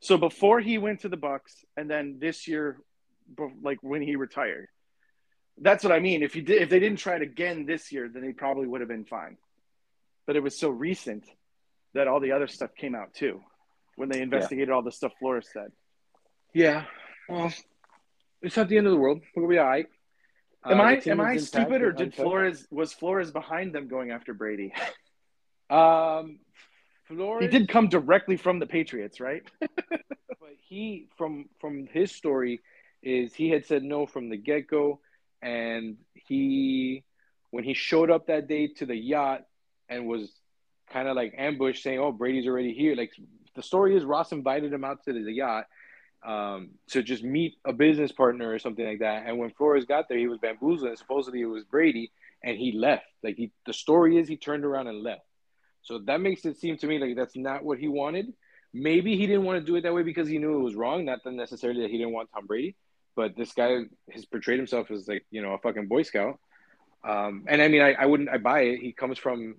[0.00, 2.78] So before he went to the Bucs, and then this year,
[3.62, 4.68] like when he retired,
[5.60, 6.22] that's what I mean.
[6.22, 8.80] If he did, if they didn't try it again this year, then he probably would
[8.80, 9.36] have been fine.
[10.26, 11.24] But it was so recent
[11.94, 13.40] that all the other stuff came out too,
[13.96, 14.74] when they investigated yeah.
[14.74, 15.72] all the stuff Flores said.
[16.54, 16.84] Yeah.
[17.28, 17.52] Well,
[18.40, 19.20] it's not the end of the world.
[19.36, 19.86] We'll be all right.
[20.64, 24.32] Am uh, I am I stupid or did Flores was Flores behind them going after
[24.32, 24.72] Brady?
[25.70, 26.38] um,
[27.04, 27.42] Flores.
[27.42, 29.42] He did come directly from the Patriots, right?
[29.60, 32.60] but he from from his story
[33.02, 35.00] is he had said no from the get go,
[35.42, 37.02] and he
[37.50, 39.42] when he showed up that day to the yacht
[39.88, 40.30] and was
[40.90, 43.10] kind of like ambushed, saying, "Oh, Brady's already here." Like
[43.56, 45.66] the story is, Ross invited him out to the yacht
[46.24, 49.24] um, to just meet a business partner or something like that.
[49.26, 52.12] And when Flores got there, he was bamboozled, and supposedly it was Brady,
[52.42, 53.06] and he left.
[53.22, 55.22] Like he, the story is, he turned around and left.
[55.82, 58.32] So that makes it seem to me like that's not what he wanted.
[58.72, 61.04] Maybe he didn't want to do it that way because he knew it was wrong,
[61.04, 62.76] not necessarily that he didn't want Tom Brady.
[63.14, 63.80] But this guy
[64.10, 66.38] has portrayed himself as like you know a fucking Boy Scout.
[67.04, 68.78] Um, and I mean, I, I wouldn't, I buy it.
[68.78, 69.56] He comes from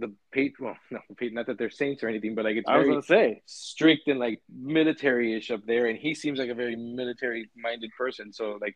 [0.00, 2.86] the Pate, well, no, not that they're saints or anything, but like it's I was
[2.86, 7.90] gonna say strict and like military-ish up there, and he seems like a very military-minded
[7.96, 8.32] person.
[8.32, 8.74] So like,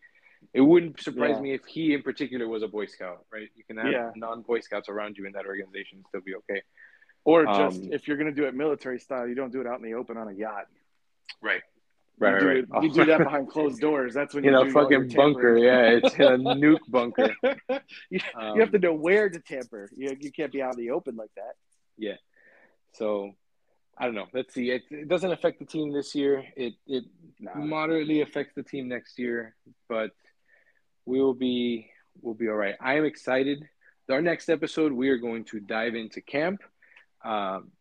[0.52, 1.40] it wouldn't surprise yeah.
[1.40, 3.48] me if he in particular was a Boy Scout, right?
[3.54, 4.10] You can have yeah.
[4.14, 6.62] non-Boy Scouts around you in that organization still be okay.
[7.24, 9.66] Or just Um, if you're going to do it military style, you don't do it
[9.66, 10.66] out in the open on a yacht.
[11.42, 11.62] Right.
[12.20, 14.14] You, Right, do, right, you do that behind closed doors.
[14.14, 15.58] That's when you in a do all your fucking bunker.
[15.58, 17.34] Yeah, it's a nuke bunker.
[18.10, 19.90] you, Um, you have to know where to tamper.
[19.96, 21.54] You, you can't be out in the open like that.
[21.98, 22.14] Yeah.
[22.92, 23.32] So
[23.98, 24.26] I don't know.
[24.32, 24.70] Let's see.
[24.70, 26.44] It, it doesn't affect the team this year.
[26.56, 27.04] It it
[27.40, 27.56] Nah.
[27.56, 29.56] moderately affects the team next year,
[29.88, 30.12] but
[31.04, 31.90] we will be
[32.22, 32.76] we'll be all right.
[32.80, 33.68] I am excited.
[34.08, 36.60] Our next episode, we are going to dive into camp.
[37.24, 37.72] Um,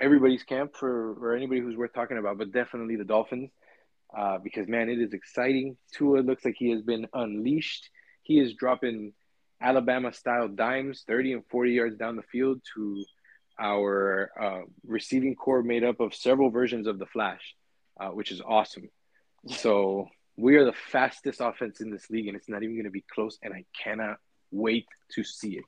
[0.00, 3.50] everybody's camp for or anybody who's worth talking about, but definitely the Dolphins.
[4.16, 5.76] Uh, because man, it is exciting.
[5.92, 7.90] Tua looks like he has been unleashed.
[8.22, 9.12] He is dropping
[9.60, 13.04] Alabama style dimes 30 and 40 yards down the field to
[13.60, 17.54] our uh, receiving corps made up of several versions of the Flash,
[18.00, 18.88] uh, which is awesome.
[19.46, 22.90] So we are the fastest offense in this league, and it's not even going to
[22.90, 23.38] be close.
[23.42, 24.18] And I cannot
[24.50, 25.64] wait to see it.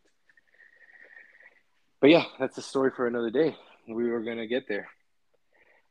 [2.00, 3.56] But yeah, that's a story for another day.
[3.88, 4.88] We were going to get there.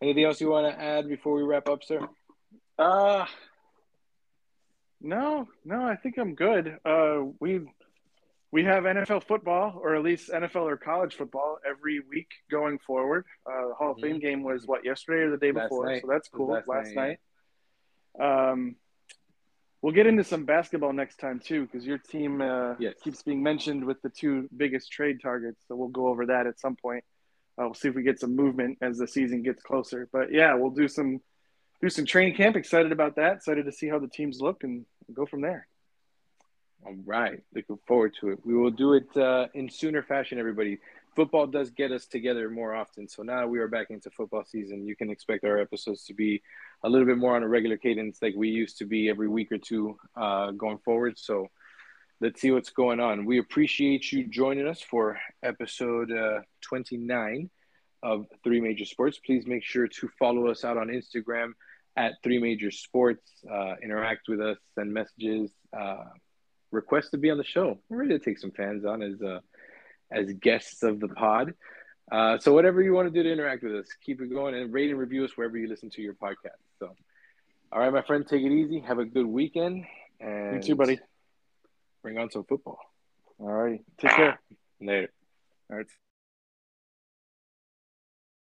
[0.01, 2.07] Anything else you want to add before we wrap up, sir?
[2.79, 3.25] Uh
[5.01, 6.77] no, no, I think I'm good.
[6.85, 7.61] Uh we
[8.51, 13.25] we have NFL football, or at least NFL or college football, every week going forward.
[13.45, 16.01] Uh, the Hall of Fame game was what yesterday or the day Last before, night.
[16.01, 16.47] so that's cool.
[16.47, 17.19] last Last, night,
[18.19, 18.49] night.
[18.49, 18.75] Um,
[19.83, 22.95] we'll get into some basketball next time too, because your team uh, Yes.
[23.03, 25.63] keeps being mentioned with the two biggest trade targets.
[25.67, 27.03] So we'll go over that at some point.
[27.55, 30.09] Uh, we'll see if we get some movement as the season gets closer.
[30.11, 31.19] But yeah, we'll do some
[31.81, 32.55] do some training camp.
[32.55, 33.37] Excited about that.
[33.37, 35.67] Excited to see how the teams look and go from there.
[36.85, 37.41] All right.
[37.53, 38.39] Looking forward to it.
[38.45, 40.79] We will do it uh, in sooner fashion, everybody.
[41.15, 43.07] Football does get us together more often.
[43.07, 44.85] So now we are back into football season.
[44.85, 46.41] You can expect our episodes to be
[46.83, 49.51] a little bit more on a regular cadence like we used to be every week
[49.51, 51.17] or two uh, going forward.
[51.17, 51.47] So
[52.21, 53.25] let's see what's going on.
[53.25, 57.49] We appreciate you joining us for episode uh, 29
[58.03, 59.19] of Three Major Sports.
[59.19, 61.53] Please make sure to follow us out on Instagram
[61.99, 63.29] at Three Major Sports.
[63.49, 66.05] Uh, interact with us, send messages, uh,
[66.71, 67.77] request to be on the show.
[67.89, 69.39] We're ready to take some fans on as uh,
[70.09, 71.53] as guests of the pod.
[72.11, 74.73] Uh, so whatever you want to do to interact with us, keep it going and
[74.73, 76.63] rate and review us wherever you listen to your podcast.
[76.79, 76.95] So,
[77.71, 78.79] all right, my friend, take it easy.
[78.79, 79.85] Have a good weekend.
[80.19, 80.99] And You too, buddy.
[82.01, 82.79] Bring on some football.
[83.39, 83.81] All right.
[83.99, 84.39] Take care.
[84.81, 85.11] Later.
[85.69, 85.87] All right.